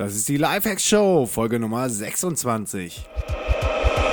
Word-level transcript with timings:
Das 0.00 0.14
ist 0.14 0.28
die 0.28 0.36
Lifehacks 0.36 0.84
Show, 0.84 1.26
Folge 1.26 1.58
Nummer 1.58 1.90
26. 1.90 3.04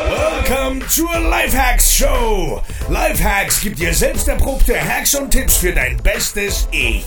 Welcome 0.10 0.80
zur 0.88 1.12
Lifehacks 1.20 1.94
Show. 1.94 2.60
Lifehacks 2.90 3.62
gibt 3.62 3.78
dir 3.78 3.94
selbst 3.94 4.28
erprobte 4.28 4.74
Hacks 4.82 5.14
und 5.14 5.30
Tipps 5.30 5.58
für 5.58 5.74
dein 5.74 5.98
bestes 5.98 6.68
Ich. 6.72 7.06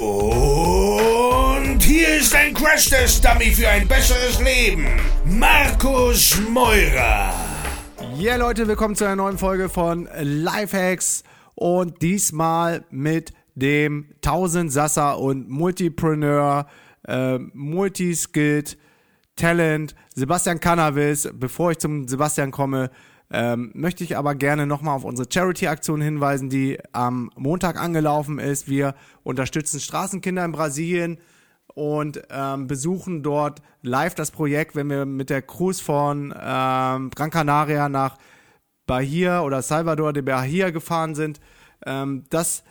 Und 0.00 1.78
hier 1.80 2.16
ist 2.16 2.34
ein 2.34 2.52
Crash-Test-Dummy 2.54 3.52
für 3.52 3.68
ein 3.68 3.86
besseres 3.86 4.40
Leben. 4.40 4.84
Markus 5.24 6.40
Meurer. 6.50 7.32
Ja, 8.18 8.34
Leute, 8.34 8.66
willkommen 8.66 8.96
zu 8.96 9.04
einer 9.04 9.14
neuen 9.14 9.38
Folge 9.38 9.68
von 9.68 10.08
Lifehacks 10.20 11.22
und 11.54 12.02
diesmal 12.02 12.84
mit 12.90 13.32
dem 13.54 14.08
1000 14.24 14.72
Sasser 14.72 15.20
und 15.20 15.48
Multipreneur 15.48 16.66
äh, 17.06 17.38
Multiskilled 17.38 18.76
Talent 19.36 19.94
Sebastian 20.14 20.60
Cannabis. 20.60 21.28
Bevor 21.32 21.72
ich 21.72 21.78
zum 21.78 22.06
Sebastian 22.06 22.50
komme, 22.50 22.90
ähm, 23.30 23.70
möchte 23.74 24.04
ich 24.04 24.16
aber 24.16 24.34
gerne 24.34 24.66
nochmal 24.66 24.94
auf 24.94 25.04
unsere 25.04 25.26
Charity-Aktion 25.30 26.02
hinweisen, 26.02 26.50
die 26.50 26.78
am 26.92 27.30
Montag 27.36 27.80
angelaufen 27.80 28.38
ist. 28.38 28.68
Wir 28.68 28.94
unterstützen 29.22 29.80
Straßenkinder 29.80 30.44
in 30.44 30.52
Brasilien 30.52 31.18
und 31.74 32.22
ähm, 32.30 32.66
besuchen 32.66 33.22
dort 33.22 33.62
live 33.80 34.14
das 34.14 34.30
Projekt, 34.30 34.76
wenn 34.76 34.90
wir 34.90 35.06
mit 35.06 35.30
der 35.30 35.40
Cruise 35.40 35.82
von 35.82 36.34
ähm, 36.38 37.10
Gran 37.10 37.30
Canaria 37.30 37.88
nach 37.88 38.18
Bahia 38.86 39.42
oder 39.42 39.62
Salvador 39.62 40.12
de 40.12 40.22
Bahia 40.22 40.70
gefahren 40.70 41.14
sind. 41.14 41.40
Ähm, 41.86 42.24
das 42.28 42.64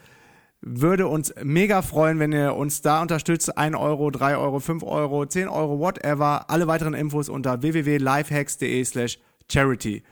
würde 0.62 1.08
uns 1.08 1.34
mega 1.44 1.82
freuen, 1.82 2.20
wenn 2.20 2.32
ihr 2.32 2.56
uns 2.56 2.82
da 2.82 3.02
unterstützt. 3.02 3.58
1 3.58 3.76
Euro, 3.76 4.12
3 4.12 4.38
Euro, 4.38 4.60
5 4.60 4.84
Euro, 4.84 5.26
10 5.26 5.48
Euro, 5.48 5.80
whatever. 5.80 6.50
Alle 6.50 6.68
weiteren 6.68 6.94
Infos 6.94 7.30
unter 7.30 7.62
www.lifehacks.de 7.62 8.84
slash 8.86 9.20
charity. 9.52 10.04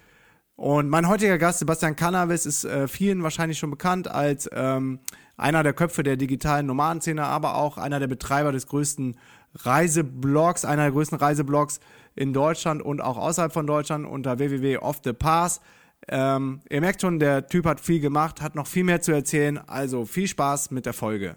Und 0.55 0.89
mein 0.89 1.07
heutiger 1.07 1.37
Gast, 1.37 1.59
Sebastian 1.59 1.95
Cannabis, 1.95 2.45
ist 2.45 2.65
äh, 2.65 2.87
vielen 2.87 3.23
wahrscheinlich 3.23 3.59
schon 3.59 3.71
bekannt 3.71 4.09
als 4.09 4.49
ähm, 4.53 4.99
einer 5.37 5.63
der 5.63 5.73
Köpfe 5.73 6.03
der 6.03 6.17
digitalen 6.17 6.65
Nomadenszene, 6.65 7.23
aber 7.23 7.55
auch 7.55 7.77
einer 7.77 7.99
der 7.99 8.07
Betreiber 8.07 8.51
des 8.51 8.67
größten 8.67 9.15
Reiseblogs, 9.55 10.65
einer 10.65 10.83
der 10.83 10.91
größten 10.91 11.17
Reiseblogs 11.17 11.79
in 12.15 12.33
Deutschland 12.33 12.81
und 12.81 13.01
auch 13.01 13.17
außerhalb 13.17 13.53
von 13.53 13.67
Deutschland 13.67 14.05
unter 14.05 14.39
www.offthepass. 14.39 15.61
Ähm, 16.07 16.61
ihr 16.69 16.81
merkt 16.81 17.01
schon, 17.01 17.19
der 17.19 17.47
Typ 17.47 17.65
hat 17.65 17.79
viel 17.79 17.99
gemacht, 17.99 18.41
hat 18.41 18.55
noch 18.55 18.67
viel 18.67 18.83
mehr 18.83 19.01
zu 19.01 19.11
erzählen. 19.11 19.59
Also 19.67 20.05
viel 20.05 20.27
Spaß 20.27 20.71
mit 20.71 20.85
der 20.85 20.93
Folge. 20.93 21.35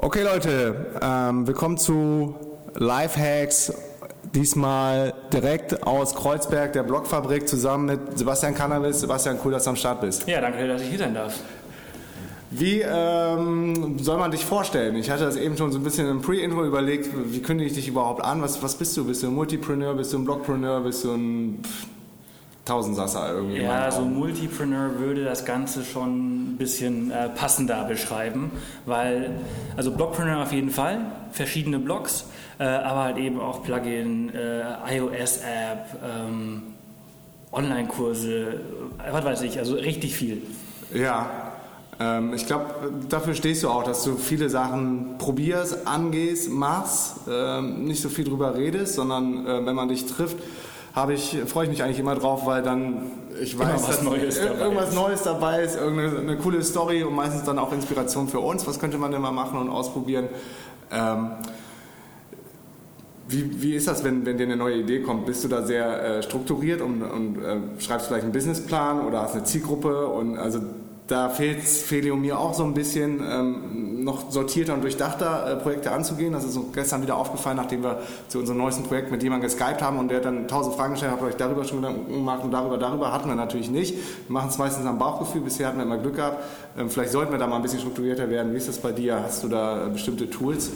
Okay 0.00 0.22
Leute, 0.22 0.86
ähm, 1.02 1.46
willkommen 1.46 1.76
zu 1.76 2.34
Lifehacks. 2.74 3.72
Diesmal 4.34 5.12
direkt 5.32 5.82
aus 5.82 6.14
Kreuzberg, 6.14 6.72
der 6.72 6.82
Blockfabrik, 6.82 7.48
zusammen 7.48 7.86
mit 7.86 8.18
Sebastian 8.18 8.54
Cannabis. 8.54 9.00
Sebastian, 9.00 9.38
cool, 9.44 9.52
dass 9.52 9.64
du 9.64 9.70
am 9.70 9.76
Start 9.76 10.00
bist. 10.00 10.26
Ja, 10.26 10.40
danke, 10.40 10.66
dass 10.66 10.82
ich 10.82 10.88
hier 10.88 10.98
sein 10.98 11.14
darf. 11.14 11.34
Wie 12.50 12.80
ähm, 12.80 13.98
soll 13.98 14.16
man 14.18 14.30
dich 14.30 14.44
vorstellen? 14.44 14.96
Ich 14.96 15.10
hatte 15.10 15.24
das 15.24 15.36
eben 15.36 15.56
schon 15.56 15.70
so 15.70 15.78
ein 15.78 15.84
bisschen 15.84 16.08
im 16.08 16.22
Pre-Intro 16.22 16.64
überlegt. 16.64 17.10
Wie 17.30 17.40
kündige 17.40 17.68
ich 17.68 17.76
dich 17.76 17.88
überhaupt 17.88 18.24
an? 18.24 18.40
Was, 18.40 18.62
was 18.62 18.76
bist 18.76 18.96
du? 18.96 19.04
Bist 19.04 19.22
du 19.22 19.26
ein 19.26 19.34
Multipreneur? 19.34 19.94
Bist 19.94 20.12
du 20.14 20.18
ein 20.18 20.24
Blogpreneur? 20.24 20.80
Bist 20.80 21.04
du 21.04 21.12
ein 21.12 21.62
Tausendsasser 22.68 23.32
irgendwie? 23.34 23.62
Ja, 23.62 23.90
so 23.90 24.02
Multipreneur 24.02 24.98
würde 24.98 25.24
das 25.24 25.44
Ganze 25.44 25.84
schon 25.84 26.52
ein 26.52 26.56
bisschen 26.58 27.10
äh, 27.10 27.28
passender 27.30 27.84
beschreiben, 27.84 28.50
weil, 28.84 29.30
also 29.76 29.90
Blogpreneur 29.90 30.42
auf 30.42 30.52
jeden 30.52 30.70
Fall, 30.70 31.00
verschiedene 31.32 31.78
Blogs, 31.78 32.26
äh, 32.58 32.64
aber 32.64 33.04
halt 33.04 33.18
eben 33.18 33.40
auch 33.40 33.62
Plugin, 33.62 34.34
äh, 34.34 34.96
iOS-App, 34.96 35.98
ähm, 36.04 36.62
Online-Kurse, 37.52 38.60
äh, 38.98 39.12
was 39.12 39.24
weiß 39.24 39.42
ich, 39.42 39.58
also 39.58 39.74
richtig 39.74 40.14
viel. 40.14 40.42
Ja, 40.94 41.47
ähm, 42.00 42.32
ich 42.34 42.46
glaube, 42.46 42.66
dafür 43.08 43.34
stehst 43.34 43.62
du 43.62 43.68
auch, 43.68 43.82
dass 43.82 44.04
du 44.04 44.16
viele 44.16 44.48
Sachen 44.50 45.16
probierst, 45.18 45.86
angehst, 45.86 46.50
machst, 46.50 47.16
ähm, 47.28 47.84
nicht 47.84 48.00
so 48.00 48.08
viel 48.08 48.24
drüber 48.24 48.54
redest, 48.54 48.94
sondern 48.94 49.46
äh, 49.46 49.66
wenn 49.66 49.74
man 49.74 49.88
dich 49.88 50.06
trifft, 50.06 50.36
habe 50.94 51.14
ich, 51.14 51.36
freue 51.46 51.64
ich 51.64 51.70
mich 51.70 51.82
eigentlich 51.82 51.98
immer 51.98 52.14
drauf, 52.14 52.46
weil 52.46 52.62
dann 52.62 53.02
ich 53.40 53.58
weiß, 53.58 53.86
dass 53.86 54.02
Neues 54.02 54.38
irgendwas 54.38 54.88
ist. 54.90 54.94
Neues 54.94 55.22
dabei 55.22 55.62
ist, 55.62 55.76
irgendeine 55.76 56.18
eine 56.18 56.36
coole 56.38 56.62
Story 56.62 57.02
und 57.04 57.14
meistens 57.14 57.44
dann 57.44 57.58
auch 57.58 57.72
Inspiration 57.72 58.28
für 58.28 58.40
uns. 58.40 58.66
Was 58.66 58.80
könnte 58.80 58.98
man 58.98 59.12
denn 59.12 59.20
mal 59.20 59.32
machen 59.32 59.58
und 59.58 59.68
ausprobieren? 59.68 60.28
Ähm, 60.90 61.30
wie, 63.28 63.62
wie 63.62 63.74
ist 63.74 63.86
das, 63.86 64.04
wenn, 64.04 64.24
wenn 64.24 64.38
dir 64.38 64.44
eine 64.44 64.56
neue 64.56 64.76
Idee 64.76 65.02
kommt? 65.02 65.26
Bist 65.26 65.44
du 65.44 65.48
da 65.48 65.62
sehr 65.62 66.02
äh, 66.02 66.22
strukturiert 66.22 66.80
und, 66.80 67.02
und 67.02 67.44
äh, 67.44 67.58
schreibst 67.78 68.06
vielleicht 68.06 68.24
einen 68.24 68.32
Businessplan 68.32 69.06
oder 69.06 69.22
hast 69.22 69.34
eine 69.34 69.44
Zielgruppe? 69.44 70.06
Und 70.06 70.38
also 70.38 70.60
da 71.08 71.30
fehlt 71.30 71.62
Felio 71.62 72.16
mir 72.16 72.38
auch 72.38 72.52
so 72.52 72.64
ein 72.64 72.74
bisschen, 72.74 73.22
ähm, 73.26 74.04
noch 74.04 74.30
sortierter 74.30 74.74
und 74.74 74.82
durchdachter 74.82 75.52
äh, 75.52 75.56
Projekte 75.56 75.90
anzugehen. 75.90 76.34
Das 76.34 76.44
ist 76.44 76.52
so 76.52 76.66
gestern 76.74 77.00
wieder 77.00 77.16
aufgefallen, 77.16 77.56
nachdem 77.56 77.82
wir 77.82 78.02
zu 78.28 78.38
unserem 78.38 78.58
neuesten 78.58 78.82
Projekt 78.84 79.10
mit 79.10 79.22
jemandem 79.22 79.48
geskypt 79.48 79.80
haben 79.80 79.98
und 79.98 80.10
der 80.10 80.20
dann 80.20 80.46
tausend 80.48 80.76
Fragen 80.76 80.92
gestellt 80.92 81.12
hat, 81.12 81.20
habt 81.20 81.26
ihr 81.26 81.32
euch 81.32 81.38
darüber 81.38 81.64
schon 81.64 81.80
Gedanken 81.80 82.12
gemacht 82.12 82.44
und 82.44 82.50
darüber, 82.50 82.76
darüber 82.76 83.10
hatten 83.10 83.26
wir 83.26 83.36
natürlich 83.36 83.70
nicht. 83.70 83.94
Wir 83.94 84.32
machen 84.32 84.50
es 84.50 84.58
meistens 84.58 84.84
am 84.84 84.98
Bauchgefühl. 84.98 85.40
Bisher 85.40 85.68
hatten 85.68 85.78
wir 85.78 85.84
immer 85.84 85.96
Glück 85.96 86.16
gehabt. 86.16 86.44
Ähm, 86.78 86.90
vielleicht 86.90 87.12
sollten 87.12 87.32
wir 87.32 87.38
da 87.38 87.46
mal 87.46 87.56
ein 87.56 87.62
bisschen 87.62 87.80
strukturierter 87.80 88.28
werden. 88.28 88.52
Wie 88.52 88.58
ist 88.58 88.68
das 88.68 88.76
bei 88.76 88.92
dir? 88.92 89.22
Hast 89.22 89.42
du 89.42 89.48
da 89.48 89.86
äh, 89.86 89.88
bestimmte 89.88 90.28
Tools? 90.28 90.70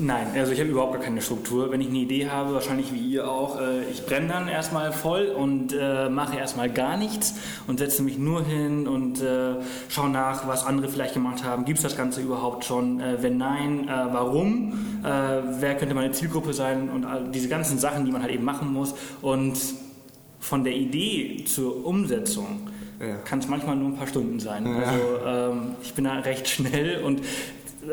Nein, 0.00 0.28
also 0.34 0.52
ich 0.52 0.60
habe 0.60 0.70
überhaupt 0.70 0.92
gar 0.92 1.02
keine 1.02 1.20
Struktur. 1.20 1.70
Wenn 1.72 1.80
ich 1.80 1.88
eine 1.88 1.98
Idee 1.98 2.28
habe, 2.28 2.54
wahrscheinlich 2.54 2.92
wie 2.92 2.98
ihr 3.00 3.28
auch, 3.28 3.60
äh, 3.60 3.82
ich 3.90 4.06
brenne 4.06 4.28
dann 4.28 4.48
erstmal 4.48 4.92
voll 4.92 5.26
und 5.26 5.72
äh, 5.78 6.08
mache 6.08 6.36
erstmal 6.36 6.70
gar 6.70 6.96
nichts 6.96 7.34
und 7.66 7.78
setze 7.78 8.02
mich 8.02 8.16
nur 8.18 8.44
hin 8.44 8.86
und 8.86 9.20
äh, 9.20 9.54
schaue 9.88 10.10
nach, 10.10 10.46
was 10.46 10.64
andere 10.66 10.88
vielleicht 10.88 11.14
gemacht 11.14 11.42
haben. 11.44 11.64
Gibt 11.64 11.78
es 11.78 11.82
das 11.82 11.96
Ganze 11.96 12.20
überhaupt 12.20 12.64
schon? 12.64 13.00
Äh, 13.00 13.22
wenn 13.22 13.38
nein, 13.38 13.88
äh, 13.88 13.90
warum? 14.12 14.72
Äh, 15.02 15.08
wer 15.60 15.76
könnte 15.76 15.94
meine 15.94 16.12
Zielgruppe 16.12 16.52
sein? 16.52 16.88
Und 16.90 17.04
all 17.04 17.24
diese 17.32 17.48
ganzen 17.48 17.78
Sachen, 17.78 18.04
die 18.04 18.12
man 18.12 18.22
halt 18.22 18.32
eben 18.32 18.44
machen 18.44 18.72
muss. 18.72 18.94
Und 19.20 19.58
von 20.40 20.62
der 20.64 20.74
Idee 20.76 21.44
zur 21.44 21.84
Umsetzung 21.84 22.68
Ja. 23.00 23.16
kann 23.24 23.40
es 23.40 23.48
manchmal 23.48 23.74
nur 23.76 23.88
ein 23.88 23.96
paar 23.96 24.06
Stunden 24.06 24.38
sein. 24.40 24.64
Also 24.66 25.00
ähm, 25.26 25.60
ich 25.82 25.94
bin 25.94 26.04
da 26.04 26.14
recht 26.20 26.48
schnell 26.48 27.02
und 27.02 27.20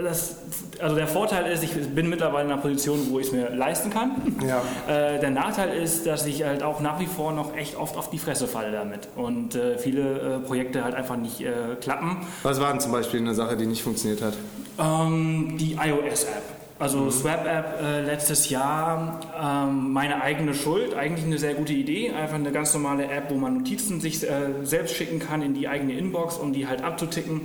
das, 0.03 0.37
also 0.79 0.95
der 0.95 1.07
Vorteil 1.07 1.51
ist, 1.51 1.63
ich 1.63 1.71
bin 1.71 2.09
mittlerweile 2.09 2.45
in 2.45 2.51
einer 2.51 2.61
Position, 2.61 3.07
wo 3.09 3.19
ich 3.19 3.27
es 3.27 3.31
mir 3.33 3.49
leisten 3.49 3.89
kann. 3.89 4.11
Ja. 4.45 4.61
Äh, 4.87 5.19
der 5.19 5.31
Nachteil 5.31 5.75
ist, 5.81 6.05
dass 6.05 6.25
ich 6.25 6.43
halt 6.43 6.61
auch 6.61 6.79
nach 6.79 6.99
wie 6.99 7.07
vor 7.07 7.31
noch 7.31 7.55
echt 7.55 7.75
oft 7.75 7.97
auf 7.97 8.09
die 8.11 8.19
Fresse 8.19 8.47
falle 8.47 8.71
damit 8.71 9.07
und 9.15 9.55
äh, 9.55 9.77
viele 9.79 10.01
äh, 10.01 10.39
Projekte 10.39 10.83
halt 10.83 10.93
einfach 10.93 11.17
nicht 11.17 11.41
äh, 11.41 11.75
klappen. 11.81 12.17
Was 12.43 12.61
war 12.61 12.71
denn 12.71 12.79
zum 12.79 12.91
Beispiel 12.91 13.19
eine 13.19 13.33
Sache, 13.33 13.57
die 13.57 13.65
nicht 13.65 13.81
funktioniert 13.81 14.21
hat? 14.21 14.33
Ähm, 14.77 15.57
die 15.57 15.73
iOS-App. 15.73 16.43
Also 16.77 17.09
Swap-App 17.09 17.81
äh, 17.81 18.01
letztes 18.01 18.49
Jahr, 18.49 19.21
ähm, 19.41 19.93
meine 19.93 20.21
eigene 20.21 20.53
Schuld, 20.53 20.93
eigentlich 20.93 21.25
eine 21.25 21.37
sehr 21.37 21.53
gute 21.53 21.71
Idee. 21.71 22.11
Einfach 22.11 22.35
eine 22.35 22.51
ganz 22.51 22.73
normale 22.73 23.05
App, 23.05 23.29
wo 23.29 23.35
man 23.35 23.59
Notizen 23.59 24.01
sich 24.01 24.21
äh, 24.23 24.63
selbst 24.63 24.95
schicken 24.95 25.19
kann 25.19 25.41
in 25.41 25.53
die 25.53 25.69
eigene 25.69 25.93
Inbox, 25.93 26.35
um 26.35 26.51
die 26.51 26.67
halt 26.67 26.83
abzuticken. 26.83 27.41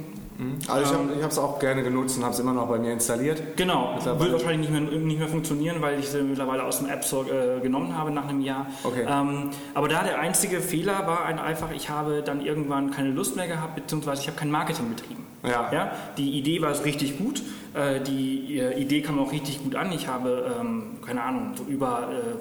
Also 0.69 0.95
ich 1.17 1.23
habe 1.23 1.33
es 1.33 1.39
auch 1.39 1.59
gerne 1.59 1.83
genutzt 1.83 2.17
und 2.17 2.25
habe 2.25 2.35
es 2.35 2.41
immer 2.41 2.53
noch 2.53 2.69
bei 2.69 2.79
mir 2.79 2.93
installiert. 2.93 3.57
Genau, 3.57 3.99
wird 4.05 4.33
wahrscheinlich 4.33 4.71
nicht 4.71 4.91
mehr, 4.91 4.99
nicht 4.99 5.19
mehr 5.19 5.29
funktionieren, 5.29 5.77
weil 5.81 5.99
ich 5.99 6.09
sie 6.09 6.23
mittlerweile 6.23 6.65
aus 6.65 6.79
dem 6.79 6.89
App 6.89 7.05
Store 7.05 7.59
äh, 7.59 7.61
genommen 7.61 7.97
habe 7.97 8.11
nach 8.11 8.29
einem 8.29 8.41
Jahr. 8.41 8.67
Okay. 8.83 9.07
Ähm, 9.09 9.51
aber 9.75 9.89
da 9.89 10.03
der 10.03 10.19
einzige 10.19 10.61
Fehler 10.61 11.07
war 11.07 11.25
ein 11.25 11.39
einfach, 11.39 11.71
ich 11.73 11.91
habe 11.91 12.23
dann 12.23 12.45
irgendwann 12.45 12.91
keine 12.91 13.11
Lust 13.11 13.37
mehr 13.37 13.49
gehabt, 13.49 13.75
beziehungsweise 13.77 14.23
ich 14.23 14.29
habe 14.29 14.39
kein 14.39 14.51
Marketing 14.51 14.89
betrieben. 14.89 15.27
Ja. 15.43 15.71
Ja, 15.73 15.93
die 16.19 16.39
Idee 16.39 16.61
war 16.61 16.73
richtig 16.85 17.19
gut, 17.19 17.43
äh, 17.75 18.01
die 18.01 18.59
äh, 18.59 18.81
Idee 18.81 19.01
kam 19.03 19.19
auch 19.19 19.33
richtig 19.33 19.63
gut 19.63 19.75
an. 19.77 19.93
Ich 19.93 20.09
habe, 20.09 20.53
ähm, 20.61 20.99
keine 21.05 21.23
Ahnung, 21.23 21.53
so 21.57 21.65
über 21.65 22.09
äh, 22.11 22.37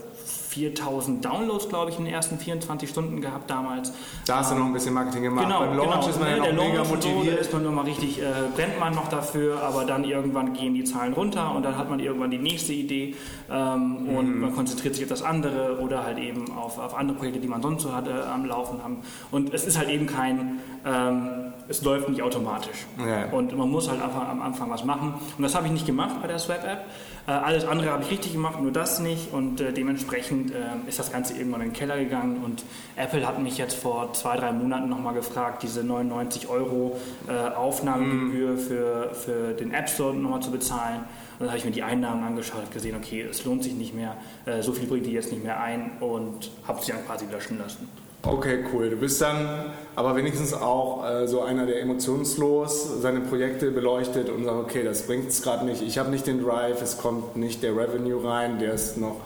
4000 0.49 1.23
Downloads, 1.23 1.69
glaube 1.69 1.91
ich, 1.91 1.99
in 1.99 2.05
den 2.05 2.13
ersten 2.13 2.39
24 2.39 2.89
Stunden 2.89 3.21
gehabt 3.21 3.49
damals. 3.49 3.93
Da 4.25 4.37
hast 4.37 4.51
du 4.51 4.55
noch 4.55 4.65
ein 4.65 4.73
bisschen 4.73 4.93
Marketing 4.93 5.23
gemacht. 5.23 5.45
Genau, 5.45 5.59
Beim 5.59 5.77
Launch 5.77 5.91
genau. 5.91 6.09
ist 6.09 6.19
man 6.19 6.29
Ne, 6.29 6.37
ja 6.37 6.43
der 6.43 6.53
noch 6.53 6.63
mega 6.63 6.75
Launch 6.77 6.87
So, 6.89 6.95
da 6.95 7.09
motiviert. 7.09 7.39
ist 7.39 7.53
man 7.53 7.63
nochmal 7.63 7.85
richtig 7.85 8.19
äh, 8.19 8.25
brennt 8.55 8.79
man 8.79 8.95
noch 8.95 9.07
dafür, 9.09 9.61
aber 9.61 9.85
dann 9.85 10.03
irgendwann 10.03 10.53
gehen 10.53 10.73
die 10.73 10.83
Zahlen 10.83 11.13
runter 11.13 11.53
und 11.55 11.63
dann 11.63 11.77
hat 11.77 11.89
man 11.89 11.99
irgendwann 11.99 12.31
die 12.31 12.39
nächste 12.39 12.73
Idee 12.73 13.15
ähm, 13.51 14.03
mhm. 14.03 14.17
und 14.17 14.39
man 14.39 14.55
konzentriert 14.55 14.95
sich 14.95 15.03
auf 15.05 15.09
das 15.09 15.21
andere 15.21 15.79
oder 15.79 16.03
halt 16.03 16.17
eben 16.17 16.51
auf, 16.57 16.79
auf 16.79 16.95
andere 16.97 17.17
Projekte, 17.17 17.39
die 17.39 17.47
man 17.47 17.61
sonst 17.61 17.83
so 17.83 17.93
hat 17.93 18.07
äh, 18.07 18.11
am 18.11 18.45
Laufen 18.45 18.83
haben. 18.83 18.97
Und 19.31 19.53
es 19.53 19.65
ist 19.65 19.77
halt 19.77 19.89
eben 19.89 20.07
kein, 20.07 20.59
ähm, 20.85 21.53
es 21.67 21.83
läuft 21.83 22.09
nicht 22.09 22.23
automatisch. 22.23 22.87
Ja. 22.97 23.25
Und 23.31 23.55
man 23.55 23.69
muss 23.69 23.87
halt 23.89 24.01
einfach 24.01 24.27
am 24.27 24.41
Anfang 24.41 24.69
was 24.71 24.83
machen. 24.83 25.13
Und 25.37 25.43
das 25.43 25.55
habe 25.55 25.67
ich 25.67 25.71
nicht 25.71 25.85
gemacht 25.85 26.21
bei 26.21 26.27
der 26.27 26.39
Swap-App. 26.39 26.85
Äh, 27.27 27.31
alles 27.31 27.65
andere 27.65 27.91
habe 27.91 28.03
ich 28.03 28.11
richtig 28.11 28.33
gemacht, 28.33 28.59
nur 28.59 28.71
das 28.71 28.99
nicht. 28.99 29.31
Und 29.31 29.61
äh, 29.61 29.71
dementsprechend 29.71 30.51
äh, 30.51 30.55
ist 30.87 30.97
das 30.97 31.11
Ganze 31.11 31.37
irgendwann 31.37 31.61
in 31.61 31.67
den 31.69 31.73
Keller 31.73 31.97
gegangen. 31.97 32.43
Und 32.43 32.63
Apple 32.95 33.27
hat 33.27 33.39
mich 33.39 33.57
jetzt 33.57 33.75
vor 33.75 34.13
zwei, 34.13 34.35
drei 34.37 34.51
Monaten 34.51 34.89
nochmal 34.89 35.13
gefragt, 35.13 35.61
diese 35.63 35.83
99 35.83 36.47
Euro 36.49 36.99
äh, 37.27 37.31
Aufnahmegebühr 37.55 38.53
mm. 38.53 38.57
für, 38.57 39.13
für 39.13 39.53
den 39.53 39.73
App 39.73 39.89
Store 39.89 40.15
nochmal 40.15 40.41
zu 40.41 40.51
bezahlen. 40.51 41.01
Und 41.37 41.45
dann 41.45 41.49
habe 41.49 41.57
ich 41.59 41.65
mir 41.65 41.71
die 41.71 41.83
Einnahmen 41.83 42.23
angeschaut 42.23 42.63
und 42.63 42.71
gesehen, 42.71 42.95
okay, 42.95 43.21
es 43.21 43.45
lohnt 43.45 43.63
sich 43.63 43.73
nicht 43.73 43.95
mehr, 43.95 44.17
so 44.59 44.73
viel 44.73 44.87
bringt 44.87 45.05
die 45.05 45.13
jetzt 45.13 45.31
nicht 45.31 45.41
mehr 45.41 45.61
ein 45.61 45.91
und 46.01 46.51
habe 46.67 46.83
sie 46.83 46.91
dann 46.91 47.05
quasi 47.05 47.27
löschen 47.31 47.57
lassen. 47.57 47.87
Okay, 48.21 48.65
cool. 48.73 48.89
Du 48.89 48.97
bist 48.97 49.21
dann 49.21 49.71
aber 49.95 50.15
wenigstens 50.15 50.53
auch 50.53 51.09
äh, 51.09 51.25
so 51.25 51.41
einer, 51.41 51.65
der 51.65 51.81
emotionslos 51.81 53.01
seine 53.01 53.21
Projekte 53.21 53.71
beleuchtet 53.71 54.29
und 54.29 54.43
sagt, 54.43 54.57
okay, 54.57 54.83
das 54.83 55.03
bringt 55.03 55.29
es 55.29 55.41
gerade 55.41 55.65
nicht, 55.65 55.81
ich 55.81 55.97
habe 55.97 56.09
nicht 56.09 56.27
den 56.27 56.43
Drive, 56.43 56.81
es 56.81 56.97
kommt 56.97 57.37
nicht 57.37 57.63
der 57.63 57.77
Revenue 57.77 58.21
rein, 58.21 58.59
der 58.59 58.73
ist 58.73 58.97
noch 58.97 59.21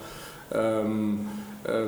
ähm, 0.54 1.28
äh, 1.64 1.86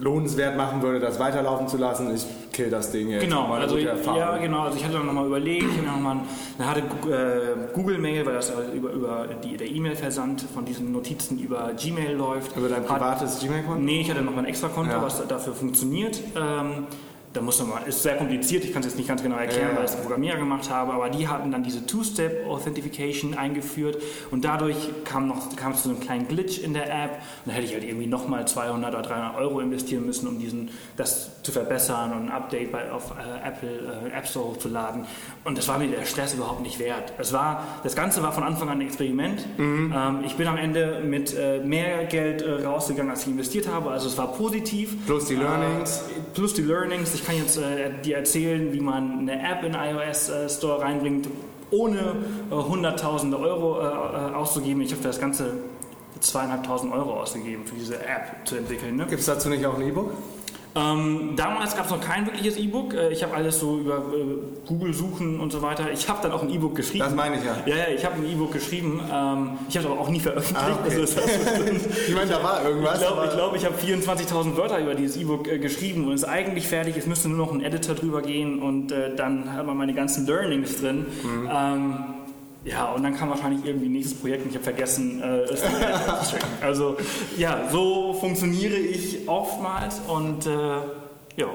lohnenswert 0.00 0.56
machen 0.56 0.82
würde, 0.82 0.98
das 0.98 1.20
weiterlaufen 1.20 1.68
zu 1.68 1.76
lassen. 1.76 2.12
Ich 2.12 2.26
kill 2.56 2.70
das 2.70 2.90
Ding 2.90 3.10
jetzt. 3.10 3.22
Genau, 3.22 3.52
also 3.52 3.76
ja, 3.76 4.38
genau. 4.38 4.62
Also 4.62 4.78
ich 4.78 4.84
hatte 4.84 4.94
dann 4.94 5.06
nochmal 5.06 5.26
überlegt, 5.26 5.64
ich 5.64 5.78
habe 5.78 5.86
nochmal, 5.86 6.16
dann 6.58 6.66
hatte 6.66 6.80
äh, 6.80 7.74
Google 7.74 7.98
Mail, 7.98 8.24
weil 8.24 8.34
das 8.34 8.52
über, 8.74 8.90
über 8.90 9.28
die, 9.44 9.56
der 9.56 9.70
E-Mail-Versand 9.70 10.42
von 10.42 10.64
diesen 10.64 10.90
Notizen 10.90 11.38
über 11.38 11.72
Gmail 11.74 12.16
läuft. 12.16 12.56
Über 12.56 12.68
dein 12.68 12.84
privates 12.84 13.40
Gmail-Konto? 13.40 13.80
Nee, 13.80 14.00
ich 14.00 14.10
hatte 14.10 14.22
noch 14.22 14.36
ein 14.36 14.46
extra 14.46 14.68
Konto, 14.68 14.92
ja. 14.92 15.02
was 15.02 15.26
dafür 15.28 15.54
funktioniert. 15.54 16.18
Ähm, 16.34 16.86
da 17.36 17.42
muss 17.42 17.62
man, 17.62 17.84
ist 17.86 18.02
sehr 18.02 18.16
kompliziert, 18.16 18.64
ich 18.64 18.72
kann 18.72 18.80
es 18.80 18.86
jetzt 18.86 18.96
nicht 18.96 19.08
ganz 19.08 19.22
genau 19.22 19.36
erklären, 19.36 19.70
ja. 19.72 19.76
weil 19.76 19.84
ich 19.84 19.90
es 19.90 19.96
Programmierer 19.96 20.38
gemacht 20.38 20.70
habe, 20.70 20.92
aber 20.92 21.10
die 21.10 21.28
hatten 21.28 21.50
dann 21.52 21.62
diese 21.62 21.84
Two-Step 21.84 22.46
Authentication 22.46 23.34
eingeführt 23.34 24.02
und 24.30 24.44
dadurch 24.44 24.76
kam, 25.04 25.28
noch, 25.28 25.54
kam 25.54 25.72
es 25.72 25.82
zu 25.82 25.90
einem 25.90 26.00
kleinen 26.00 26.28
Glitch 26.28 26.58
in 26.58 26.72
der 26.72 26.86
App 26.86 27.10
und 27.10 27.20
dann 27.46 27.54
hätte 27.54 27.66
ich 27.66 27.74
halt 27.74 27.84
irgendwie 27.84 28.06
nochmal 28.06 28.48
200 28.48 28.94
oder 28.94 29.02
300 29.02 29.36
Euro 29.36 29.60
investieren 29.60 30.06
müssen, 30.06 30.26
um 30.28 30.38
diesen, 30.38 30.70
das 30.96 31.42
zu 31.42 31.52
verbessern 31.52 32.12
und 32.12 32.24
ein 32.24 32.30
Update 32.30 32.72
bei, 32.72 32.90
auf 32.90 33.10
äh, 33.10 33.48
Apple 33.48 34.10
äh, 34.12 34.16
App 34.16 34.26
Store 34.26 34.46
hochzuladen 34.46 35.04
und 35.44 35.58
das 35.58 35.68
war 35.68 35.78
mir 35.78 35.88
der 35.88 36.06
Stress 36.06 36.32
überhaupt 36.32 36.62
nicht 36.62 36.78
wert. 36.78 37.12
Es 37.18 37.32
war, 37.32 37.64
das 37.82 37.94
Ganze 37.94 38.22
war 38.22 38.32
von 38.32 38.44
Anfang 38.44 38.70
an 38.70 38.78
ein 38.78 38.86
Experiment. 38.86 39.46
Mhm. 39.58 39.94
Ähm, 39.94 40.18
ich 40.24 40.36
bin 40.36 40.46
am 40.46 40.56
Ende 40.56 41.02
mit 41.04 41.36
äh, 41.36 41.58
mehr 41.58 42.04
Geld 42.06 42.40
äh, 42.40 42.64
rausgegangen, 42.64 43.10
als 43.10 43.22
ich 43.22 43.28
investiert 43.28 43.68
habe, 43.68 43.90
also 43.90 44.08
es 44.08 44.16
war 44.16 44.32
positiv. 44.32 44.96
Plus 45.06 45.26
die 45.26 45.34
Learnings. 45.34 45.98
Äh, 45.98 46.20
plus 46.34 46.54
die 46.54 46.62
Learnings. 46.62 47.14
Ich 47.14 47.25
kann 47.26 47.36
jetzt 47.36 47.58
äh, 47.58 47.90
dir 48.04 48.16
erzählen, 48.18 48.72
wie 48.72 48.80
man 48.80 49.18
eine 49.18 49.42
App 49.42 49.64
in 49.64 49.74
iOS 49.74 50.28
äh, 50.28 50.48
Store 50.48 50.80
reinbringt, 50.80 51.28
ohne 51.70 52.14
äh, 52.50 52.54
hunderttausende 52.54 53.38
Euro 53.38 53.80
äh, 53.80 53.84
äh, 53.84 54.34
auszugeben. 54.34 54.80
Ich 54.82 54.92
habe 54.92 55.02
das 55.02 55.18
Ganze 55.18 55.54
zweieinhalbtausend 56.20 56.92
Euro 56.92 57.20
ausgegeben 57.20 57.64
für 57.66 57.74
diese 57.74 57.98
App 57.98 58.46
zu 58.46 58.56
entwickeln. 58.56 58.96
Ne? 58.96 59.06
Gibt 59.06 59.20
es 59.20 59.26
dazu 59.26 59.48
nicht 59.48 59.66
auch 59.66 59.74
ein 59.74 59.82
E-Book? 59.82 60.12
Ähm, 60.76 61.32
damals 61.36 61.74
gab 61.74 61.86
es 61.86 61.90
noch 61.90 62.02
kein 62.02 62.26
wirkliches 62.26 62.58
E-Book. 62.58 62.92
Äh, 62.92 63.08
ich 63.10 63.22
habe 63.22 63.34
alles 63.34 63.58
so 63.58 63.78
über 63.78 63.96
äh, 63.96 64.66
Google 64.66 64.92
suchen 64.92 65.40
und 65.40 65.50
so 65.50 65.62
weiter. 65.62 65.90
Ich 65.90 66.06
habe 66.06 66.20
dann 66.22 66.32
auch 66.32 66.42
ein 66.42 66.50
E-Book 66.50 66.74
geschrieben. 66.74 67.04
Das 67.04 67.14
meine 67.14 67.36
ich 67.36 67.44
ja. 67.44 67.56
Ja, 67.64 67.76
ja 67.76 67.84
ich 67.96 68.04
habe 68.04 68.16
ein 68.16 68.30
E-Book 68.30 68.52
geschrieben. 68.52 69.00
Ähm, 69.00 69.58
ich 69.68 69.76
habe 69.76 69.86
es 69.86 69.92
aber 69.92 69.98
auch 69.98 70.10
nie 70.10 70.20
veröffentlicht. 70.20 70.68
Ah, 70.70 70.78
okay. 70.84 71.00
also, 71.00 71.20
ich 72.08 72.14
meine, 72.14 72.30
da 72.30 72.42
war 72.44 72.62
irgendwas. 72.62 73.00
Ich 73.00 73.06
glaube, 73.06 73.24
ich, 73.24 73.32
glaub, 73.32 73.56
ich 73.56 73.64
habe 73.64 73.74
24.000 73.74 74.56
Wörter 74.58 74.78
über 74.78 74.94
dieses 74.94 75.16
E-Book 75.16 75.48
äh, 75.48 75.58
geschrieben 75.58 76.06
und 76.06 76.12
ist 76.12 76.24
eigentlich 76.24 76.68
fertig. 76.68 76.96
Es 76.98 77.06
müsste 77.06 77.30
nur 77.30 77.38
noch 77.38 77.52
ein 77.52 77.62
Editor 77.62 77.94
drüber 77.94 78.20
gehen 78.20 78.60
und 78.60 78.92
äh, 78.92 79.16
dann 79.16 79.50
hat 79.54 79.64
man 79.66 79.78
meine 79.78 79.94
ganzen 79.94 80.26
Learnings 80.26 80.80
drin. 80.82 81.06
Mhm. 81.22 81.50
Ähm, 81.50 82.04
ja, 82.66 82.86
und 82.86 83.04
dann 83.04 83.16
kam 83.16 83.30
wahrscheinlich 83.30 83.64
irgendwie 83.64 83.88
nächstes 83.88 84.18
Projekt 84.18 84.42
und 84.42 84.50
ich 84.50 84.56
habe 84.56 84.64
vergessen, 84.64 85.22
äh, 85.22 85.42
es 85.42 85.60
zu 85.60 86.32
checken. 86.32 86.48
Also 86.60 86.96
ja, 87.36 87.68
so 87.70 88.12
funktioniere 88.14 88.74
ich 88.74 89.28
oftmals 89.28 90.00
und 90.08 90.46
äh, 90.46 90.50
ja, 91.36 91.46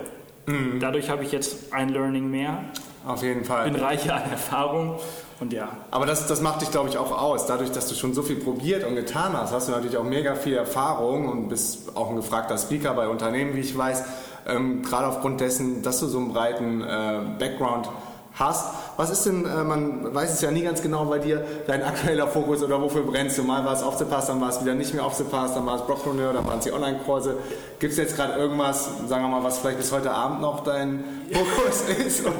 mhm. 0.45 0.79
dadurch 0.79 1.09
habe 1.09 1.23
ich 1.23 1.33
jetzt 1.33 1.73
ein 1.73 1.89
Learning 1.89 2.31
mehr. 2.31 2.63
Auf 3.05 3.23
jeden 3.23 3.43
Fall. 3.43 3.69
Bin 3.69 3.81
reicher 3.81 4.15
an 4.15 4.31
Erfahrung 4.31 4.99
und 5.41 5.51
ja. 5.51 5.67
Aber 5.89 6.05
das, 6.05 6.27
das 6.27 6.39
macht 6.39 6.61
dich, 6.61 6.71
glaube 6.71 6.87
ich, 6.87 6.97
auch 6.97 7.11
aus. 7.11 7.45
Dadurch, 7.45 7.71
dass 7.71 7.87
du 7.87 7.95
schon 7.95 8.13
so 8.13 8.21
viel 8.21 8.37
probiert 8.37 8.85
und 8.85 8.95
getan 8.95 9.33
hast, 9.33 9.51
hast 9.51 9.67
du 9.67 9.73
natürlich 9.73 9.97
auch 9.97 10.05
mega 10.05 10.35
viel 10.35 10.55
Erfahrung 10.55 11.27
und 11.27 11.49
bist 11.49 11.93
auch 11.97 12.09
ein 12.09 12.15
gefragter 12.15 12.57
Speaker 12.57 12.93
bei 12.93 13.09
Unternehmen, 13.09 13.53
wie 13.55 13.61
ich 13.61 13.77
weiß. 13.77 14.03
Ähm, 14.47 14.81
gerade 14.81 15.07
aufgrund 15.07 15.41
dessen, 15.41 15.83
dass 15.83 15.99
du 15.99 16.07
so 16.07 16.19
einen 16.19 16.31
breiten 16.31 16.81
äh, 16.81 17.19
Background 17.37 17.89
hast 18.33 18.90
was 18.97 19.09
ist 19.09 19.25
denn, 19.25 19.45
äh, 19.45 19.63
man 19.63 20.13
weiß 20.13 20.33
es 20.33 20.41
ja 20.41 20.51
nie 20.51 20.61
ganz 20.61 20.81
genau 20.81 21.05
bei 21.05 21.19
dir, 21.19 21.45
dein 21.67 21.83
aktueller 21.83 22.27
Fokus 22.27 22.63
oder 22.63 22.81
wofür 22.81 23.03
brennst 23.03 23.37
du? 23.37 23.43
Mal 23.43 23.65
war 23.65 23.73
es 23.73 23.83
Aufsepass, 23.83 24.27
dann 24.27 24.41
war 24.41 24.49
es 24.49 24.61
wieder 24.61 24.73
nicht 24.73 24.93
mehr 24.93 25.05
Aufsepass, 25.05 25.53
dann 25.53 25.65
war 25.65 25.75
es 25.75 25.81
Blockpreneur, 25.81 26.33
dann 26.33 26.45
waren 26.45 26.59
es 26.59 26.65
die 26.65 26.71
Online-Kurse. 26.71 27.37
Gibt 27.79 27.93
es 27.93 27.97
jetzt 27.97 28.15
gerade 28.15 28.33
irgendwas, 28.33 28.89
sagen 29.07 29.23
wir 29.23 29.29
mal, 29.29 29.43
was 29.43 29.59
vielleicht 29.59 29.79
bis 29.79 29.91
heute 29.91 30.11
Abend 30.11 30.41
noch 30.41 30.63
dein 30.63 31.03
Fokus 31.31 31.81
ist? 32.05 32.25
Und 32.25 32.33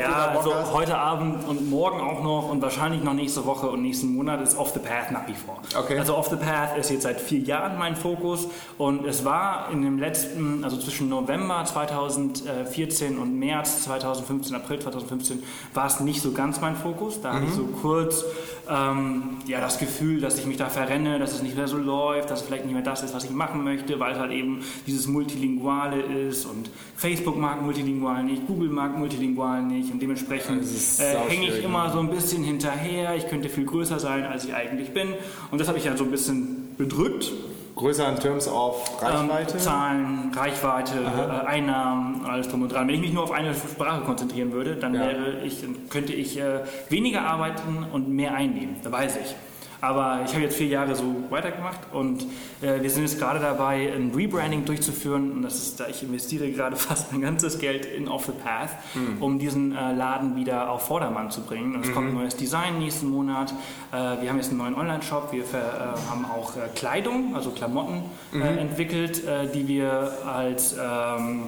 ja, 0.00 0.34
also 0.36 0.52
heute 0.72 0.96
Abend 0.96 1.48
und 1.48 1.68
morgen 1.68 2.00
auch 2.00 2.22
noch 2.22 2.48
und 2.50 2.62
wahrscheinlich 2.62 3.02
noch 3.02 3.14
nächste 3.14 3.44
Woche 3.44 3.68
und 3.68 3.82
nächsten 3.82 4.14
Monat 4.14 4.40
ist 4.40 4.56
Off 4.56 4.70
the 4.72 4.78
Path 4.78 5.10
nach 5.10 5.26
wie 5.26 5.34
vor. 5.34 5.58
Okay. 5.76 5.98
Also 5.98 6.16
Off 6.16 6.28
the 6.28 6.36
Path 6.36 6.76
ist 6.78 6.90
jetzt 6.90 7.02
seit 7.02 7.20
vier 7.20 7.40
Jahren 7.40 7.78
mein 7.78 7.96
Fokus 7.96 8.46
und 8.76 9.04
es 9.04 9.24
war 9.24 9.70
in 9.72 9.82
dem 9.82 9.98
letzten, 9.98 10.62
also 10.62 10.76
zwischen 10.76 11.08
November 11.08 11.64
2014 11.64 13.18
und 13.18 13.38
März 13.38 13.82
2015, 13.84 14.54
April 14.54 14.78
2015, 14.78 15.42
war 15.78 15.86
es 15.86 16.00
nicht 16.00 16.20
so 16.20 16.32
ganz 16.32 16.60
mein 16.60 16.74
Fokus. 16.74 17.20
Da 17.20 17.30
mhm. 17.30 17.36
hatte 17.36 17.46
ich 17.46 17.52
so 17.52 17.66
kurz 17.66 18.24
ähm, 18.68 19.36
ja, 19.46 19.60
das 19.60 19.78
Gefühl, 19.78 20.20
dass 20.20 20.36
ich 20.36 20.44
mich 20.44 20.56
da 20.56 20.68
verrenne, 20.68 21.20
dass 21.20 21.34
es 21.34 21.42
nicht 21.42 21.56
mehr 21.56 21.68
so 21.68 21.78
läuft, 21.78 22.30
dass 22.30 22.40
es 22.40 22.46
vielleicht 22.46 22.64
nicht 22.64 22.74
mehr 22.74 22.82
das 22.82 23.04
ist, 23.04 23.14
was 23.14 23.22
ich 23.22 23.30
machen 23.30 23.62
möchte, 23.62 24.00
weil 24.00 24.14
es 24.14 24.18
halt 24.18 24.32
eben 24.32 24.64
dieses 24.88 25.06
Multilinguale 25.06 26.02
ist 26.02 26.46
und 26.46 26.68
Facebook 26.96 27.38
mag 27.38 27.62
Multilingual 27.62 28.24
nicht, 28.24 28.44
Google 28.48 28.70
mag 28.70 28.98
Multilingual 28.98 29.62
nicht 29.62 29.92
und 29.92 30.02
dementsprechend 30.02 30.64
äh, 30.64 31.30
hänge 31.30 31.46
ich 31.46 31.62
immer 31.62 31.92
so 31.92 32.00
ein 32.00 32.10
bisschen 32.10 32.42
hinterher. 32.42 33.14
Ich 33.14 33.28
könnte 33.28 33.48
viel 33.48 33.64
größer 33.64 34.00
sein, 34.00 34.24
als 34.24 34.44
ich 34.46 34.54
eigentlich 34.54 34.92
bin 34.92 35.14
und 35.52 35.60
das 35.60 35.68
habe 35.68 35.78
ich 35.78 35.84
ja 35.84 35.96
so 35.96 36.02
ein 36.02 36.10
bisschen 36.10 36.67
bedrückt 36.78 37.32
Größer 37.78 38.08
in 38.08 38.16
Terms 38.16 38.48
of 38.48 39.00
Reichweite? 39.00 39.52
Ähm, 39.52 39.60
Zahlen, 39.60 40.32
Reichweite, 40.34 40.94
äh, 40.98 41.46
Einnahmen, 41.46 42.24
alles 42.26 42.48
drum 42.48 42.62
und 42.62 42.72
dran. 42.72 42.88
Wenn 42.88 42.96
ich 42.96 43.00
mich 43.00 43.12
nur 43.12 43.22
auf 43.22 43.30
eine 43.30 43.54
Sprache 43.54 44.00
konzentrieren 44.04 44.50
würde, 44.52 44.74
dann 44.74 44.94
ja. 44.94 45.02
wäre 45.02 45.44
ich, 45.44 45.64
könnte 45.88 46.12
ich 46.12 46.38
äh, 46.40 46.60
weniger 46.88 47.22
arbeiten 47.22 47.86
und 47.92 48.08
mehr 48.08 48.34
einnehmen. 48.34 48.76
Da 48.82 48.90
weiß 48.90 49.18
ich. 49.18 49.34
Aber 49.80 50.20
ich 50.24 50.32
habe 50.32 50.42
jetzt 50.42 50.56
vier 50.56 50.66
Jahre 50.66 50.94
so 50.96 51.04
weitergemacht 51.30 51.78
und 51.92 52.24
äh, 52.62 52.82
wir 52.82 52.90
sind 52.90 53.02
jetzt 53.02 53.18
gerade 53.18 53.38
dabei, 53.38 53.92
ein 53.94 54.12
Rebranding 54.14 54.64
durchzuführen. 54.64 55.30
Und 55.32 55.42
das 55.42 55.56
ist, 55.56 55.80
da 55.80 55.86
ich 55.86 56.02
investiere 56.02 56.50
gerade 56.50 56.76
fast 56.88 57.12
mein 57.12 57.20
ganzes 57.20 57.58
Geld 57.58 57.86
in 57.86 58.08
Off 58.08 58.26
the 58.26 58.32
Path, 58.32 58.70
mhm. 58.94 59.22
um 59.22 59.38
diesen 59.38 59.76
äh, 59.76 59.92
Laden 59.92 60.34
wieder 60.34 60.70
auf 60.70 60.86
Vordermann 60.86 61.30
zu 61.30 61.42
bringen. 61.42 61.76
Und 61.76 61.82
es 61.82 61.90
mhm. 61.90 61.94
kommt 61.94 62.08
ein 62.08 62.14
neues 62.14 62.36
Design 62.36 62.78
nächsten 62.78 63.08
Monat. 63.08 63.52
Äh, 63.92 64.20
wir 64.20 64.28
haben 64.28 64.36
jetzt 64.36 64.50
einen 64.50 64.58
neuen 64.58 64.74
Online-Shop. 64.74 65.30
Wir 65.30 65.42
äh, 65.42 66.10
haben 66.10 66.24
auch 66.24 66.56
äh, 66.56 66.68
Kleidung, 66.74 67.36
also 67.36 67.50
Klamotten 67.50 68.02
äh, 68.32 68.36
mhm. 68.36 68.42
entwickelt, 68.58 69.22
die 69.54 69.68
wir 69.68 70.12
als 70.26 70.74
ähm, 70.74 71.42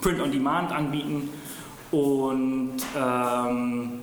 Print 0.00 0.20
on 0.20 0.32
Demand 0.32 0.72
anbieten. 0.72 1.28
Und 1.90 2.76
ähm, 2.96 4.02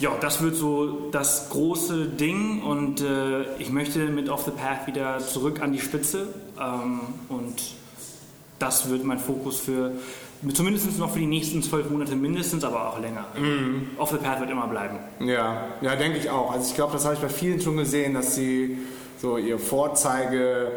ja, 0.00 0.16
das 0.20 0.42
wird 0.42 0.56
so 0.56 1.10
das 1.12 1.50
große 1.50 2.06
Ding 2.06 2.62
und 2.62 3.02
äh, 3.02 3.42
ich 3.58 3.70
möchte 3.70 4.00
mit 4.06 4.30
Off 4.30 4.44
the 4.44 4.50
Path 4.50 4.86
wieder 4.86 5.18
zurück 5.18 5.60
an 5.60 5.72
die 5.72 5.78
Spitze 5.78 6.28
ähm, 6.58 7.00
und 7.28 7.74
das 8.58 8.88
wird 8.88 9.04
mein 9.04 9.18
Fokus 9.18 9.60
für 9.60 9.92
zumindest 10.54 10.98
noch 10.98 11.12
für 11.12 11.18
die 11.18 11.26
nächsten 11.26 11.62
zwölf 11.62 11.90
Monate 11.90 12.16
mindestens, 12.16 12.64
aber 12.64 12.88
auch 12.88 12.98
länger. 12.98 13.26
Mhm. 13.38 13.88
Off 13.98 14.10
the 14.10 14.16
Path 14.16 14.40
wird 14.40 14.50
immer 14.50 14.66
bleiben. 14.66 14.98
Ja, 15.20 15.66
ja, 15.82 15.96
denke 15.96 16.18
ich 16.18 16.30
auch. 16.30 16.50
Also 16.50 16.70
ich 16.70 16.74
glaube, 16.74 16.94
das 16.94 17.04
habe 17.04 17.14
ich 17.14 17.20
bei 17.20 17.28
vielen 17.28 17.60
schon 17.60 17.76
gesehen, 17.76 18.14
dass 18.14 18.34
sie 18.34 18.78
so 19.20 19.36
ihr 19.36 19.58
Vorzeige 19.58 20.72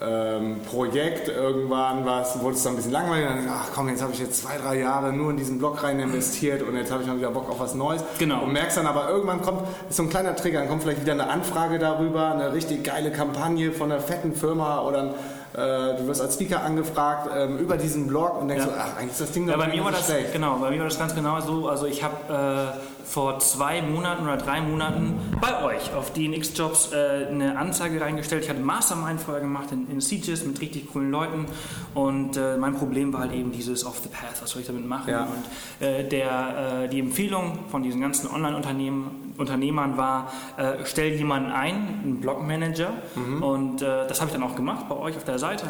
ähm, 0.00 0.60
Projekt 0.62 1.28
irgendwann 1.28 2.04
was, 2.06 2.40
wurde 2.40 2.54
es 2.54 2.62
dann 2.62 2.74
ein 2.74 2.76
bisschen 2.76 2.92
langweilig, 2.92 3.26
dann, 3.28 3.48
ach 3.50 3.68
komm, 3.74 3.88
jetzt 3.88 4.02
habe 4.02 4.12
ich 4.12 4.20
jetzt 4.20 4.42
zwei, 4.42 4.56
drei 4.56 4.78
Jahre 4.78 5.12
nur 5.12 5.30
in 5.30 5.36
diesen 5.36 5.58
Blog 5.58 5.82
rein 5.82 5.98
investiert 5.98 6.62
und 6.62 6.76
jetzt 6.76 6.92
habe 6.92 7.02
ich 7.02 7.08
mal 7.08 7.18
wieder 7.18 7.30
Bock 7.30 7.50
auf 7.50 7.58
was 7.58 7.74
Neues. 7.74 8.02
Genau. 8.18 8.44
Und 8.44 8.52
merkst 8.52 8.76
dann 8.76 8.86
aber 8.86 9.08
irgendwann 9.08 9.42
kommt, 9.42 9.62
ist 9.88 9.96
so 9.96 10.04
ein 10.04 10.10
kleiner 10.10 10.36
Trigger, 10.36 10.60
dann 10.60 10.68
kommt 10.68 10.82
vielleicht 10.82 11.02
wieder 11.02 11.12
eine 11.12 11.28
Anfrage 11.28 11.78
darüber, 11.78 12.32
eine 12.32 12.52
richtig 12.52 12.84
geile 12.84 13.10
Kampagne 13.10 13.72
von 13.72 13.90
einer 13.90 14.00
fetten 14.00 14.34
Firma 14.34 14.82
oder 14.82 15.02
ein 15.02 15.14
äh, 15.54 15.96
du 15.96 16.06
wirst 16.06 16.20
als 16.20 16.34
Speaker 16.34 16.62
angefragt 16.62 17.30
ähm, 17.34 17.58
über 17.58 17.78
diesen 17.78 18.06
Blog 18.06 18.40
und 18.40 18.48
denkst 18.48 18.66
ja. 18.66 18.70
so, 18.70 18.76
ach, 18.78 18.96
eigentlich 18.98 19.12
ist 19.12 19.20
das 19.22 19.32
Ding 19.32 19.48
ja, 19.48 19.56
bei 19.56 19.66
mir 19.68 19.82
war 19.82 19.90
das 19.90 20.06
schlecht. 20.06 20.32
Genau, 20.32 20.56
bei 20.56 20.70
mir 20.70 20.78
war 20.78 20.84
das 20.84 20.98
ganz 20.98 21.14
genau 21.14 21.40
so. 21.40 21.68
Also 21.68 21.86
ich 21.86 22.04
habe 22.04 22.16
äh, 22.28 22.97
vor 23.08 23.38
zwei 23.38 23.80
Monaten 23.80 24.24
oder 24.24 24.36
drei 24.36 24.60
Monaten 24.60 25.14
bei 25.40 25.64
euch 25.64 25.94
auf 25.94 26.12
DNX 26.12 26.52
Jobs 26.56 26.92
äh, 26.92 27.26
eine 27.30 27.56
Anzeige 27.56 28.00
reingestellt. 28.00 28.44
Ich 28.44 28.50
hatte 28.50 28.60
Mastermind 28.60 29.20
vorher 29.20 29.40
gemacht 29.42 29.72
in, 29.72 29.88
in 29.90 30.00
Sieges 30.00 30.44
mit 30.44 30.60
richtig 30.60 30.92
coolen 30.92 31.10
Leuten 31.10 31.46
und 31.94 32.36
äh, 32.36 32.58
mein 32.58 32.74
Problem 32.74 33.12
war 33.12 33.20
halt 33.20 33.32
eben 33.32 33.50
dieses 33.50 33.86
Off 33.86 34.00
the 34.02 34.08
Path, 34.08 34.42
was 34.42 34.50
soll 34.50 34.60
ich 34.60 34.66
damit 34.66 34.86
machen? 34.86 35.10
Ja. 35.10 35.26
Und 35.26 35.86
äh, 35.86 36.06
der, 36.06 36.82
äh, 36.84 36.88
die 36.88 37.00
Empfehlung 37.00 37.60
von 37.70 37.82
diesen 37.82 38.00
ganzen 38.00 38.30
Online-Unternehmen 38.30 39.34
Unternehmern 39.38 39.96
war, 39.96 40.32
äh, 40.56 40.84
stell 40.84 41.12
jemanden 41.12 41.52
ein, 41.52 42.00
einen 42.02 42.20
Blogmanager 42.20 42.92
und 43.40 43.82
äh, 43.82 44.06
das 44.08 44.20
habe 44.20 44.30
ich 44.30 44.36
dann 44.36 44.42
auch 44.42 44.56
gemacht 44.56 44.88
bei 44.88 44.96
euch 44.96 45.16
auf 45.16 45.24
der 45.24 45.38
Seite, 45.38 45.66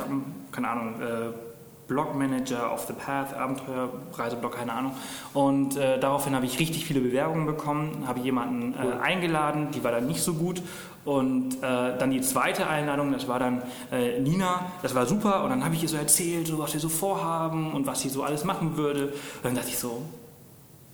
keine 0.53 0.69
Ahnung, 0.71 0.95
Blogmanager 1.89 2.73
of 2.73 2.87
the 2.87 2.93
Path, 2.93 3.35
Abenteuer, 3.35 3.91
Reiseblog, 4.15 4.57
keine 4.57 4.73
Ahnung. 4.73 4.93
Und 5.33 5.77
äh, 5.77 5.99
daraufhin 5.99 6.35
habe 6.35 6.47
ich 6.47 6.59
richtig 6.59 6.85
viele 6.85 7.01
Bewerbungen 7.01 7.47
bekommen, 7.47 8.05
habe 8.07 8.21
jemanden 8.21 8.75
äh, 8.75 9.03
eingeladen, 9.03 9.71
die 9.73 9.83
war 9.83 9.91
dann 9.91 10.07
nicht 10.07 10.23
so 10.23 10.35
gut. 10.35 10.63
Und 11.05 11.57
äh, 11.57 11.99
dann 11.99 12.11
die 12.11 12.21
zweite 12.21 12.69
Einladung, 12.69 13.13
das 13.13 13.27
war 13.27 13.39
dann 13.39 13.63
äh, 13.91 14.21
Nina, 14.21 14.67
das 14.83 14.95
war 14.95 15.07
super. 15.07 15.43
Und 15.43 15.51
dann 15.51 15.65
habe 15.65 15.75
ich 15.75 15.83
ihr 15.83 15.89
so 15.89 15.97
erzählt, 15.97 16.47
so, 16.47 16.59
was 16.59 16.75
wir 16.75 16.81
so 16.81 16.91
vorhaben 16.91 17.73
und 17.73 17.87
was 17.87 18.03
sie 18.03 18.11
so 18.11 18.23
alles 18.23 18.45
machen 18.45 18.77
würde. 18.77 19.07
Und 19.07 19.45
dann 19.45 19.55
dachte 19.55 19.69
ich 19.69 19.79
so, 19.79 20.03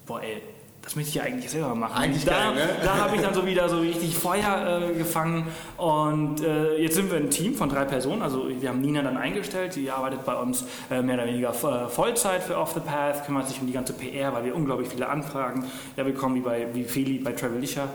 boah 0.06 0.22
ey, 0.22 0.40
das 0.84 0.96
möchte 0.96 1.08
ich 1.08 1.14
ja 1.14 1.22
eigentlich 1.22 1.50
selber 1.50 1.74
machen. 1.74 1.96
Eigentlich 1.96 2.24
da 2.24 2.32
geil, 2.32 2.54
ne? 2.54 2.68
da 2.84 2.96
habe 2.98 3.16
ich 3.16 3.22
dann 3.22 3.32
so 3.32 3.46
wieder 3.46 3.68
so 3.68 3.78
richtig 3.78 4.16
Feuer 4.16 4.82
äh, 4.90 4.94
gefangen 4.96 5.48
und 5.78 6.42
äh, 6.42 6.76
jetzt 6.76 6.94
sind 6.94 7.10
wir 7.10 7.18
ein 7.18 7.30
Team 7.30 7.54
von 7.54 7.70
drei 7.70 7.84
Personen. 7.84 8.20
Also 8.20 8.48
wir 8.48 8.68
haben 8.68 8.80
Nina 8.80 9.02
dann 9.02 9.16
eingestellt, 9.16 9.76
die 9.76 9.90
arbeitet 9.90 10.24
bei 10.26 10.34
uns 10.34 10.64
äh, 10.90 11.00
mehr 11.00 11.16
oder 11.16 11.26
weniger 11.26 11.50
äh, 11.50 11.88
Vollzeit 11.88 12.42
für 12.42 12.58
Off 12.58 12.74
the 12.74 12.80
Path, 12.80 13.24
kümmert 13.24 13.48
sich 13.48 13.60
um 13.60 13.66
die 13.66 13.72
ganze 13.72 13.94
PR, 13.94 14.34
weil 14.34 14.44
wir 14.44 14.54
unglaublich 14.54 14.88
viele 14.88 15.08
Anfragen 15.08 15.64
ja, 15.96 16.04
bekommen, 16.04 16.34
wie 16.36 16.40
bei 16.40 16.66
wie 16.74 16.84
Feli 16.84 17.18
bei 17.18 17.32
Travelicia 17.32 17.88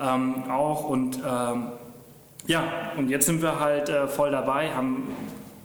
ähm, 0.00 0.44
auch 0.48 0.84
und 0.84 1.18
ähm, 1.26 1.72
ja, 2.46 2.62
und 2.96 3.10
jetzt 3.10 3.26
sind 3.26 3.42
wir 3.42 3.58
halt 3.58 3.88
äh, 3.88 4.06
voll 4.06 4.30
dabei, 4.30 4.70
haben 4.70 5.08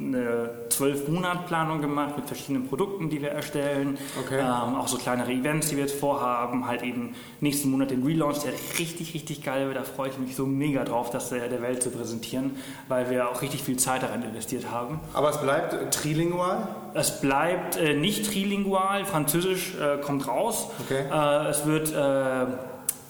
eine 0.07 0.49
12-Monat-Planung 0.69 1.81
gemacht 1.81 2.17
mit 2.17 2.27
verschiedenen 2.27 2.67
Produkten, 2.67 3.09
die 3.09 3.21
wir 3.21 3.29
erstellen. 3.29 3.97
Okay. 4.19 4.39
Ähm, 4.39 4.75
auch 4.75 4.87
so 4.87 4.97
kleinere 4.97 5.31
Events, 5.31 5.69
die 5.69 5.75
wir 5.77 5.83
jetzt 5.83 5.99
vorhaben. 5.99 6.67
Halt 6.67 6.83
eben 6.83 7.15
nächsten 7.39 7.69
Monat 7.71 7.91
den 7.91 8.03
Relaunch, 8.03 8.39
der 8.39 8.53
richtig, 8.79 9.13
richtig 9.13 9.43
geil 9.43 9.67
wird. 9.67 9.77
Da 9.77 9.83
freue 9.83 10.09
ich 10.09 10.17
mich 10.17 10.35
so 10.35 10.45
mega 10.45 10.83
drauf, 10.83 11.09
das 11.09 11.29
der, 11.29 11.47
der 11.47 11.61
Welt 11.61 11.83
zu 11.83 11.91
präsentieren, 11.91 12.57
weil 12.87 13.09
wir 13.09 13.29
auch 13.29 13.41
richtig 13.41 13.63
viel 13.63 13.77
Zeit 13.77 14.03
daran 14.03 14.23
investiert 14.23 14.71
haben. 14.71 14.99
Aber 15.13 15.29
es 15.29 15.39
bleibt 15.39 15.73
äh, 15.73 15.89
trilingual. 15.89 16.67
Es 16.93 17.21
bleibt 17.21 17.77
äh, 17.77 17.93
nicht 17.93 18.31
trilingual, 18.31 19.05
Französisch 19.05 19.75
äh, 19.75 19.97
kommt 20.01 20.27
raus. 20.27 20.69
Okay. 20.85 21.05
Äh, 21.11 21.49
es 21.49 21.65
wird 21.65 21.93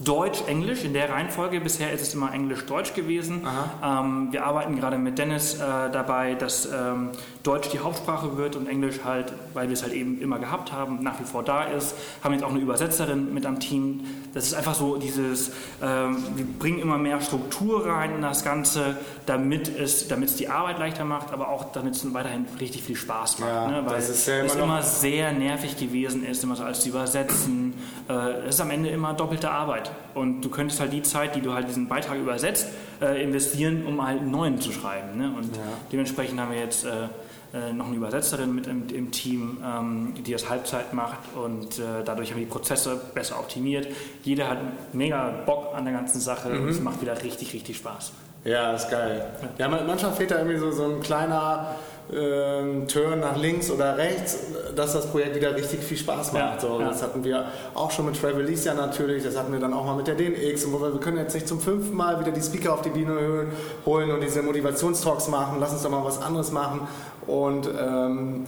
äh, 0.02 0.04
Deutsch, 0.04 0.42
Englisch 0.48 0.84
in 0.84 0.94
der 0.94 1.10
Reihenfolge. 1.10 1.60
Bisher 1.62 1.92
ist 1.92 2.02
es 2.02 2.14
immer 2.14 2.34
Englisch-Deutsch 2.34 2.94
gewesen. 2.94 3.46
Ähm, 3.84 4.28
wir 4.32 4.46
arbeiten 4.46 4.80
gerade 4.80 4.98
mit 4.98 5.18
Dennis 5.18 5.56
äh, 5.56 5.58
dabei, 5.92 6.36
dass 6.36 6.66
ähm, 6.66 7.10
Deutsch 7.44 7.70
die 7.70 7.80
Hauptsprache 7.80 8.38
wird 8.38 8.56
und 8.56 8.68
Englisch 8.68 9.00
halt, 9.04 9.34
weil 9.54 9.68
wir 9.68 9.74
es 9.74 9.84
halt 9.84 9.94
eben 9.94 10.22
immer 10.22 10.40
gehabt 10.40 10.72
haben, 10.72 11.02
nach 11.04 11.20
wie 11.20 11.24
vor 11.24 11.44
da 11.44 11.64
ist. 11.64 11.96
Haben 12.24 12.34
jetzt 12.34 12.44
auch 12.44 12.50
eine 12.52 12.60
Übersetzerin 12.60 13.34
mit 13.34 13.46
am 13.46 13.60
Team. 13.60 14.02
Das 14.34 14.46
ist 14.46 14.54
einfach 14.54 14.76
so 14.76 14.98
dieses, 14.98 15.52
ähm, 15.82 16.18
wir 16.36 16.46
bringen 16.46 16.80
immer 16.80 16.98
mehr 16.98 17.20
Struktur 17.22 17.86
rein 17.86 18.16
in 18.16 18.22
das 18.22 18.44
Ganze, 18.44 18.98
damit 19.26 19.68
es, 19.68 20.08
damit 20.08 20.30
es 20.30 20.36
die 20.36 20.48
Arbeit 20.50 20.80
leichter 20.80 21.04
macht, 21.06 21.34
aber 21.34 21.50
auch 21.50 21.72
damit 21.74 21.96
es 21.96 22.14
weiterhin 22.14 22.46
richtig 22.60 22.84
viel 22.84 22.96
Spaß 22.96 23.40
macht. 23.40 23.50
Ja, 23.50 23.68
ne? 23.68 23.84
Weil 23.86 23.96
das 23.96 24.10
ist 24.10 24.28
ja 24.28 24.36
es 24.44 24.56
immer 24.56 24.64
immer 24.64 24.84
sehr 24.84 25.32
nervig 25.32 25.78
gewesen 25.78 26.26
ist, 26.26 26.44
immer 26.44 26.56
so 26.56 26.64
alles 26.64 26.82
zu 26.82 26.90
übersetzen. 26.90 27.74
Äh, 28.08 28.14
Es 28.48 28.56
ist 28.56 28.62
am 28.62 28.72
Ende 28.72 28.90
immer 28.90 29.14
doppelte 29.14 29.50
Arbeit. 29.52 29.91
Und 30.14 30.42
du 30.42 30.50
könntest 30.50 30.80
halt 30.80 30.94
die 30.94 31.02
Zeit, 31.04 31.36
die 31.36 31.42
du 31.42 31.54
halt 31.54 31.68
diesen 31.68 31.88
Beitrag 31.88 32.18
übersetzt, 32.18 32.68
äh, 33.02 33.24
investieren, 33.24 33.86
um 33.86 34.06
halt 34.06 34.20
einen 34.22 34.32
neuen 34.32 34.60
zu 34.62 34.72
schreiben. 34.72 35.18
Ne? 35.18 35.32
Und 35.38 35.50
dementsprechend 35.92 36.40
haben 36.40 36.52
wir 36.52 36.60
jetzt 36.60 36.86
äh, 36.86 36.90
äh, 37.54 37.74
noch 37.74 37.88
eine 37.88 37.96
Übersetzerin 37.98 38.54
mit 38.56 38.68
im, 38.68 38.88
im 38.94 39.12
Team, 39.12 39.58
ähm, 39.66 40.14
die 40.26 40.32
das 40.32 40.50
Halbzeit 40.50 40.94
macht 40.94 41.20
und 41.36 41.80
äh, 41.80 41.82
dadurch 42.06 42.32
haben 42.32 42.40
wir 42.40 42.46
die 42.46 42.52
Prozesse 42.52 43.00
besser 43.14 43.38
optimiert. 43.40 43.88
Jeder 44.24 44.48
hat 44.50 44.58
mega 44.94 45.30
Bock 45.46 45.74
an 45.76 45.84
der 45.84 45.94
ganzen 45.94 46.22
Sache 46.22 46.50
und 46.50 46.70
es 46.70 46.80
macht 46.80 47.02
wieder 47.02 47.22
richtig, 47.22 47.54
richtig 47.54 47.76
Spaß. 47.78 48.14
Ja, 48.46 48.72
ist 48.74 48.90
geil. 48.90 49.24
Ja, 49.58 49.68
man- 49.68 49.86
manchmal 49.86 50.14
fehlt 50.14 50.32
da 50.32 50.38
irgendwie 50.38 50.58
so, 50.58 50.72
so 50.72 50.86
ein 50.86 51.02
kleiner 51.02 51.76
ähm, 52.14 52.88
Turn 52.88 53.20
nach 53.22 53.38
links 53.38 53.70
oder 53.72 53.98
rechts, 53.98 54.38
dass 54.76 54.94
das 54.94 55.08
Projekt 55.08 55.36
wieder 55.36 55.56
richtig 55.56 55.82
viel 55.82 55.98
Spaß 55.98 56.34
macht. 56.34 56.56
Ja, 56.56 56.60
so, 56.60 56.80
ja. 56.80 56.88
Das 56.90 57.02
hatten 57.04 57.24
wir 57.24 57.46
auch 57.74 57.90
schon 57.92 58.06
mit 58.06 58.20
Travelicia 58.20 58.74
natürlich, 58.74 59.24
das 59.24 59.38
hatten 59.38 59.52
wir 59.54 59.60
dann 59.60 59.74
auch 59.74 59.86
mal 59.86 59.96
mit 59.96 60.08
der 60.08 60.16
DNX. 60.16 60.66
Und 60.66 60.74
wo 60.74 60.82
wir, 60.82 60.94
wir 60.94 61.00
können 61.00 61.18
jetzt 61.18 61.34
nicht 61.34 61.48
zum 61.48 61.60
fünften 61.60 61.96
Mal 61.96 62.20
wieder 62.20 62.32
die 62.32 62.42
Speaker 62.42 62.74
auf 62.74 62.82
die 62.82 62.90
Bühne 62.90 63.14
holen- 63.14 63.52
holen 63.86 64.12
und 64.12 64.22
diese 64.22 64.42
Motivationstalks 64.42 65.28
machen. 65.28 65.58
Lass 65.60 65.72
uns 65.74 65.84
doch 65.84 65.90
mal 65.90 66.04
was 66.04 66.22
anderes 66.22 66.52
machen. 66.52 66.88
Und 67.28 67.68
ähm, 67.68 68.46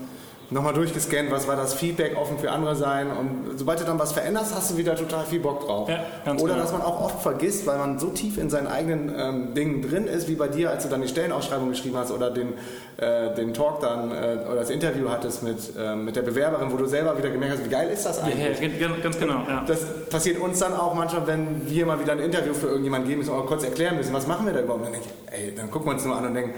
nochmal 0.50 0.73
durchgescannt, 0.73 1.31
was 1.31 1.47
war 1.47 1.55
das 1.55 1.73
Feedback, 1.73 2.15
offen 2.17 2.38
für 2.38 2.51
andere 2.51 2.75
sein. 2.75 3.07
Und 3.12 3.57
sobald 3.57 3.79
du 3.79 3.85
dann 3.85 3.97
was 4.00 4.12
veränderst, 4.13 4.53
hast 4.55 4.71
du 4.71 4.77
wieder 4.77 4.95
total 4.95 5.25
viel 5.25 5.39
Bock 5.39 5.65
drauf. 5.65 5.89
Ja, 5.89 6.03
Oder 6.33 6.35
genau. 6.35 6.55
dass 6.55 6.71
man 6.71 6.81
auch 6.81 7.01
oft 7.03 7.21
vergisst, 7.21 7.65
weil 7.65 7.77
man 7.77 7.97
so 8.00 8.09
tief 8.09 8.38
in 8.38 8.50
seinen 8.50 8.67
eigenen 8.67 9.13
ähm, 9.17 9.53
Dingen 9.55 9.81
drin 9.81 10.05
ist, 10.05 10.27
wie 10.27 10.35
bei 10.35 10.47
dir, 10.47 10.69
als 10.69 10.83
du 10.83 10.89
dann 10.89 11.01
die 11.01 11.07
Stellenausschreibung 11.07 11.69
geschrieben 11.69 11.97
hast 11.97 12.12
oder 12.12 12.29
den, 12.29 12.53
äh, 12.97 13.33
den 13.35 13.53
Talk 13.53 13.79
dann 13.81 14.12
äh, 14.12 14.39
oder 14.45 14.57
das 14.59 14.69
Interview 14.69 15.09
hattest 15.09 15.41
mit, 15.43 15.57
ähm, 15.79 16.05
mit 16.05 16.15
der 16.15 16.21
Bewerberin, 16.21 16.71
wo 16.71 16.77
du 16.77 16.85
selber 16.85 17.17
wieder 17.17 17.29
gemerkt 17.29 17.55
hast, 17.57 17.65
wie 17.65 17.69
geil 17.69 17.89
ist 17.89 18.05
das 18.05 18.17
Ja, 18.19 18.25
eigentlich? 18.25 18.79
ja, 18.79 18.88
ganz- 18.88 19.01
ganz 19.01 19.19
genau. 19.19 19.41
Ja. 19.47 19.63
Das 19.65 19.79
passiert 20.09 20.39
uns 20.39 20.59
dann 20.59 20.73
auch 20.75 20.93
manchmal, 20.93 21.25
wenn 21.25 21.67
wir 21.69 21.85
mal 21.85 22.00
wieder 22.00 22.12
ein 22.12 22.19
Interview 22.19 22.53
für 22.53 22.67
irgendjemanden 22.67 23.07
geben 23.09 23.21
müssen 23.21 23.33
oder 23.33 23.47
kurz 23.47 23.63
erklären 23.63 23.97
müssen, 23.97 24.13
was 24.13 24.27
machen 24.27 24.45
wir 24.45 24.53
da 24.53 24.62
überhaupt? 24.62 24.85
Dann, 24.85 24.91
denk 24.93 25.03
ich, 25.05 25.33
ey, 25.39 25.53
dann 25.55 25.71
gucken 25.71 25.88
wir 25.88 25.93
uns 25.93 26.05
nur 26.05 26.15
an 26.15 26.25
und 26.27 26.33
denken, 26.35 26.53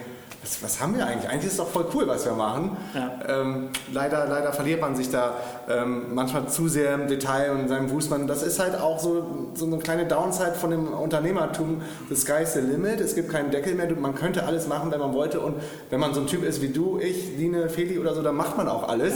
was, 0.45 0.61
was 0.61 0.81
haben 0.81 0.95
wir 0.95 1.05
eigentlich? 1.05 1.29
Eigentlich 1.29 1.45
ist 1.45 1.53
es 1.53 1.57
doch 1.57 1.69
voll 1.69 1.85
cool, 1.93 2.07
was 2.07 2.25
wir 2.25 2.33
machen. 2.33 2.77
Ja. 2.93 3.19
Ähm, 3.27 3.69
leider, 3.91 4.27
leider 4.27 4.53
verliert 4.53 4.79
man 4.79 4.95
sich 4.95 5.09
da 5.09 5.33
ähm, 5.67 6.13
manchmal 6.13 6.47
zu 6.47 6.67
sehr 6.67 6.93
im 6.93 7.07
Detail 7.07 7.51
und 7.51 7.61
in 7.61 7.67
seinem 7.67 7.89
Fußmann. 7.89 8.27
Das 8.27 8.43
ist 8.43 8.59
halt 8.59 8.79
auch 8.79 8.99
so, 8.99 9.51
so 9.55 9.65
eine 9.65 9.79
kleine 9.79 10.05
Downside 10.05 10.53
von 10.53 10.69
dem 10.69 10.87
Unternehmertum. 10.93 11.81
The 12.09 12.15
sky's 12.15 12.53
the 12.53 12.59
limit. 12.59 13.01
Es 13.01 13.15
gibt 13.15 13.29
keinen 13.31 13.51
Deckel 13.51 13.73
mehr. 13.73 13.91
Man 13.95 14.15
könnte 14.15 14.45
alles 14.45 14.67
machen, 14.67 14.91
wenn 14.91 14.99
man 14.99 15.13
wollte. 15.13 15.39
Und 15.39 15.55
wenn 15.89 15.99
man 15.99 16.13
so 16.13 16.21
ein 16.21 16.27
Typ 16.27 16.43
ist 16.43 16.61
wie 16.61 16.69
du, 16.69 16.99
ich, 16.99 17.37
Line, 17.37 17.69
Feli 17.69 17.97
oder 17.97 18.13
so, 18.13 18.21
dann 18.21 18.35
macht 18.35 18.55
man 18.57 18.67
auch 18.67 18.87
alles. 18.87 19.15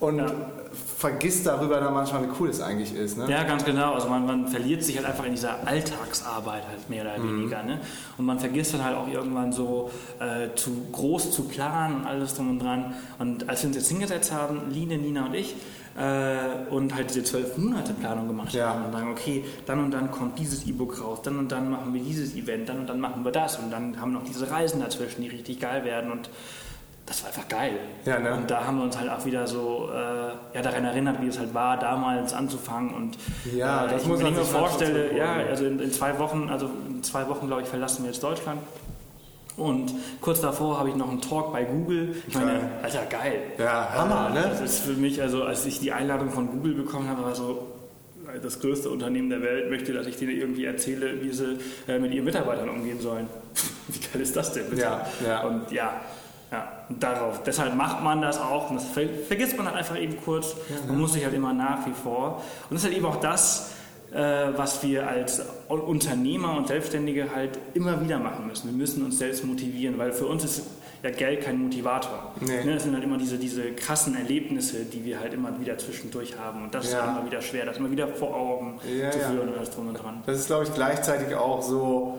Und 0.00 0.18
Ja. 0.18 0.26
vergisst 0.98 1.46
darüber 1.46 1.80
dann 1.80 1.94
manchmal, 1.94 2.22
wie 2.24 2.28
cool 2.40 2.48
es 2.48 2.60
eigentlich 2.60 2.94
ist. 2.94 3.16
Ne? 3.16 3.30
Ja, 3.30 3.44
ganz 3.44 3.64
genau. 3.64 3.94
Also 3.94 4.08
man, 4.08 4.26
man 4.26 4.48
verliert 4.48 4.82
sich 4.82 4.96
halt 4.96 5.06
einfach 5.06 5.24
in 5.24 5.32
dieser 5.32 5.66
Alltagsarbeit 5.66 6.66
halt 6.66 6.90
mehr 6.90 7.02
oder 7.02 7.22
weniger. 7.22 7.62
Ne? 7.62 7.80
Und 8.18 8.26
man 8.26 8.38
vergisst 8.38 8.74
dann 8.74 8.84
halt 8.84 8.96
auch 8.96 9.08
irgendwann 9.08 9.52
so 9.52 9.90
äh, 10.18 10.54
zu 10.56 10.70
groß 10.92 11.30
zu 11.32 11.44
planen 11.44 11.96
und 11.96 12.06
alles 12.06 12.34
drum 12.34 12.50
und 12.50 12.58
dran. 12.60 12.94
Und 13.18 13.48
als 13.48 13.62
wir 13.62 13.68
uns 13.68 13.76
jetzt 13.76 13.88
hingesetzt 13.88 14.32
haben, 14.32 14.70
Line, 14.72 14.98
Nina 14.98 15.26
und 15.26 15.34
ich, 15.34 15.54
äh, 15.96 16.72
und 16.72 16.92
halt 16.94 17.10
diese 17.10 17.22
zwölf 17.22 17.56
Monate 17.56 17.92
Planung 17.94 18.26
gemacht 18.26 18.52
Ja. 18.52 18.70
haben 18.70 18.86
und 18.86 18.92
sagen, 18.92 19.10
okay, 19.12 19.44
dann 19.66 19.78
und 19.84 19.92
dann 19.92 20.10
kommt 20.10 20.38
dieses 20.40 20.66
E-Book 20.66 21.00
raus, 21.00 21.20
dann 21.22 21.38
und 21.38 21.52
dann 21.52 21.70
machen 21.70 21.94
wir 21.94 22.02
dieses 22.02 22.34
Event, 22.34 22.68
dann 22.68 22.80
und 22.80 22.88
dann 22.88 22.98
machen 22.98 23.24
wir 23.24 23.30
das 23.30 23.58
und 23.58 23.70
dann 23.70 24.00
haben 24.00 24.12
wir 24.12 24.18
noch 24.18 24.26
diese 24.26 24.50
Reisen 24.50 24.80
dazwischen, 24.80 25.22
die 25.22 25.28
richtig 25.28 25.60
geil 25.60 25.84
werden 25.84 26.10
und 26.10 26.30
das 27.06 27.22
war 27.22 27.28
einfach 27.28 27.48
geil. 27.48 27.72
Ja, 28.06 28.18
ne? 28.18 28.34
Und 28.34 28.50
da 28.50 28.64
haben 28.64 28.78
wir 28.78 28.84
uns 28.84 28.98
halt 28.98 29.10
auch 29.10 29.24
wieder 29.26 29.46
so 29.46 29.90
äh, 29.92 30.56
ja, 30.56 30.62
daran 30.62 30.84
erinnert, 30.84 31.20
wie 31.20 31.28
es 31.28 31.38
halt 31.38 31.52
war, 31.52 31.78
damals 31.78 32.32
anzufangen. 32.32 32.94
Und 32.94 33.18
Ja, 33.54 33.84
äh, 33.84 33.90
das 33.90 34.02
ich, 34.02 34.08
muss 34.08 34.22
man 34.22 34.32
ich 34.32 34.38
mir 34.38 34.44
sich 34.44 34.52
mal 34.52 34.58
vorstelle, 34.60 35.00
trotzdem 35.00 35.16
ja, 35.18 35.26
vorstellen. 35.26 35.50
also 35.50 35.64
in, 35.66 35.80
in 35.80 35.92
zwei 35.92 36.18
Wochen, 36.18 36.48
also 36.50 36.70
in 36.88 37.02
zwei 37.02 37.28
Wochen, 37.28 37.46
glaube 37.46 37.62
ich, 37.62 37.68
verlassen 37.68 38.04
wir 38.04 38.10
jetzt 38.10 38.22
Deutschland. 38.22 38.60
Und 39.56 39.94
kurz 40.20 40.40
davor 40.40 40.78
habe 40.78 40.88
ich 40.88 40.96
noch 40.96 41.08
einen 41.08 41.20
Talk 41.20 41.52
bei 41.52 41.64
Google. 41.64 42.16
Ich 42.26 42.34
meine, 42.34 42.52
Geil. 42.52 42.70
Alter, 42.82 43.06
geil. 43.08 43.42
Ja, 43.58 43.88
Hammer, 43.94 44.30
ne? 44.30 44.46
Das 44.50 44.60
ist 44.60 44.80
für 44.80 44.94
mich, 44.94 45.22
also 45.22 45.44
als 45.44 45.64
ich 45.66 45.78
die 45.78 45.92
Einladung 45.92 46.30
von 46.30 46.48
Google 46.50 46.74
bekommen 46.74 47.08
habe, 47.08 47.22
war 47.22 47.34
so, 47.36 47.68
das 48.42 48.58
größte 48.58 48.90
Unternehmen 48.90 49.30
der 49.30 49.42
Welt 49.42 49.70
möchte, 49.70 49.92
dass 49.92 50.06
ich 50.08 50.16
denen 50.16 50.32
irgendwie 50.36 50.64
erzähle, 50.64 51.22
wie 51.22 51.30
sie 51.30 51.58
äh, 51.86 52.00
mit 52.00 52.12
ihren 52.12 52.24
Mitarbeitern 52.24 52.68
umgehen 52.68 53.00
sollen. 53.00 53.28
Wie 53.88 54.00
geil 54.00 54.22
ist 54.22 54.34
das 54.34 54.52
denn 54.54 54.68
bitte? 54.70 54.82
Ja, 54.82 55.06
ja. 55.24 55.42
Und 55.42 55.70
ja, 55.70 56.00
darauf. 56.88 57.42
Deshalb 57.44 57.74
macht 57.74 58.02
man 58.02 58.20
das 58.22 58.40
auch 58.40 58.70
und 58.70 58.76
das 58.76 58.84
ver 58.86 59.02
vergisst 59.26 59.56
man 59.56 59.66
halt 59.66 59.76
einfach 59.76 59.98
eben 59.98 60.16
kurz. 60.24 60.54
Man 60.86 60.98
muss 61.00 61.12
sich 61.14 61.24
halt 61.24 61.34
immer 61.34 61.52
nach 61.52 61.86
wie 61.86 61.92
vor. 61.92 62.42
Und 62.68 62.74
das 62.74 62.80
ist 62.80 62.84
halt 62.86 62.96
eben 62.96 63.06
auch 63.06 63.16
das, 63.20 63.70
äh, 64.12 64.16
was 64.56 64.82
wir 64.82 65.08
als 65.08 65.42
Unternehmer 65.68 66.56
und 66.56 66.68
Selbstständige 66.68 67.34
halt 67.34 67.58
immer 67.74 68.00
wieder 68.02 68.18
machen 68.18 68.46
müssen. 68.46 68.68
Wir 68.70 68.76
müssen 68.76 69.04
uns 69.04 69.18
selbst 69.18 69.44
motivieren, 69.44 69.98
weil 69.98 70.12
für 70.12 70.26
uns 70.26 70.44
ist 70.44 70.62
ja 71.02 71.10
Geld 71.10 71.42
kein 71.42 71.58
Motivator. 71.58 72.32
Nee. 72.40 72.64
Ne, 72.64 72.74
Das 72.74 72.84
sind 72.84 72.94
halt 72.94 73.04
immer 73.04 73.18
diese, 73.18 73.36
diese 73.36 73.72
krassen 73.72 74.16
Erlebnisse, 74.16 74.84
die 74.84 75.04
wir 75.04 75.20
halt 75.20 75.34
immer 75.34 75.50
wieder 75.60 75.76
zwischendurch 75.76 76.38
haben. 76.38 76.62
Und 76.64 76.74
das 76.74 76.90
Ja. 76.92 77.00
ist 77.00 77.08
immer 77.18 77.26
wieder 77.26 77.42
schwer, 77.42 77.66
das 77.66 77.76
immer 77.76 77.90
wieder 77.90 78.08
vor 78.08 78.34
Augen 78.34 78.78
Ja, 78.98 79.10
zu 79.10 79.18
ja. 79.18 79.28
führen 79.28 79.48
und 79.48 79.56
alles 79.58 79.70
drum 79.70 79.88
und 79.88 79.94
dran. 79.94 80.22
Das 80.26 80.38
ist, 80.38 80.46
glaube 80.46 80.64
ich, 80.64 80.72
gleichzeitig 80.74 81.34
auch 81.34 81.60
so 81.60 82.18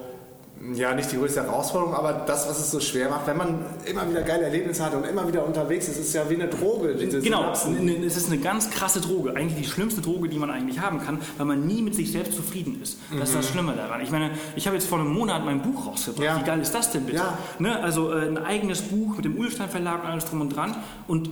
ja, 0.74 0.94
nicht 0.96 1.12
die 1.12 1.18
größte 1.18 1.44
Herausforderung, 1.44 1.94
aber 1.94 2.14
das, 2.14 2.50
was 2.50 2.60
es 2.60 2.72
so 2.72 2.80
schwer 2.80 3.10
macht, 3.10 3.28
wenn 3.28 3.38
man 3.38 3.66
immer 3.86 4.10
wieder 4.10 4.22
geile 4.22 4.44
Erlebnisse 4.44 4.84
hat 4.84 4.96
und 4.96 5.06
immer 5.06 5.28
wieder 5.28 5.46
unterwegs 5.46 5.88
ist, 5.88 5.98
ist 5.98 6.08
es 6.08 6.14
ja 6.14 6.30
wie 6.30 6.36
eine 6.36 6.48
Droge. 6.48 6.96
Diese 6.96 7.22
genau, 7.22 7.54
Synapsen. 7.54 8.04
es 8.04 8.18
ist 8.18 8.32
eine 8.32 8.40
ganz 8.40 8.70
krasse 8.70 9.02
Droge. 9.02 9.36
Eigentlich 9.36 9.62
die 9.62 9.70
schlimmste 9.70 10.02
Droge, 10.02 10.30
die 10.30 10.40
man 10.40 10.50
eigentlich 10.50 10.80
haben 10.80 11.00
kann, 11.02 11.20
weil 11.38 11.46
man 11.46 11.68
nie 11.68 11.82
mit 11.82 11.94
sich 11.94 12.12
selbst 12.12 12.34
zufrieden 12.34 12.82
ist. 12.82 12.98
Das 13.12 13.30
ist 13.30 13.36
das 13.36 13.48
mhm. 13.48 13.52
Schlimme 13.52 13.74
daran. 13.76 14.02
Ich 14.02 14.12
meine, 14.12 14.32
ich 14.56 14.66
habe 14.66 14.76
jetzt 14.76 14.88
vor 14.88 15.00
einem 15.00 15.14
Monat 15.14 15.46
mein 15.46 15.62
Buch 15.62 15.88
rausgebracht. 15.88 16.24
Ja. 16.24 16.40
Wie 16.40 16.46
geil 16.46 16.60
ist 16.62 16.74
das 16.74 16.92
denn 16.92 17.06
bitte? 17.06 17.18
Ja. 17.18 17.38
Ne? 17.60 17.84
Also 17.84 18.12
äh, 18.12 18.28
ein 18.28 18.38
eigenes 18.38 18.82
Buch 18.82 19.18
mit 19.18 19.26
dem 19.26 19.38
Uhlstein 19.38 19.70
Verlag 19.70 20.04
und 20.04 20.10
alles 20.10 20.26
drum 20.26 20.42
und 20.42 20.56
dran. 20.56 20.76
Und 21.08 21.30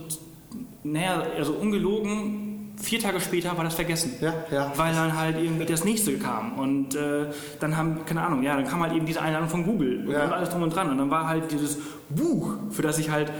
naja, 0.84 1.22
also 1.36 1.54
ungelogen, 1.54 2.43
vier 2.80 3.00
Tage 3.00 3.20
später 3.20 3.56
war 3.56 3.64
das 3.64 3.74
vergessen. 3.74 4.14
Ja, 4.20 4.34
ja. 4.50 4.72
Weil 4.76 4.94
dann 4.94 5.16
halt 5.16 5.38
irgendwie 5.38 5.64
das 5.64 5.84
nächste 5.84 6.18
kam. 6.18 6.58
Und 6.58 6.94
äh, 6.94 7.26
dann 7.60 7.76
haben, 7.76 8.04
keine 8.04 8.22
Ahnung, 8.22 8.42
ja, 8.42 8.56
dann 8.56 8.66
kam 8.66 8.82
halt 8.82 8.94
eben 8.94 9.06
diese 9.06 9.22
Einladung 9.22 9.48
von 9.48 9.64
Google 9.64 10.08
ja. 10.10 10.24
und 10.24 10.32
alles 10.32 10.50
drum 10.50 10.62
und 10.62 10.74
dran. 10.74 10.90
Und 10.90 10.98
dann 10.98 11.10
war 11.10 11.28
halt 11.28 11.50
dieses 11.50 11.78
Buch, 12.08 12.54
für 12.70 12.82
das 12.82 12.98
ich 12.98 13.10
halt 13.10 13.32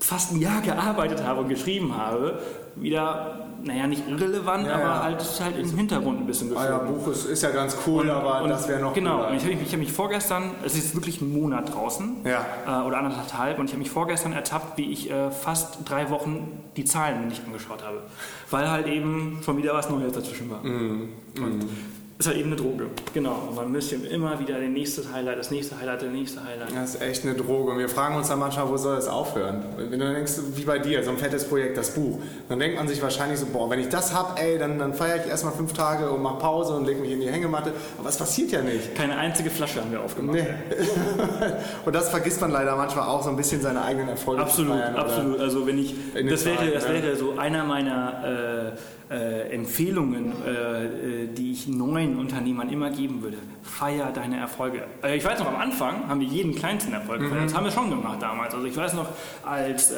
fast 0.00 0.32
ein 0.32 0.40
Jahr 0.40 0.60
gearbeitet 0.62 1.24
habe 1.24 1.40
und 1.40 1.48
geschrieben 1.48 1.96
habe, 1.96 2.40
wieder 2.76 3.47
naja, 3.62 3.86
nicht 3.86 4.08
irrelevant, 4.08 4.66
ja, 4.66 4.74
aber 4.74 5.02
halt, 5.02 5.20
ist 5.20 5.40
halt 5.40 5.58
im 5.58 5.70
Hintergrund 5.76 6.20
ein 6.20 6.26
bisschen 6.26 6.48
gefühlt. 6.48 6.68
Ah 6.68 6.72
ja, 6.72 6.78
Buch 6.78 7.08
ist, 7.08 7.26
ist 7.26 7.42
ja 7.42 7.50
ganz 7.50 7.76
cool, 7.86 8.02
und, 8.02 8.10
aber 8.10 8.42
und 8.42 8.50
das 8.50 8.68
wäre 8.68 8.80
noch 8.80 8.94
Genau, 8.94 9.24
cooler. 9.24 9.34
ich 9.34 9.42
habe 9.42 9.54
mich, 9.56 9.72
hab 9.72 9.78
mich, 9.78 9.92
vorgestern, 9.92 10.52
es 10.64 10.76
ist 10.76 10.94
wirklich 10.94 11.20
ein 11.20 11.32
Monat 11.32 11.74
draußen, 11.74 12.18
ja. 12.24 12.44
äh, 12.66 12.86
oder 12.86 12.98
anderthalb, 12.98 13.58
und 13.58 13.66
ich 13.66 13.72
habe 13.72 13.80
mich 13.80 13.90
vorgestern 13.90 14.32
ertappt, 14.32 14.78
wie 14.78 14.90
ich 14.90 15.10
äh, 15.10 15.30
fast 15.30 15.78
drei 15.84 16.10
Wochen 16.10 16.60
die 16.76 16.84
Zahlen 16.84 17.28
nicht 17.28 17.44
angeschaut 17.44 17.84
habe, 17.84 18.02
weil 18.50 18.70
halt 18.70 18.86
eben 18.86 19.40
schon 19.44 19.56
wieder 19.56 19.74
was 19.74 19.90
Neues 19.90 20.12
dazwischen 20.12 20.50
war. 20.50 20.62
Mm. 20.62 21.08
Und 21.38 21.58
mm 21.64 21.97
ist 22.18 22.26
halt 22.26 22.36
eben 22.36 22.48
eine 22.48 22.56
Droge. 22.56 22.86
Genau. 23.14 23.44
Und 23.48 23.54
man 23.54 23.70
müsste 23.70 23.94
immer 23.94 24.40
wieder 24.40 24.58
den 24.58 24.72
nächsten 24.72 25.12
Highlight, 25.12 25.38
das 25.38 25.52
nächste 25.52 25.78
Highlight, 25.78 26.02
der 26.02 26.10
nächste 26.10 26.42
Highlight. 26.42 26.74
Das 26.74 26.94
ist 26.94 27.00
echt 27.00 27.24
eine 27.24 27.34
Droge. 27.34 27.70
Und 27.70 27.78
wir 27.78 27.88
fragen 27.88 28.16
uns 28.16 28.26
dann 28.26 28.40
manchmal, 28.40 28.68
wo 28.68 28.76
soll 28.76 28.96
das 28.96 29.06
aufhören? 29.06 29.64
Wenn 29.76 30.00
du 30.00 30.12
denkst, 30.12 30.32
wie 30.56 30.64
bei 30.64 30.80
dir, 30.80 31.04
so 31.04 31.10
ein 31.10 31.16
fettes 31.16 31.44
Projekt, 31.44 31.76
das 31.76 31.92
Buch, 31.92 32.18
dann 32.48 32.58
denkt 32.58 32.76
man 32.76 32.88
sich 32.88 33.00
wahrscheinlich 33.00 33.38
so, 33.38 33.46
boah, 33.46 33.70
wenn 33.70 33.78
ich 33.78 33.88
das 33.88 34.12
hab, 34.12 34.40
ey, 34.40 34.58
dann, 34.58 34.80
dann 34.80 34.94
feiere 34.94 35.24
ich 35.24 35.30
erstmal 35.30 35.52
fünf 35.52 35.72
Tage 35.74 36.10
und 36.10 36.20
mache 36.20 36.40
Pause 36.40 36.74
und 36.74 36.86
lege 36.86 37.00
mich 37.00 37.12
in 37.12 37.20
die 37.20 37.30
Hängematte. 37.30 37.72
Aber 37.98 38.08
es 38.08 38.16
passiert 38.16 38.50
ja 38.50 38.62
nicht. 38.62 38.96
Keine 38.96 39.16
einzige 39.16 39.48
Flasche 39.48 39.80
haben 39.80 39.92
wir 39.92 40.00
aufgemacht. 40.00 40.38
Nee. 40.38 40.46
und 41.84 41.94
das 41.94 42.08
vergisst 42.08 42.40
man 42.40 42.50
leider 42.50 42.74
manchmal 42.74 43.06
auch, 43.06 43.22
so 43.22 43.30
ein 43.30 43.36
bisschen 43.36 43.60
seine 43.60 43.82
eigenen 43.82 44.08
Erfolge 44.08 44.42
absolut, 44.42 44.72
feiern. 44.72 44.96
Absolut, 44.96 45.34
absolut. 45.34 45.40
Also 45.40 45.66
wenn 45.68 45.78
ich, 45.78 45.94
das 46.28 46.44
wäre, 46.44 46.68
das 46.72 46.88
wäre 46.88 47.14
so 47.14 47.38
einer 47.38 47.62
meiner... 47.62 48.74
Äh, 48.74 48.97
äh, 49.10 49.54
Empfehlungen, 49.54 50.32
äh, 50.44 50.84
äh, 50.84 51.26
die 51.28 51.52
ich 51.52 51.68
neuen 51.68 52.18
Unternehmern 52.18 52.68
immer 52.68 52.90
geben 52.90 53.22
würde. 53.22 53.38
Feier 53.62 54.12
deine 54.12 54.38
Erfolge. 54.38 54.84
Äh, 55.02 55.16
ich 55.16 55.24
weiß 55.24 55.38
noch, 55.38 55.48
am 55.48 55.56
Anfang 55.56 56.08
haben 56.08 56.20
wir 56.20 56.26
jeden 56.26 56.54
kleinsten 56.54 56.92
Erfolg 56.92 57.20
gefeiert. 57.20 57.42
Mhm. 57.42 57.46
Das 57.46 57.54
haben 57.54 57.64
wir 57.64 57.72
schon 57.72 57.90
gemacht 57.90 58.20
damals. 58.20 58.54
Also 58.54 58.66
ich 58.66 58.76
weiß 58.76 58.94
noch, 58.94 59.08
als 59.44 59.92
äh, 59.92 59.96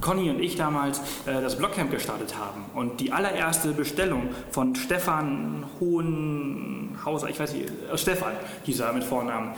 Conny 0.00 0.30
und 0.30 0.40
ich 0.40 0.56
damals 0.56 1.00
äh, 1.26 1.40
das 1.40 1.56
Blockcamp 1.56 1.90
gestartet 1.90 2.36
haben 2.38 2.64
und 2.74 3.00
die 3.00 3.12
allererste 3.12 3.72
Bestellung 3.72 4.28
von 4.50 4.74
Stefan 4.74 5.64
Hohenhauser, 5.80 7.28
ich 7.28 7.38
weiß 7.38 7.52
nicht, 7.52 7.70
Stefan 7.94 8.32
hieß 8.64 8.80
er 8.80 8.92
mit 8.92 9.04
Vornamen. 9.04 9.52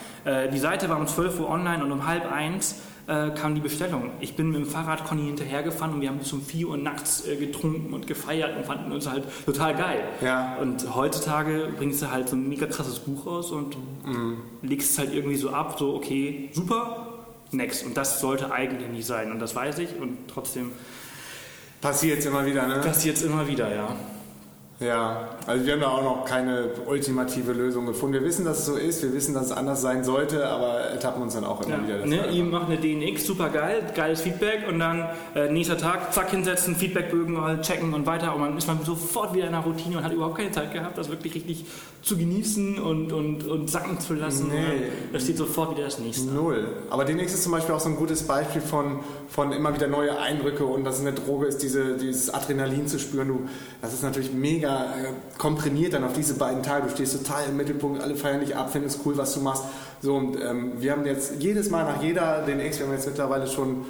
die 0.53 0.59
Seite 0.59 0.89
war 0.89 0.99
um 0.99 1.07
12 1.07 1.41
Uhr 1.41 1.49
online 1.49 1.85
und 1.85 1.93
um 1.93 2.07
halb 2.07 2.31
eins 2.31 2.81
äh, 3.09 3.31
kam 3.31 3.55
die 3.55 3.61
Bestellung. 3.61 4.11
Ich 4.21 4.37
bin 4.37 4.51
mit 4.51 4.57
dem 4.57 4.67
Fahrrad 4.67 5.05
Conny 5.05 5.25
hinterhergefahren 5.25 5.95
und 5.95 6.01
wir 6.03 6.11
haben 6.11 6.19
bis 6.19 6.33
um 6.33 6.43
4 6.43 6.69
Uhr 6.69 6.77
nachts 6.77 7.27
äh, 7.27 7.37
getrunken 7.37 7.95
und 7.95 8.07
gefeiert 8.07 8.57
und 8.57 8.67
fanden 8.67 8.93
uns 8.93 9.09
halt 9.09 9.25
total 9.47 9.75
geil. 9.75 10.03
Ja. 10.21 10.57
Und 10.57 10.95
heutzutage 10.95 11.73
bringst 11.77 12.03
du 12.03 12.11
halt 12.11 12.29
so 12.29 12.37
ein 12.37 12.49
mega 12.49 12.67
krasses 12.67 12.99
Buch 12.99 13.27
raus 13.27 13.51
und 13.51 13.77
mhm. 14.07 14.39
legst 14.63 14.91
es 14.91 14.99
halt 14.99 15.15
irgendwie 15.15 15.37
so 15.37 15.51
ab, 15.51 15.77
so 15.79 15.95
okay, 15.95 16.51
super, 16.53 17.25
next. 17.51 17.87
Und 17.87 17.97
das 17.97 18.21
sollte 18.21 18.53
eigentlich 18.53 18.89
nicht 18.91 19.07
sein 19.07 19.33
und 19.33 19.39
das 19.41 19.57
weiß 19.57 19.79
ich 19.79 19.99
und 19.99 20.19
trotzdem... 20.29 20.73
Passiert 21.81 22.19
es 22.19 22.27
immer 22.27 22.45
wieder, 22.45 22.67
ne? 22.67 22.81
Passiert 22.81 23.17
es 23.17 23.23
immer 23.23 23.47
wieder, 23.47 23.73
ja. 23.75 23.97
Ja, 24.81 25.31
also 25.45 25.67
wir 25.67 25.73
haben 25.73 25.81
da 25.81 25.89
auch 25.89 26.05
noch 26.05 26.25
keine 26.25 26.71
ultimative 26.87 27.53
Lösung 27.53 27.87
gefunden. 27.87 28.15
Wir 28.15 28.25
wissen, 28.25 28.45
dass 28.45 28.61
es 28.61 28.67
so 28.67 28.77
ist, 28.77 29.03
wir 29.03 29.13
wissen, 29.13 29.35
dass 29.35 29.47
es 29.47 29.53
anders 29.53 29.81
sein 29.81 30.05
sollte, 30.05 30.47
aber 30.47 30.79
ertappen 30.79 31.21
uns 31.21 31.35
dann 31.35 31.45
auch 31.45 31.67
immer 31.67 31.79
ja. 31.79 31.83
wieder. 31.83 32.07
Ne, 32.07 32.29
ihr 32.31 32.45
macht 32.45 32.71
eine 32.71 32.77
DNX, 32.79 33.27
super 33.27 33.49
geil, 33.49 33.83
geiles 33.97 34.21
Feedback 34.21 34.69
und 34.69 34.79
dann 34.79 35.09
äh, 35.35 35.51
nächster 35.51 35.79
Tag, 35.79 36.15
zack, 36.15 36.31
hinsetzen, 36.31 36.77
Feedbackbögen 36.77 37.41
halt 37.41 37.63
checken 37.63 37.93
und 37.93 38.07
weiter 38.07 38.37
und 38.37 38.43
dann 38.43 38.57
ist 38.57 38.69
man 38.69 38.85
sofort 38.85 39.35
wieder 39.35 39.47
in 39.47 39.53
der 39.53 39.63
Routine 39.63 39.99
und 39.99 40.05
hat 40.05 40.13
überhaupt 40.13 40.37
keine 40.37 40.53
Zeit 40.53 40.73
gehabt, 40.73 40.97
das 40.97 41.09
wirklich 41.09 41.35
richtig 41.35 41.65
zu 42.03 42.17
genießen 42.17 42.79
und, 42.79 43.13
und, 43.13 43.49
und 43.49 43.69
sacken 43.69 43.99
zu 43.99 44.15
lassen. 44.15 44.49
Nee. 44.49 44.91
Da 45.13 45.19
steht 45.19 45.39
sofort 45.39 45.73
wieder 45.73 45.87
das 45.87 45.99
nächste. 45.99 46.31
Null. 46.31 46.69
Aber 46.91 47.05
DNX 47.05 47.35
ist 47.35 47.43
zum 47.43 47.51
Beispiel 47.51 47.75
auch 47.75 47.81
so 47.81 47.89
ein 47.89 47.97
gutes 47.97 48.23
Beispiel 48.23 48.63
von, 48.63 49.01
von 49.29 49.51
immer 49.51 49.75
wieder 49.75 49.89
neue 49.89 50.17
Eindrücke 50.21 50.65
und 50.65 50.85
dass 50.85 50.97
es 50.97 51.01
eine 51.01 51.15
Droge 51.15 51.47
ist, 51.47 51.65
diese, 51.65 51.97
dieses 51.97 52.33
Adrenalin 52.33 52.87
zu 52.87 53.01
spüren. 53.01 53.27
Du, 53.27 53.49
das 53.83 53.93
ist 53.93 54.05
natürlich 54.05 54.33
mega 54.33 54.68
mega 54.69 54.85
äh, 54.85 55.39
komprimiert 55.39 55.95
dann 55.95 56.05
auf 56.05 56.13
diese 56.13 56.35
beiden 56.35 56.63
Tage. 56.63 56.89
Du 56.89 56.91
stehst 56.91 57.17
total 57.25 57.45
im 57.49 57.57
Mittelpunkt, 57.57 58.03
alle 58.03 58.15
feiern 58.15 58.41
dich 58.41 58.57
ab, 58.57 58.71
finden 58.71 58.89
es 58.89 59.01
cool, 59.05 59.17
was 59.17 59.35
du 59.35 59.41
machst. 59.41 59.65
So, 60.01 60.15
und 60.15 60.37
ähm, 60.41 60.73
wir 60.79 60.93
haben 60.93 61.05
jetzt 61.07 61.35
jedes 61.39 61.71
Mal 61.71 61.85
nach 61.85 62.03
jeder 62.03 62.43
DNX, 62.47 62.79
wir 62.79 62.87
haben 62.87 62.93
jetzt 62.93 63.07
mittlerweile 63.07 63.47
schon 63.47 63.87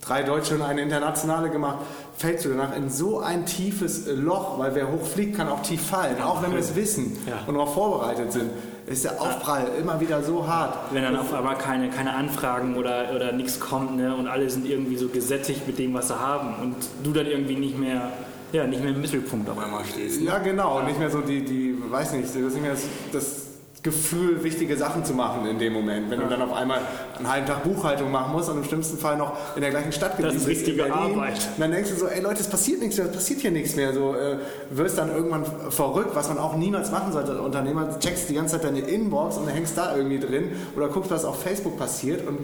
drei 0.00 0.22
Deutsche 0.22 0.54
und 0.54 0.62
eine 0.62 0.80
internationale 0.82 1.50
gemacht, 1.50 1.78
fällst 2.16 2.44
du 2.44 2.50
danach 2.50 2.76
in 2.76 2.88
so 2.88 3.18
ein 3.18 3.46
tiefes 3.46 4.06
äh, 4.06 4.12
Loch, 4.12 4.58
weil 4.58 4.74
wer 4.74 4.92
hochfliegt, 4.92 5.36
kann 5.36 5.48
auch 5.48 5.62
tief 5.62 5.84
fallen, 5.84 6.20
auch 6.22 6.42
wenn 6.42 6.52
wir 6.52 6.60
es 6.60 6.76
wissen 6.76 7.18
ja. 7.26 7.40
und 7.46 7.54
darauf 7.54 7.74
vorbereitet 7.74 8.32
sind. 8.32 8.50
Ist 8.86 9.04
der 9.04 9.20
Aufprall 9.20 9.66
immer 9.78 10.00
wieder 10.00 10.22
so 10.22 10.46
hart. 10.46 10.74
Wenn 10.92 11.02
dann 11.02 11.14
auf 11.14 11.34
einmal 11.34 11.58
keine, 11.58 11.90
keine 11.90 12.14
Anfragen 12.14 12.74
oder, 12.74 13.08
oder 13.14 13.32
nichts 13.32 13.60
kommt 13.60 13.96
ne, 13.98 14.16
und 14.16 14.28
alle 14.28 14.48
sind 14.48 14.64
irgendwie 14.64 14.96
so 14.96 15.08
gesättigt 15.08 15.66
mit 15.66 15.78
dem, 15.78 15.92
was 15.92 16.08
sie 16.08 16.18
haben 16.18 16.54
und 16.62 16.76
du 17.04 17.12
dann 17.12 17.26
irgendwie 17.26 17.56
nicht 17.56 17.78
mehr 17.78 18.10
ja, 18.52 18.66
nicht 18.66 18.82
mehr 18.82 18.92
im 18.92 19.00
Mittelpunkt 19.00 19.48
auf 19.50 19.58
einmal 19.58 19.84
stehst. 19.84 20.20
Ne? 20.20 20.26
Ja, 20.26 20.38
genau. 20.38 20.82
Nicht 20.82 20.98
mehr 20.98 21.10
so 21.10 21.20
die, 21.20 21.42
die 21.44 21.74
weiß 21.88 22.12
nicht, 22.12 22.24
das 22.24 22.34
ist 22.34 22.54
nicht 22.54 22.62
mehr 22.62 22.72
das, 22.72 22.82
das 23.12 23.48
Gefühl, 23.82 24.42
wichtige 24.42 24.76
Sachen 24.76 25.04
zu 25.04 25.14
machen 25.14 25.46
in 25.46 25.58
dem 25.58 25.72
Moment. 25.72 26.10
Wenn 26.10 26.20
du 26.20 26.26
dann 26.26 26.42
auf 26.42 26.52
einmal 26.52 26.80
einen 27.16 27.30
halben 27.30 27.46
Tag 27.46 27.62
Buchhaltung 27.62 28.10
machen 28.10 28.32
musst 28.32 28.48
und 28.48 28.58
im 28.58 28.64
schlimmsten 28.64 28.98
Fall 28.98 29.16
noch 29.16 29.36
in 29.54 29.60
der 29.60 29.70
gleichen 29.70 29.92
Stadt 29.92 30.16
bist. 30.16 30.28
Das 30.28 30.34
ist 30.34 30.48
richtige 30.48 30.82
Berlin, 30.82 31.14
Arbeit. 31.14 31.48
dann 31.58 31.70
denkst 31.70 31.90
du 31.90 31.96
so, 31.96 32.06
ey 32.06 32.20
Leute, 32.20 32.40
es 32.40 32.48
passiert 32.48 32.80
nichts 32.80 32.96
mehr, 32.96 33.06
es 33.06 33.12
passiert 33.12 33.40
hier 33.40 33.50
nichts 33.52 33.76
mehr. 33.76 33.92
So 33.92 34.14
äh, 34.14 34.38
wirst 34.70 34.98
dann 34.98 35.14
irgendwann 35.14 35.44
verrückt, 35.70 36.10
was 36.14 36.28
man 36.28 36.38
auch 36.38 36.56
niemals 36.56 36.90
machen 36.90 37.12
sollte 37.12 37.32
als 37.32 37.40
Unternehmer. 37.40 37.98
Checkst 38.00 38.28
die 38.28 38.34
ganze 38.34 38.56
Zeit 38.56 38.64
deine 38.64 38.80
Inbox 38.80 39.36
und 39.36 39.46
hängst 39.46 39.78
da 39.78 39.96
irgendwie 39.96 40.18
drin 40.18 40.52
oder 40.76 40.88
guckst, 40.88 41.10
was 41.10 41.24
auf 41.24 41.42
Facebook 41.42 41.78
passiert 41.78 42.26
und 42.26 42.38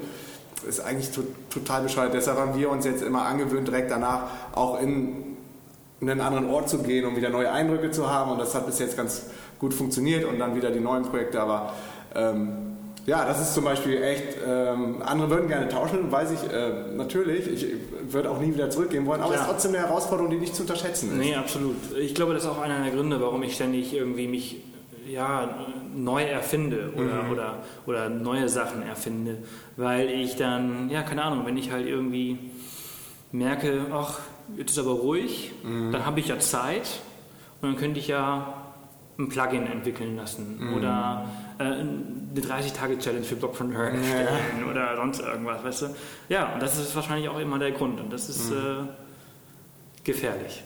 ist 0.69 0.81
eigentlich 0.81 1.11
total 1.51 1.83
bescheuert. 1.83 2.15
Deshalb 2.15 2.39
haben 2.39 2.59
wir 2.59 2.71
uns 2.71 2.85
jetzt 2.85 3.03
immer 3.03 3.27
angewöhnt, 3.27 3.69
direkt 3.69 3.91
danach 3.91 4.29
auch 4.55 4.81
in 4.81 5.34
in 6.05 6.11
einen 6.11 6.21
anderen 6.21 6.51
Ort 6.51 6.69
zu 6.69 6.79
gehen, 6.83 7.07
um 7.07 7.17
wieder 7.17 7.31
neue 7.31 7.51
Eindrücke 7.51 7.91
zu 7.91 8.11
haben. 8.11 8.31
Und 8.33 8.39
das 8.39 8.55
hat 8.55 8.67
bis 8.67 8.79
jetzt 8.79 8.97
ganz 8.97 9.27
gut 9.59 9.75
funktioniert 9.75 10.25
und 10.25 10.39
dann 10.39 10.55
wieder 10.55 10.71
die 10.71 10.81
neuen 10.81 11.05
Projekte. 11.05 11.41
Aber 11.41 11.73
ähm, 12.15 12.77
ja, 13.07 13.25
das 13.25 13.41
ist 13.41 13.55
zum 13.55 13.65
Beispiel 13.65 14.03
echt, 14.03 14.39
ähm, 14.47 15.03
andere 15.05 15.31
würden 15.31 15.49
gerne 15.49 15.69
tauschen, 15.69 16.11
weiß 16.11 16.31
ich 16.33 16.53
äh, 16.53 16.95
natürlich. 16.95 17.47
Ich 17.53 17.67
würde 18.13 18.31
auch 18.31 18.41
nie 18.41 18.55
wieder 18.55 18.71
zurückgehen 18.71 19.05
wollen, 19.07 19.21
aber 19.21 19.35
es 19.35 19.41
ist 19.41 19.47
trotzdem 19.47 19.75
eine 19.75 19.87
Herausforderung, 19.87 20.31
die 20.31 20.39
nicht 20.39 20.55
zu 20.55 20.63
unterschätzen 20.63 21.11
ist. 21.11 21.17
Nee, 21.17 21.35
absolut. 21.35 21.77
Ich 21.99 22.15
glaube, 22.15 22.35
das 22.35 22.45
ist 22.45 22.49
auch 22.49 22.61
einer 22.61 22.83
der 22.83 22.93
Gründe, 22.93 23.21
warum 23.21 23.43
ich 23.43 23.55
ständig 23.55 23.95
irgendwie 23.95 24.27
mich 24.27 24.63
ja, 25.07 25.67
neu 25.95 26.23
erfinde 26.23 26.93
oder, 26.97 27.25
mhm. 27.25 27.31
oder, 27.31 27.63
oder 27.87 28.09
neue 28.09 28.49
Sachen 28.49 28.83
erfinde. 28.83 29.39
Weil 29.77 30.09
ich 30.09 30.37
dann, 30.37 30.89
ja, 30.89 31.03
keine 31.03 31.25
Ahnung, 31.25 31.45
wenn 31.45 31.57
ich 31.57 31.71
halt 31.73 31.87
irgendwie 31.87 32.39
merke, 33.33 33.87
ach, 33.93 34.21
jetzt 34.57 34.73
ist 34.73 34.79
aber 34.79 34.93
ruhig, 34.93 35.53
mhm. 35.63 35.93
dann 35.93 36.07
habe 36.07 36.21
ich 36.21 36.29
ja 36.29 36.39
Zeit 36.39 37.01
und 37.61 37.71
dann 37.71 37.77
könnte 37.77 38.01
ich 38.01 38.09
ja 38.09 38.55
ein 39.19 39.29
Plugin 39.29 39.67
entwickeln 39.67 40.17
lassen 40.17 40.59
mhm. 40.59 40.75
oder 40.75 41.27
äh, 41.59 41.65
eine 41.65 42.41
30-Tage-Challenge 42.41 43.25
für 43.25 43.37
Blockpreneur 43.37 43.91
erstellen 43.91 44.29
ja. 44.61 44.67
oder 44.71 44.97
sonst 44.97 45.21
irgendwas, 45.21 45.63
weißt 45.63 45.83
du? 45.83 45.87
Ja, 46.29 46.53
und 46.55 46.63
das 46.63 46.79
ist 46.79 46.95
wahrscheinlich 46.97 47.29
auch 47.29 47.39
immer 47.39 47.59
der 47.59 47.73
Grund 47.73 48.01
und 48.01 48.13
das 48.13 48.29
ist 48.29 48.51
mhm. 48.51 48.57
äh, 48.57 50.03
gefährlich. 50.03 50.65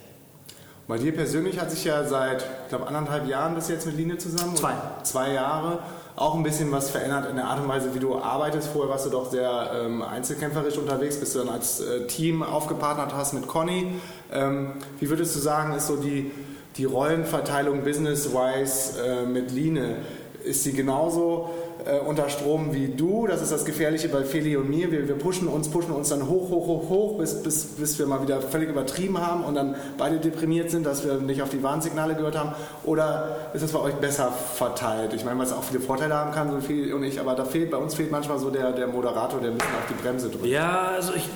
Bei 0.86 0.96
dir 0.96 1.14
persönlich 1.14 1.60
hat 1.60 1.70
sich 1.70 1.84
ja 1.84 2.02
seit, 2.04 2.42
ich 2.62 2.68
glaube, 2.70 2.86
anderthalb 2.86 3.28
Jahren 3.28 3.54
bis 3.54 3.68
jetzt 3.68 3.84
mit 3.84 3.98
Line 3.98 4.16
zusammen? 4.16 4.56
Zwei. 4.56 4.72
Zwei 5.02 5.32
Jahre 5.32 5.80
auch 6.18 6.34
ein 6.34 6.42
bisschen 6.42 6.72
was 6.72 6.90
verändert 6.90 7.30
in 7.30 7.36
der 7.36 7.46
Art 7.46 7.60
und 7.60 7.68
Weise, 7.68 7.94
wie 7.94 7.98
du 7.98 8.18
arbeitest. 8.18 8.68
Vorher 8.68 8.90
warst 8.90 9.06
du 9.06 9.10
doch 9.10 9.30
sehr 9.30 9.70
ähm, 9.74 10.02
einzelkämpferisch 10.02 10.76
unterwegs, 10.76 11.18
bis 11.18 11.32
du 11.32 11.40
dann 11.40 11.48
als 11.48 11.80
äh, 11.80 12.06
Team 12.06 12.42
aufgepartnert 12.42 13.14
hast 13.14 13.34
mit 13.34 13.46
Conny. 13.46 13.92
Ähm, 14.32 14.72
wie 14.98 15.08
würdest 15.08 15.36
du 15.36 15.40
sagen, 15.40 15.74
ist 15.74 15.86
so 15.86 15.96
die, 15.96 16.30
die 16.76 16.84
Rollenverteilung 16.84 17.84
business-wise 17.84 19.00
äh, 19.00 19.26
mit 19.26 19.52
Line? 19.52 19.96
ist 20.44 20.64
sie 20.64 20.72
genauso 20.72 21.50
äh, 21.88 21.98
unter 22.00 22.28
Strom 22.28 22.74
wie 22.74 22.88
du. 22.88 23.26
Das 23.26 23.42
ist 23.42 23.50
das 23.50 23.64
Gefährliche 23.64 24.08
bei 24.08 24.24
Feli 24.24 24.56
und 24.56 24.68
mir. 24.68 24.90
Wir, 24.90 25.08
wir 25.08 25.16
pushen 25.16 25.48
uns, 25.48 25.68
pushen 25.68 25.92
uns 25.92 26.10
dann 26.10 26.28
hoch, 26.28 26.50
hoch, 26.50 26.66
hoch, 26.66 26.88
hoch, 26.88 27.18
bis, 27.18 27.42
bis, 27.42 27.64
bis 27.64 27.98
wir 27.98 28.06
mal 28.06 28.22
wieder 28.22 28.40
völlig 28.42 28.68
übertrieben 28.68 29.18
haben 29.18 29.44
und 29.44 29.54
dann 29.54 29.74
beide 29.96 30.18
deprimiert 30.18 30.70
sind, 30.70 30.84
dass 30.84 31.04
wir 31.04 31.14
nicht 31.14 31.42
auf 31.42 31.48
die 31.48 31.62
Warnsignale 31.62 32.14
gehört 32.14 32.38
haben. 32.38 32.52
Oder 32.84 33.50
ist 33.54 33.62
es 33.62 33.72
bei 33.72 33.80
euch 33.80 33.94
besser 33.94 34.30
verteilt? 34.32 35.14
Ich 35.14 35.24
meine, 35.24 35.38
was 35.38 35.52
auch 35.52 35.64
viele 35.64 35.80
Vorteile 35.80 36.14
haben 36.14 36.32
kann, 36.32 36.50
so 36.50 36.60
viel 36.60 36.92
und 36.92 37.04
ich, 37.04 37.20
aber 37.20 37.34
da 37.34 37.44
fehlt, 37.44 37.70
bei 37.70 37.78
uns 37.78 37.94
fehlt 37.94 38.10
manchmal 38.10 38.38
so 38.38 38.50
der, 38.50 38.72
der 38.72 38.86
Moderator, 38.86 39.40
der 39.40 39.50
ein 39.50 39.58
bisschen 39.58 39.74
auf 39.74 39.86
die 39.88 40.02
Bremse 40.02 40.28
drückt. 40.28 40.46
Ja, 40.46 40.92
also 40.94 41.14
ich, 41.14 41.28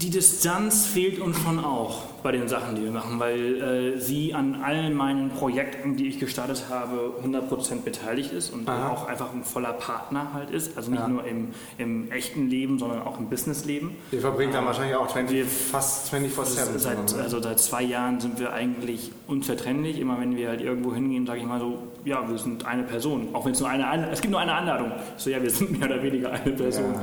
die 0.00 0.10
Distanz 0.10 0.84
fehlt 0.86 1.18
uns 1.18 1.38
schon 1.38 1.64
auch 1.64 2.11
bei 2.22 2.32
den 2.32 2.46
Sachen, 2.48 2.76
die 2.76 2.84
wir 2.84 2.90
machen, 2.92 3.18
weil 3.18 3.94
äh, 3.96 3.98
sie 4.00 4.32
an 4.34 4.62
allen 4.62 4.94
meinen 4.94 5.30
Projekten, 5.30 5.96
die 5.96 6.08
ich 6.08 6.18
gestartet 6.20 6.64
habe, 6.70 7.12
100% 7.24 7.82
beteiligt 7.84 8.32
ist 8.32 8.50
und 8.52 8.68
Aha. 8.68 8.90
auch 8.90 9.08
einfach 9.08 9.32
ein 9.32 9.42
voller 9.44 9.72
Partner 9.72 10.32
halt 10.32 10.50
ist. 10.50 10.76
Also 10.76 10.90
nicht 10.90 11.00
Ja. 11.00 11.08
nur 11.08 11.24
im, 11.24 11.48
im 11.78 12.10
echten 12.12 12.48
Leben, 12.48 12.78
sondern 12.78 13.02
auch 13.02 13.18
im 13.18 13.28
Businessleben. 13.28 13.90
Ihr 14.12 14.20
verbringt 14.20 14.54
dann 14.54 14.64
wahrscheinlich 14.66 14.94
auch 14.96 15.08
20, 15.08 15.36
Wir- 15.36 15.46
fast 15.46 16.12
24-7. 16.14 16.60
Also 16.60 16.78
seit, 16.78 17.14
also 17.20 17.42
seit 17.42 17.58
zwei 17.58 17.82
Jahren 17.82 18.20
sind 18.20 18.38
wir 18.38 18.52
eigentlich 18.52 19.10
unzertrennlich. 19.26 19.98
Immer 19.98 20.20
wenn 20.20 20.36
wir 20.36 20.48
halt 20.48 20.60
irgendwo 20.60 20.94
hingehen, 20.94 21.26
sage 21.26 21.40
ich 21.40 21.46
mal 21.46 21.58
so, 21.60 21.78
ja, 22.04 22.28
wir 22.28 22.38
sind 22.38 22.66
eine 22.66 22.82
Person. 22.84 23.28
Auch 23.32 23.44
wenn 23.44 23.52
es 23.52 23.60
nur 23.60 23.68
eine, 23.68 24.10
es 24.10 24.20
gibt 24.20 24.30
nur 24.30 24.40
eine 24.40 24.52
Anladung. 24.54 24.92
So, 25.16 25.30
ja, 25.30 25.42
wir 25.42 25.50
sind 25.50 25.78
mehr 25.78 25.88
oder 25.88 26.02
weniger 26.02 26.30
eine 26.30 26.52
Person. 26.52 26.94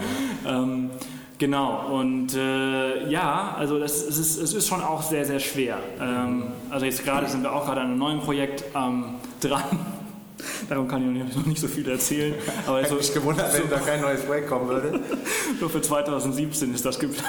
Ähm, 0.48 0.90
genau, 1.40 1.88
und 1.88 2.36
äh, 2.36 3.10
ja, 3.10 3.56
also 3.58 3.80
das, 3.80 4.04
es, 4.04 4.18
ist, 4.20 4.38
es 4.38 4.54
ist 4.54 4.68
schon 4.68 4.82
auch 4.82 5.02
sehr, 5.02 5.26
sehr 5.26 5.40
schwer. 5.40 5.80
Ähm, 6.00 6.44
also 6.70 6.86
jetzt 6.86 7.04
gerade 7.04 7.28
sind 7.28 7.42
wir 7.42 7.54
auch 7.54 7.66
gerade 7.66 7.82
an 7.82 7.88
einem 7.88 7.98
neuen 7.98 8.20
Projekt 8.20 8.64
ähm, 8.76 9.16
dran. 9.42 9.64
Darum 10.70 10.88
kann 10.88 11.16
ich 11.16 11.36
noch 11.36 11.46
nicht 11.46 11.60
so 11.60 11.68
viel 11.68 11.90
erzählen. 11.90 12.36
Aber 12.68 12.80
Hätte 12.80 12.90
so, 12.90 12.96
mich 12.96 13.14
gewundert, 13.14 13.54
wenn 13.54 13.70
da 13.70 13.80
kein 13.80 14.02
neues 14.02 14.22
Projekt 14.24 14.48
kommen 14.48 14.68
würde. 14.68 15.00
nur 15.60 15.70
für 15.70 15.82
2017 15.82 16.74
ist 16.74 16.86
das 16.86 17.00
geplant. 17.00 17.26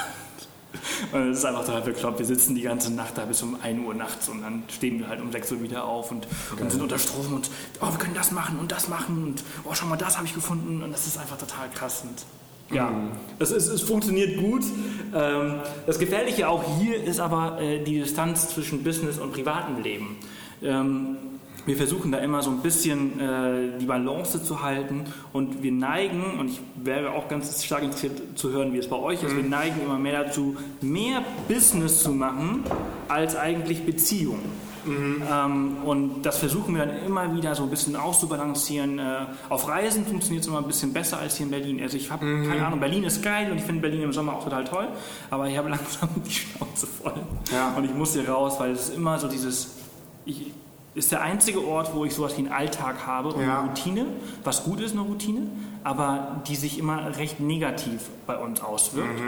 Und 1.12 1.31
es 1.31 1.38
ist 1.38 1.44
einfach 1.44 1.64
total 1.64 1.83
bekloppt. 1.83 2.18
Wir 2.18 2.27
sitzen 2.27 2.55
die 2.55 2.62
ganze 2.62 2.92
Nacht 2.92 3.16
da 3.16 3.25
bis 3.25 3.42
um 3.42 3.57
1 3.61 3.85
Uhr 3.85 3.94
nachts 3.94 4.29
und 4.29 4.42
dann 4.42 4.62
stehen 4.68 5.01
wir 5.01 5.09
halt 5.09 5.20
um 5.20 5.33
6 5.33 5.53
Uhr 5.53 5.62
wieder 5.62 5.85
auf 5.85 6.11
und, 6.11 6.27
und 6.59 6.70
sind 6.70 6.83
unter 6.83 6.99
Strom 6.99 7.33
und 7.33 7.51
oh, 7.81 7.90
wir 7.90 7.99
können 7.99 8.14
das 8.14 8.31
machen 8.31 8.59
und 8.59 8.70
das 8.70 8.88
machen 8.88 9.25
und 9.25 9.42
oh, 9.64 9.75
schau 9.75 9.87
mal, 9.87 9.96
das 9.96 10.16
habe 10.16 10.27
ich 10.27 10.35
gefunden 10.35 10.83
und 10.83 10.92
das 10.92 11.07
ist 11.07 11.18
einfach 11.18 11.38
total 11.38 11.68
krass. 11.70 12.03
Und 12.03 12.25
ja, 12.72 12.92
es, 13.38 13.50
ist, 13.50 13.68
es 13.68 13.83
funktioniert 13.83 14.38
gut. 14.38 14.62
Ähm, 15.14 15.54
das 15.87 15.98
Gefährliche 15.98 16.48
auch 16.48 16.78
hier 16.78 17.02
ist 17.02 17.20
aber 17.20 17.61
äh, 17.61 17.83
die 17.83 18.00
Distanz 18.00 18.48
zwischen 18.50 18.85
Business 18.85 19.18
und 19.18 19.33
privatem 19.33 19.83
Leben. 19.83 20.16
Ähm, 20.62 21.16
wir 21.66 21.76
versuchen 21.76 22.11
da 22.11 22.18
immer 22.18 22.42
so 22.42 22.50
ein 22.50 22.62
bisschen 22.62 23.20
äh, 23.20 23.78
die 23.78 23.87
Balance 23.87 24.42
zu 24.42 24.62
halten 24.62 25.04
und 25.33 25.62
wir 25.62 25.72
neigen, 25.72 26.38
und 26.38 26.48
ich 26.48 26.61
wäre 26.83 27.12
auch 27.12 27.28
ganz 27.28 27.62
stark 27.64 27.83
interessiert 27.83 28.38
zu 28.38 28.50
hören, 28.50 28.72
wie 28.72 28.78
es 28.78 28.88
bei 28.88 28.96
euch 28.96 29.22
ist, 29.22 29.37
wir 29.37 29.42
neigen 29.42 29.80
immer 29.85 29.98
mehr 29.98 30.24
dazu, 30.24 30.56
mehr 30.80 31.22
Business 31.48 32.02
zu 32.02 32.12
machen 32.12 32.64
als 33.09 33.37
eigentlich 33.37 33.85
Beziehung. 34.84 35.22
Ähm, 35.30 35.76
und 35.84 36.22
das 36.22 36.38
versuchen 36.38 36.74
wir 36.76 36.86
dann 36.86 37.04
immer 37.04 37.34
wieder 37.34 37.54
so 37.54 37.64
ein 37.64 37.70
bisschen 37.70 37.96
auszubalancieren. 37.96 38.98
Äh, 38.98 39.26
auf 39.48 39.68
Reisen 39.68 40.06
funktioniert 40.06 40.42
es 40.44 40.48
immer 40.48 40.58
ein 40.58 40.66
bisschen 40.66 40.92
besser 40.92 41.18
als 41.18 41.36
hier 41.36 41.46
in 41.46 41.50
Berlin. 41.50 41.80
Also 41.82 41.96
ich 41.96 42.10
habe 42.10 42.24
keine 42.48 42.66
Ahnung, 42.66 42.80
Berlin 42.80 43.04
ist 43.04 43.22
geil 43.22 43.50
und 43.50 43.58
ich 43.58 43.64
finde 43.64 43.82
Berlin 43.82 44.02
im 44.02 44.12
Sommer 44.12 44.34
auch 44.34 44.44
total 44.44 44.64
toll, 44.64 44.88
aber 45.30 45.48
ich 45.48 45.56
habe 45.56 45.68
langsam 45.70 46.08
die 46.24 46.30
Schnauze 46.32 46.86
voll. 46.86 47.14
Ja. 47.52 47.74
Und 47.76 47.84
ich 47.84 47.94
muss 47.94 48.12
hier 48.14 48.28
raus, 48.28 48.54
weil 48.58 48.72
es 48.72 48.88
ist 48.88 48.96
immer 48.96 49.18
so 49.18 49.28
dieses, 49.28 49.76
ich, 50.24 50.52
ist 50.94 51.12
der 51.12 51.22
einzige 51.22 51.64
Ort, 51.66 51.94
wo 51.94 52.04
ich 52.04 52.14
sowas 52.14 52.34
wie 52.36 52.42
einen 52.42 52.52
Alltag 52.52 53.06
habe 53.06 53.28
und 53.30 53.42
Ja. 53.42 53.60
eine 53.60 53.68
Routine, 53.68 54.06
was 54.42 54.64
gut 54.64 54.80
ist, 54.80 54.92
eine 54.92 55.02
Routine, 55.02 55.46
aber 55.84 56.42
die 56.48 56.56
sich 56.56 56.78
immer 56.78 57.16
recht 57.16 57.38
negativ 57.40 58.02
bei 58.26 58.36
uns 58.36 58.60
auswirkt. 58.60 59.20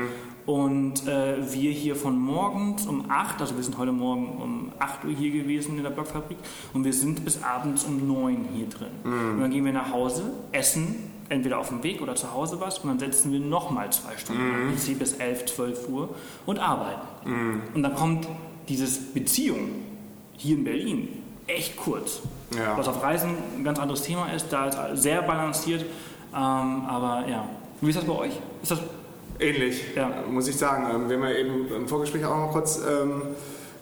Und 0.44 1.06
äh, 1.06 1.36
wir 1.52 1.70
hier 1.70 1.94
von 1.94 2.18
morgens 2.18 2.86
um 2.86 3.08
8, 3.08 3.40
also 3.40 3.56
wir 3.56 3.62
sind 3.62 3.78
heute 3.78 3.92
Morgen 3.92 4.38
um 4.42 4.72
8 4.78 5.04
Uhr 5.04 5.12
hier 5.12 5.30
gewesen 5.30 5.76
in 5.76 5.82
der 5.84 5.90
Blockfabrik 5.90 6.38
und 6.72 6.84
wir 6.84 6.92
sind 6.92 7.24
bis 7.24 7.42
abends 7.42 7.84
um 7.84 8.06
9 8.08 8.48
hier 8.52 8.68
drin. 8.68 8.88
Und 9.34 9.40
dann 9.40 9.50
gehen 9.50 9.64
wir 9.64 9.72
nach 9.72 9.92
Hause, 9.92 10.32
essen, 10.50 11.10
entweder 11.28 11.58
auf 11.58 11.68
dem 11.68 11.82
Weg 11.84 12.02
oder 12.02 12.16
zu 12.16 12.32
Hause 12.32 12.60
was 12.60 12.80
und 12.80 12.88
dann 12.88 12.98
setzen 12.98 13.32
wir 13.32 13.38
nochmal 13.38 13.90
zwei 13.92 14.16
Stunden 14.16 14.42
am 14.42 14.74
PC 14.74 14.98
bis 14.98 15.14
11, 15.14 15.46
12 15.46 15.88
Uhr 15.88 16.08
und 16.44 16.58
arbeiten. 16.58 17.06
Und 17.74 17.82
dann 17.84 17.94
kommt 17.94 18.26
dieses 18.68 19.12
Beziehung 19.12 19.70
hier 20.36 20.56
in 20.56 20.64
Berlin 20.64 21.08
echt 21.46 21.76
kurz. 21.76 22.20
Ja. 22.56 22.76
Was 22.76 22.88
auf 22.88 23.02
Reisen 23.02 23.30
ein 23.56 23.64
ganz 23.64 23.78
anderes 23.78 24.02
Thema 24.02 24.26
ist, 24.32 24.52
da 24.52 24.86
ist 24.86 25.02
sehr 25.02 25.22
balanciert. 25.22 25.82
Ähm, 26.34 26.38
aber 26.86 27.24
ja, 27.28 27.48
wie 27.80 27.90
ist 27.90 27.98
das 27.98 28.04
bei 28.04 28.12
euch? 28.12 28.32
Ist 28.62 28.70
das 28.70 28.80
Ähnlich, 29.42 29.84
Ja. 29.96 30.10
muss 30.30 30.46
ich 30.48 30.56
sagen. 30.56 30.86
Ähm, 30.94 31.08
Wir 31.08 31.16
haben 31.16 31.24
ja 31.24 31.34
eben 31.34 31.66
im 31.74 31.88
Vorgespräch 31.88 32.24
auch 32.24 32.36
noch 32.38 32.52
kurz 32.52 32.78
ähm, 32.78 33.22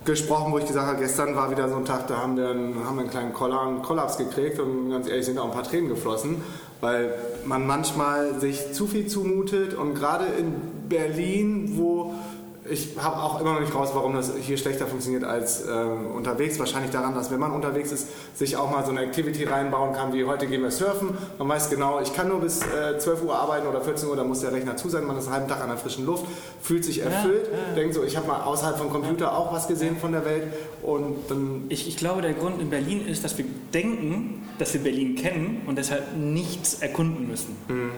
gesprochen, 0.05 0.53
wo 0.53 0.59
ich 0.59 0.66
gesagt 0.66 0.87
habe, 0.87 0.99
gestern 0.99 1.37
war 1.37 1.51
wieder 1.51 1.68
so 1.68 1.77
ein 1.77 1.85
Tag, 1.85 2.07
da 2.07 2.18
haben 2.18 2.37
wir 2.37 2.49
einen, 2.49 2.75
haben 2.87 2.99
einen 2.99 3.11
kleinen 3.11 3.35
Koller, 3.35 3.61
einen 3.61 3.83
Kollaps 3.83 4.16
gekriegt 4.16 4.59
und 4.59 4.90
ganz 4.90 5.07
ehrlich 5.09 5.27
sind 5.27 5.38
auch 5.38 5.44
ein 5.44 5.51
paar 5.51 5.62
Tränen 5.62 5.90
geflossen, 5.90 6.42
weil 6.81 7.14
man 7.44 7.66
manchmal 7.66 8.40
sich 8.40 8.73
zu 8.73 8.87
viel 8.87 9.07
zumutet 9.07 9.75
und 9.75 9.94
gerade 9.94 10.25
in 10.38 10.55
Berlin, 10.88 11.73
wo 11.77 12.14
ich 12.68 12.90
habe 12.99 13.16
auch 13.16 13.40
immer 13.40 13.55
noch 13.55 13.61
nicht 13.61 13.75
raus, 13.75 13.90
warum 13.94 14.14
das 14.14 14.33
hier 14.40 14.59
schlechter 14.59 14.87
funktioniert 14.87 15.25
als 15.25 15.66
äh, 15.66 15.70
unterwegs. 15.70 16.59
Wahrscheinlich 16.59 16.90
daran, 16.90 17.14
dass 17.14 17.31
wenn 17.31 17.40
man 17.40 17.53
unterwegs 17.53 17.90
ist, 17.90 18.09
sich 18.37 18.57
auch 18.57 18.70
mal 18.70 18.85
so 18.85 18.90
eine 18.90 19.01
Activity 19.03 19.44
reinbauen 19.44 19.94
kann, 19.94 20.12
wie 20.12 20.25
heute 20.25 20.46
gehen 20.46 20.62
wir 20.62 20.70
surfen. 20.70 21.16
Man 21.38 21.49
weiß 21.49 21.70
genau, 21.70 22.01
ich 22.01 22.14
kann 22.14 22.29
nur 22.29 22.40
bis 22.40 22.61
äh, 22.61 22.99
12 22.99 23.23
Uhr 23.25 23.35
arbeiten 23.38 23.66
oder 23.66 23.81
14 23.81 24.09
Uhr, 24.09 24.16
da 24.16 24.25
muss 24.25 24.40
der 24.40 24.53
Rechner 24.53 24.77
zu 24.77 24.90
sein. 24.90 25.07
Man 25.07 25.16
ist 25.16 25.27
einen 25.27 25.35
halben 25.35 25.49
Tag 25.49 25.62
an 25.62 25.68
der 25.68 25.79
frischen 25.79 26.05
Luft, 26.05 26.27
fühlt 26.61 26.85
sich 26.85 27.03
erfüllt, 27.03 27.49
denkt 27.77 27.94
so, 27.94 28.05
ich 28.05 28.16
habe 28.16 28.27
mal 28.27 28.42
außerhalb 28.42 28.77
vom 28.77 28.90
Computer 28.90 29.37
auch 29.37 29.53
was 29.53 29.66
gesehen 29.66 29.96
von 29.96 30.12
der 30.12 30.25
Welt 30.25 30.44
und 30.83 31.31
dann 31.31 31.64
ich, 31.70 31.88
ich 31.88 31.96
glaube, 31.96 32.20
der 32.20 32.35
Grund 32.35 32.61
in 32.61 32.68
Berlin 32.68 33.07
ist, 33.07 33.25
dass 33.25 33.38
wir 33.38 33.46
denken, 33.73 34.39
dass 34.61 34.75
wir 34.75 34.83
Berlin 34.83 35.14
kennen 35.14 35.62
und 35.66 35.79
deshalb 35.79 36.16
nichts 36.16 36.75
erkunden 36.83 37.27
müssen. 37.27 37.57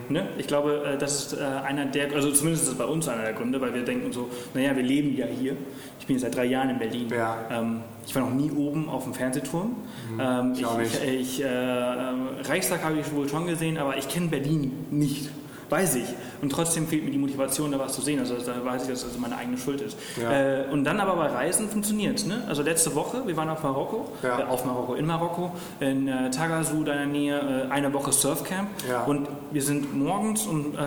Ne? 0.08 0.28
Ich 0.38 0.46
glaube, 0.46 0.84
äh, 0.86 0.98
das 0.98 1.26
ist 1.26 1.40
äh, 1.40 1.42
einer 1.42 1.86
der, 1.86 2.12
also 2.14 2.30
zumindest 2.30 2.64
ist 2.64 2.70
es 2.70 2.78
bei 2.78 2.84
uns 2.84 3.08
einer 3.08 3.22
der 3.22 3.32
Gründe, 3.32 3.60
weil 3.60 3.74
wir 3.74 3.82
denken 3.82 4.12
so, 4.12 4.30
naja, 4.54 4.74
wir 4.76 4.82
leben 4.82 5.16
ja 5.16 5.26
hier. 5.26 5.56
Ich 5.98 6.06
bin 6.06 6.16
jetzt 6.16 6.22
seit 6.22 6.36
drei 6.36 6.44
Jahren 6.44 6.70
in 6.70 6.78
Berlin. 6.78 7.08
Ja. 7.10 7.36
Ähm, 7.50 7.80
ich 8.06 8.14
war 8.14 8.22
noch 8.22 8.34
nie 8.34 8.50
oben 8.50 8.88
auf 8.88 9.04
dem 9.04 9.14
Fernsehturm. 9.14 9.76
Ähm, 10.20 10.52
ich 10.54 10.62
ich, 10.62 11.20
ich, 11.20 11.42
äh, 11.42 11.46
ähm, 11.46 12.28
Reichstag 12.44 12.84
habe 12.84 12.98
ich 12.98 13.12
wohl 13.12 13.28
schon 13.28 13.46
gesehen, 13.46 13.78
aber 13.78 13.96
ich 13.96 14.08
kenne 14.08 14.28
Berlin 14.28 14.72
nicht. 14.90 15.30
Weiß 15.68 15.96
ich. 15.96 16.04
Und 16.42 16.50
trotzdem 16.50 16.88
fehlt 16.88 17.04
mir 17.04 17.10
die 17.12 17.18
Motivation, 17.18 17.70
da 17.72 17.78
was 17.78 17.92
zu 17.92 18.02
sehen. 18.02 18.18
Also 18.18 18.34
da 18.34 18.64
weiß 18.64 18.82
ich, 18.82 18.88
dass 18.90 19.04
das 19.04 19.16
meine 19.18 19.36
eigene 19.36 19.56
Schuld 19.56 19.80
ist. 19.80 19.96
Ja. 20.20 20.32
Äh, 20.32 20.64
und 20.72 20.82
dann 20.84 20.98
aber 21.00 21.14
bei 21.14 21.28
Reisen 21.28 21.68
funktioniert 21.68 22.26
ne? 22.26 22.42
Also 22.48 22.62
letzte 22.62 22.94
Woche, 22.96 23.22
wir 23.26 23.36
waren 23.36 23.48
auf 23.48 23.62
Marokko, 23.62 24.08
Ja. 24.24 24.40
äh, 24.40 24.42
auf 24.44 24.64
Marokko, 24.64 24.94
in 24.94 25.06
Marokko, 25.06 25.52
in 25.78 26.08
äh, 26.08 26.30
Tagazu, 26.32 26.82
da 26.84 26.92
in 26.94 26.98
der 26.98 27.06
Nähe, 27.06 27.66
äh, 27.68 27.70
eine 27.72 27.92
Woche 27.94 28.10
Surfcamp. 28.12 28.68
Ja. 28.90 29.04
Und 29.04 29.28
wir 29.52 29.62
sind 29.62 29.96
morgens 29.96 30.44
um 30.46 30.74
äh, 30.74 30.78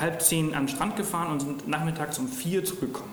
halb 0.00 0.22
zehn 0.22 0.54
an 0.54 0.62
den 0.64 0.68
Strand 0.68 0.96
gefahren 0.96 1.30
und 1.32 1.40
sind 1.40 1.68
nachmittags 1.68 2.18
um 2.18 2.26
vier 2.28 2.64
zurückgekommen. 2.64 3.12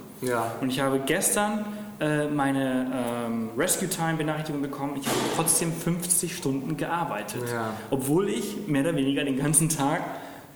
Und 0.62 0.70
ich 0.70 0.80
habe 0.82 1.00
gestern 1.06 1.66
äh, 2.02 2.28
meine 2.28 2.88
ähm, 3.26 3.50
Rescue 3.58 3.88
Time 3.90 4.16
Benachrichtigung 4.16 4.62
bekommen. 4.62 4.94
Ich 5.00 5.08
habe 5.08 5.18
trotzdem 5.36 5.72
50 5.74 6.36
Stunden 6.36 6.76
gearbeitet, 6.78 7.44
Ja. 7.54 7.72
obwohl 7.90 8.30
ich 8.30 8.68
mehr 8.68 8.82
oder 8.84 8.96
weniger 8.96 9.24
den 9.24 9.38
ganzen 9.38 9.70
Tag 9.70 10.02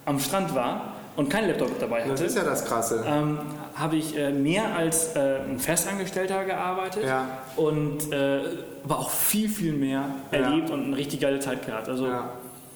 am 0.05 0.19
Strand 0.19 0.53
war 0.55 0.92
und 1.15 1.29
keinen 1.29 1.47
Laptop 1.49 1.79
dabei 1.79 2.01
Das 2.01 2.11
hatte. 2.11 2.23
ist 2.25 2.35
ja 2.37 2.43
das 2.43 2.65
Krasse. 2.65 3.03
ähm, 3.07 3.39
habe 3.75 3.95
ich 3.95 4.17
äh, 4.17 4.31
mehr 4.31 4.75
als 4.75 5.15
äh, 5.15 5.39
ein 5.49 5.59
Festangestellter 5.59 6.45
gearbeitet 6.45 7.03
Ja. 7.05 7.25
und 7.55 8.11
äh, 8.11 8.39
aber 8.83 8.99
auch 8.99 9.09
viel, 9.09 9.49
viel 9.49 9.73
mehr 9.73 10.03
erlebt 10.31 10.69
und 10.69 10.85
eine 10.85 10.97
richtig 10.97 11.19
geile 11.21 11.39
Zeit 11.39 11.65
gehabt. 11.65 11.87
Also 11.89 12.07
Ja. 12.07 12.29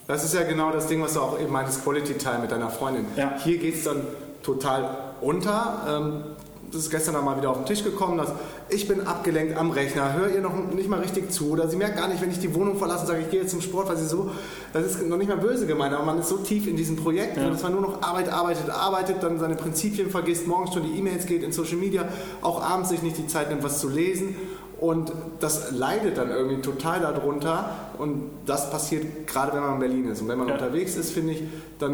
Das 0.07 0.23
ist 0.23 0.33
ja 0.33 0.43
genau 0.43 0.71
das 0.71 0.87
Ding, 0.87 1.01
was 1.03 1.15
du 1.15 1.19
auch 1.19 1.37
eben 1.39 1.51
meintest, 1.51 1.83
Quality 1.83 2.13
Time 2.13 2.39
mit 2.39 2.51
deiner 2.51 2.69
Freundin. 2.69 3.05
Ja. 3.17 3.33
Hier 3.43 3.57
geht 3.57 3.75
es 3.75 3.83
dann 3.83 4.01
total 4.41 4.89
unter. 5.19 5.81
Ähm, 5.87 6.23
das 6.71 6.81
ist 6.81 6.89
gestern 6.91 7.23
mal 7.23 7.37
wieder 7.37 7.49
auf 7.49 7.57
den 7.57 7.65
Tisch 7.65 7.83
gekommen, 7.83 8.17
dass 8.17 8.29
ich 8.69 8.87
bin 8.87 9.07
abgelenkt 9.07 9.55
am 9.57 9.71
Rechner, 9.71 10.13
höre 10.13 10.29
ihr 10.29 10.41
noch 10.41 10.53
nicht 10.73 10.89
mal 10.89 10.99
richtig 10.99 11.31
zu 11.31 11.49
oder 11.51 11.67
sie 11.69 11.77
merkt 11.77 11.95
gar 11.97 12.07
nicht, 12.09 12.21
wenn 12.21 12.29
ich 12.29 12.39
die 12.39 12.53
Wohnung 12.53 12.77
verlasse 12.77 13.01
und 13.01 13.07
sage, 13.07 13.21
ich 13.21 13.29
gehe 13.29 13.41
jetzt 13.41 13.51
zum 13.51 13.61
Sport, 13.61 13.87
weil 13.87 13.95
sie 13.97 14.05
so, 14.05 14.31
das 14.73 14.85
ist 14.85 15.07
noch 15.07 15.17
nicht 15.17 15.29
mal 15.29 15.37
böse 15.37 15.65
gemeint, 15.65 15.93
aber 15.93 16.03
man 16.05 16.19
ist 16.19 16.27
so 16.29 16.37
tief 16.37 16.67
in 16.67 16.75
diesem 16.75 16.97
Projekt, 16.97 17.37
Ja. 17.37 17.49
dass 17.49 17.63
man 17.63 17.71
nur 17.71 17.81
noch 17.81 18.01
arbeitet, 18.01 18.33
arbeitet, 18.33 18.69
arbeitet, 18.69 19.23
dann 19.23 19.39
seine 19.39 19.55
Prinzipien 19.55 20.09
vergisst, 20.09 20.45
morgens 20.47 20.73
schon 20.73 20.83
die 20.83 20.97
E-Mails 20.99 21.25
geht 21.25 21.43
in 21.43 21.51
Social 21.53 21.77
Media, 21.77 22.05
auch 22.41 22.61
abends 22.61 22.89
sich 22.89 23.01
nicht 23.01 23.17
die 23.17 23.27
Zeit 23.27 23.49
nimmt, 23.49 23.63
was 23.63 23.79
zu 23.79 23.87
lesen 23.87 24.35
und 24.79 25.11
das 25.39 25.71
leidet 25.71 26.17
dann 26.17 26.29
irgendwie 26.29 26.61
total 26.61 26.99
darunter 26.99 27.69
und 27.97 28.29
das 28.45 28.69
passiert 28.69 29.25
gerade, 29.25 29.53
wenn 29.53 29.61
man 29.61 29.73
in 29.75 29.79
Berlin 29.79 30.07
ist 30.09 30.21
und 30.21 30.27
wenn 30.27 30.37
man 30.37 30.49
Ja. 30.49 30.55
unterwegs 30.55 30.95
ist, 30.97 31.11
finde 31.11 31.33
ich, 31.33 31.43
dann 31.79 31.93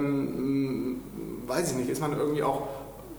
mh, 0.92 0.96
weiß 1.48 1.72
ich 1.72 1.78
nicht, 1.78 1.90
ist 1.90 2.02
man 2.02 2.18
irgendwie 2.18 2.44
auch 2.44 2.64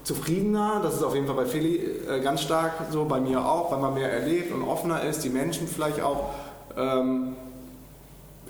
zufriedener. 0.04 0.80
Das 0.82 0.94
ist 0.94 1.02
auf 1.02 1.14
jeden 1.14 1.26
Fall 1.26 1.36
bei 1.36 1.46
Philly 1.46 1.76
äh, 1.76 2.20
ganz 2.20 2.42
stark 2.42 2.72
so, 2.90 3.04
bei 3.06 3.20
mir 3.20 3.44
auch, 3.44 3.72
weil 3.72 3.80
man 3.80 3.94
mehr 3.94 4.12
erlebt 4.12 4.52
und 4.52 4.62
offener 4.62 5.02
ist, 5.02 5.24
die 5.24 5.30
Menschen 5.30 5.66
vielleicht 5.66 6.00
auch 6.00 6.34
ähm, 6.76 7.36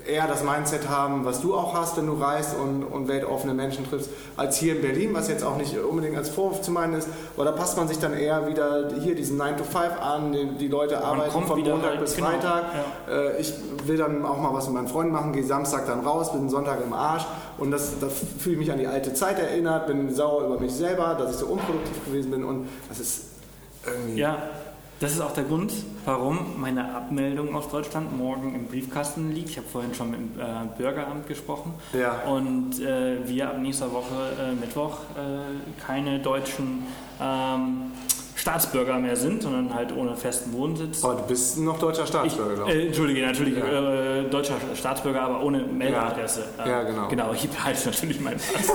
eher 0.07 0.27
das 0.27 0.43
Mindset 0.43 0.89
haben, 0.89 1.25
was 1.25 1.41
du 1.41 1.55
auch 1.55 1.73
hast, 1.73 1.97
wenn 1.97 2.07
du 2.07 2.13
reist 2.13 2.55
und, 2.55 2.83
und 2.83 3.07
weltoffene 3.07 3.53
Menschen 3.53 3.87
triffst, 3.89 4.09
als 4.37 4.57
hier 4.57 4.75
in 4.75 4.81
Berlin, 4.81 5.13
was 5.13 5.27
jetzt 5.27 5.43
auch 5.43 5.57
nicht 5.57 5.77
unbedingt 5.77 6.17
als 6.17 6.29
Vorwurf 6.29 6.61
zu 6.61 6.71
meinen 6.71 6.93
ist, 6.93 7.07
aber 7.35 7.45
da 7.45 7.51
passt 7.51 7.77
man 7.77 7.87
sich 7.87 7.99
dann 7.99 8.13
eher 8.13 8.47
wieder 8.47 8.89
hier 8.99 9.15
diesen 9.15 9.37
9 9.37 9.57
to 9.57 9.63
5 9.63 10.01
an, 10.01 10.31
die, 10.31 10.45
die 10.57 10.67
Leute 10.67 11.03
arbeiten 11.03 11.31
von 11.31 11.59
Montag 11.59 11.83
halt, 11.83 11.99
bis 11.99 12.15
genau, 12.15 12.27
Freitag. 12.27 12.63
Ja. 13.07 13.13
Äh, 13.13 13.41
ich 13.41 13.53
will 13.85 13.97
dann 13.97 14.25
auch 14.25 14.37
mal 14.37 14.53
was 14.53 14.65
mit 14.65 14.75
meinen 14.75 14.87
Freunden 14.87 15.11
machen, 15.11 15.33
gehe 15.33 15.43
Samstag 15.43 15.87
dann 15.87 16.01
raus, 16.01 16.31
bin 16.31 16.49
Sonntag 16.49 16.79
im 16.83 16.93
Arsch 16.93 17.25
und 17.57 17.71
das, 17.71 17.99
da 17.99 18.07
fühle 18.07 18.53
ich 18.53 18.59
mich 18.59 18.71
an 18.71 18.79
die 18.79 18.87
alte 18.87 19.13
Zeit 19.13 19.39
erinnert, 19.39 19.87
bin 19.87 20.13
sauer 20.13 20.45
über 20.45 20.59
mich 20.59 20.73
selber, 20.73 21.15
dass 21.17 21.31
ich 21.31 21.37
so 21.37 21.47
unproduktiv 21.47 22.05
gewesen 22.05 22.31
bin 22.31 22.43
und 22.43 22.67
das 22.89 22.99
ist 22.99 23.23
irgendwie... 23.85 24.19
Ja 24.19 24.37
das 24.99 25.11
ist 25.11 25.21
auch 25.21 25.33
der 25.33 25.43
Grund, 25.43 25.73
warum 26.05 26.59
meine 26.59 26.95
Abmeldung 26.95 27.53
aus 27.55 27.69
Deutschland 27.69 28.17
morgen 28.17 28.55
im 28.55 28.67
Briefkasten 28.67 29.33
liegt. 29.33 29.49
Ich 29.49 29.57
habe 29.57 29.67
vorhin 29.67 29.93
schon 29.93 30.11
mit 30.11 30.19
dem 30.19 30.39
äh, 30.39 30.43
Bürgeramt 30.77 31.27
gesprochen. 31.27 31.73
Ja. 31.93 32.21
Und 32.23 32.79
äh, 32.79 33.27
wir 33.27 33.49
ab 33.49 33.57
nächster 33.59 33.91
Woche 33.91 34.31
äh, 34.39 34.53
Mittwoch 34.53 34.99
äh, 35.17 35.81
keine 35.85 36.19
deutschen 36.19 36.83
ähm, 37.21 37.91
Staatsbürger 38.45 38.99
mehr 38.99 39.15
sind, 39.15 39.41
sondern 39.41 39.73
halt 39.73 39.91
ohne 39.97 40.15
festen 40.15 40.53
Wohnsitz. 40.53 41.03
Aber 41.03 41.15
du 41.15 41.23
bist 41.23 41.57
noch 41.57 41.79
deutscher 41.79 42.05
Staatsbürger, 42.05 42.67
ich, 42.67 42.75
äh, 42.75 42.85
Entschuldige, 42.85 43.25
natürlich 43.25 43.57
ja. 43.57 44.19
äh, 44.19 44.29
deutscher 44.29 44.53
Staatsbürger, 44.75 45.23
aber 45.23 45.43
ohne 45.43 45.63
Meldeadresse. 45.63 46.43
Ja, 46.59 46.67
ja 46.67 46.83
genau. 46.83 47.07
Genau, 47.07 47.33
ich 47.33 47.49
behalte 47.49 47.87
natürlich 47.87 48.21
meinen 48.21 48.37
Pass. 48.37 48.71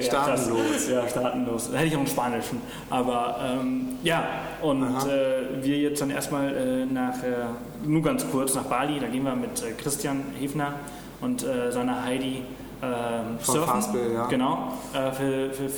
staatenlos. 0.04 0.88
Ja, 0.90 1.08
staatenlos. 1.08 1.70
Hätte 1.72 1.84
ich 1.84 1.94
auch 1.94 1.98
einen 2.00 2.08
spanischen. 2.08 2.60
Aber 2.90 3.36
ähm, 3.40 3.98
ja, 4.02 4.24
und 4.62 4.82
äh, 4.82 5.62
wir 5.62 5.76
jetzt 5.76 6.02
dann 6.02 6.10
erstmal 6.10 6.52
äh, 6.52 6.84
nach, 6.84 7.22
äh, 7.22 7.86
nur 7.86 8.02
ganz 8.02 8.28
kurz 8.32 8.56
nach 8.56 8.64
Bali, 8.64 8.98
da 8.98 9.06
gehen 9.06 9.22
wir 9.22 9.36
mit 9.36 9.62
äh, 9.62 9.80
Christian 9.80 10.24
Hefner 10.36 10.74
und 11.20 11.46
seiner 11.70 12.02
Heidi 12.02 12.42
ähm, 12.82 13.38
surfen. 13.40 13.74
Fastbill, 13.74 14.12
ja. 14.12 14.26
Genau, 14.26 14.72
für, 14.92 15.52
für 15.52 15.70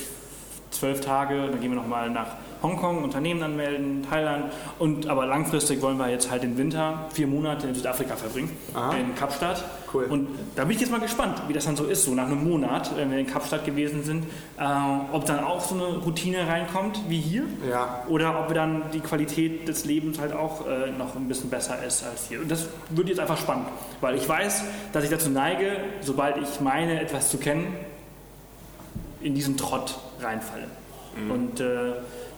zwölf 0.70 1.02
Tage. 1.02 1.48
Dann 1.50 1.60
gehen 1.60 1.70
wir 1.70 1.76
nochmal 1.76 2.08
nach 2.08 2.28
Hongkong, 2.64 3.04
Unternehmen 3.04 3.42
anmelden, 3.42 4.04
Thailand. 4.08 4.46
Und 4.78 5.06
aber 5.06 5.26
langfristig 5.26 5.82
wollen 5.82 5.98
wir 5.98 6.08
jetzt 6.08 6.30
halt 6.30 6.42
den 6.42 6.56
Winter 6.56 7.06
vier 7.12 7.26
Monate 7.26 7.68
in 7.68 7.74
Südafrika 7.74 8.16
verbringen, 8.16 8.50
Aha. 8.72 8.94
in 8.96 9.14
Kapstadt. 9.14 9.62
Cool. 9.92 10.04
Und 10.04 10.28
da 10.56 10.64
bin 10.64 10.72
ich 10.72 10.80
jetzt 10.80 10.90
mal 10.90 10.98
gespannt, 10.98 11.42
wie 11.46 11.52
das 11.52 11.66
dann 11.66 11.76
so 11.76 11.84
ist, 11.84 12.04
so 12.04 12.14
nach 12.14 12.26
einem 12.26 12.42
Monat, 12.42 12.90
wenn 12.96 13.10
wir 13.10 13.18
in 13.18 13.26
Kapstadt 13.26 13.64
gewesen 13.64 14.02
sind, 14.02 14.24
äh, 14.58 14.64
ob 15.12 15.26
dann 15.26 15.44
auch 15.44 15.60
so 15.60 15.74
eine 15.74 15.98
Routine 15.98 16.48
reinkommt 16.48 16.98
wie 17.08 17.20
hier. 17.20 17.44
Ja. 17.70 18.02
Oder 18.08 18.40
ob 18.40 18.52
dann 18.54 18.90
die 18.92 19.00
Qualität 19.00 19.68
des 19.68 19.84
Lebens 19.84 20.18
halt 20.18 20.32
auch 20.32 20.66
äh, 20.66 20.90
noch 20.90 21.14
ein 21.14 21.28
bisschen 21.28 21.50
besser 21.50 21.84
ist 21.84 22.02
als 22.02 22.28
hier. 22.28 22.40
Und 22.40 22.50
das 22.50 22.66
wird 22.88 23.08
jetzt 23.08 23.20
einfach 23.20 23.38
spannend, 23.38 23.68
weil 24.00 24.16
ich 24.16 24.28
weiß, 24.28 24.64
dass 24.92 25.04
ich 25.04 25.10
dazu 25.10 25.28
neige, 25.28 25.76
sobald 26.00 26.38
ich 26.38 26.60
meine, 26.60 27.00
etwas 27.00 27.28
zu 27.28 27.36
kennen, 27.36 27.76
in 29.20 29.34
diesen 29.34 29.56
Trott 29.56 29.96
reinfalle. 30.20 30.66
Mhm. 31.16 31.30
Und 31.30 31.60
äh, 31.60 31.92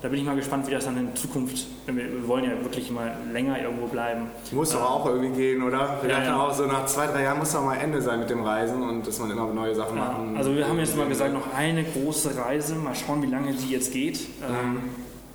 da 0.06 0.10
bin 0.10 0.20
ich 0.20 0.24
mal 0.24 0.36
gespannt, 0.36 0.68
wie 0.68 0.70
das 0.70 0.84
dann 0.84 0.96
in 0.96 1.16
Zukunft, 1.16 1.66
wir, 1.86 2.28
wollen 2.28 2.44
ja 2.44 2.50
wirklich 2.62 2.92
mal 2.92 3.16
länger 3.32 3.60
irgendwo 3.60 3.88
bleiben. 3.88 4.30
Muss 4.52 4.70
doch 4.70 4.80
äh, 4.80 4.84
auch 4.84 5.06
irgendwie 5.06 5.30
gehen, 5.30 5.64
oder? 5.64 5.98
Wir 6.00 6.08
ja, 6.08 6.18
dachten 6.18 6.28
ja. 6.28 6.40
auch 6.40 6.54
so, 6.54 6.64
nach 6.66 6.86
zwei, 6.86 7.08
drei 7.08 7.24
Jahren 7.24 7.40
muss 7.40 7.50
doch 7.50 7.64
mal 7.64 7.74
Ende 7.74 8.00
sein 8.00 8.20
mit 8.20 8.30
dem 8.30 8.44
Reisen 8.44 8.84
und 8.88 9.04
dass 9.04 9.18
man 9.18 9.32
immer 9.32 9.52
neue 9.52 9.74
Sachen 9.74 9.96
ja, 9.96 10.04
machen. 10.04 10.36
Also 10.36 10.54
wir 10.54 10.68
haben 10.68 10.78
jetzt 10.78 10.96
mal 10.96 11.08
gesagt, 11.08 11.34
noch 11.34 11.52
eine 11.52 11.82
große 11.82 12.38
Reise, 12.38 12.76
mal 12.76 12.94
schauen, 12.94 13.20
wie 13.20 13.26
lange 13.26 13.52
die 13.52 13.72
jetzt 13.72 13.92
geht. 13.92 14.28
Ähm, 14.48 14.74
mhm. 14.74 14.80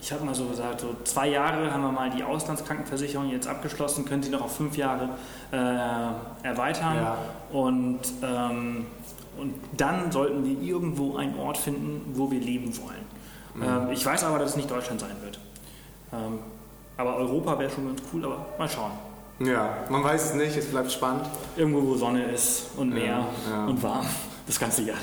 ich 0.02 0.14
habe 0.14 0.24
mal 0.24 0.36
so 0.36 0.46
gesagt, 0.46 0.80
so 0.80 0.96
zwei 1.04 1.28
Jahre 1.28 1.74
haben 1.74 1.82
wir 1.82 1.92
mal 1.92 2.10
die 2.10 2.24
Auslandskrankenversicherung 2.24 3.30
jetzt 3.30 3.50
abgeschlossen, 3.50 4.06
können 4.06 4.24
sie 4.24 4.30
noch 4.30 4.42
auf 4.42 4.56
fünf 4.56 4.78
Jahre 4.78 5.10
äh, 5.52 6.48
erweitern. 6.48 6.96
Ja. 6.96 7.18
Und, 7.52 8.00
ähm, 8.24 8.86
und 9.38 9.54
dann 9.76 10.14
sollten 10.14 10.46
wir 10.46 10.66
irgendwo 10.66 11.18
einen 11.18 11.38
Ort 11.38 11.58
finden, 11.58 12.14
wo 12.14 12.32
wir 12.32 12.40
leben 12.40 12.72
wollen. 12.78 13.11
Mhm. 13.54 13.92
Ich 13.92 14.06
weiß 14.06 14.24
aber, 14.24 14.40
dass 14.40 14.52
es 14.52 14.56
nicht 14.56 14.70
Deutschland 14.70 15.02
sein 15.02 15.16
wird. 15.22 15.40
Ähm, 16.14 16.40
aber 16.98 17.16
Europa 17.16 17.58
wäre 17.60 17.72
schon 17.72 17.88
ganz 17.88 18.02
cool, 18.14 18.26
aber 18.26 18.46
mal 18.58 18.70
schauen. 18.70 18.92
Ja, 19.40 19.78
man 19.90 20.04
weiß 20.04 20.26
es 20.26 20.34
nicht, 20.36 20.56
es 20.56 20.68
bleibt 20.68 20.92
spannend. 20.92 21.26
Irgendwo, 21.56 21.84
wo 21.84 21.96
Sonne 21.96 22.26
ist 22.26 22.72
und 22.78 22.94
Meer 22.94 23.06
ja, 23.06 23.28
ja. 23.50 23.66
und 23.66 23.82
warm, 23.82 24.06
das 24.48 24.60
ganze 24.60 24.84
Jahr. 24.84 24.98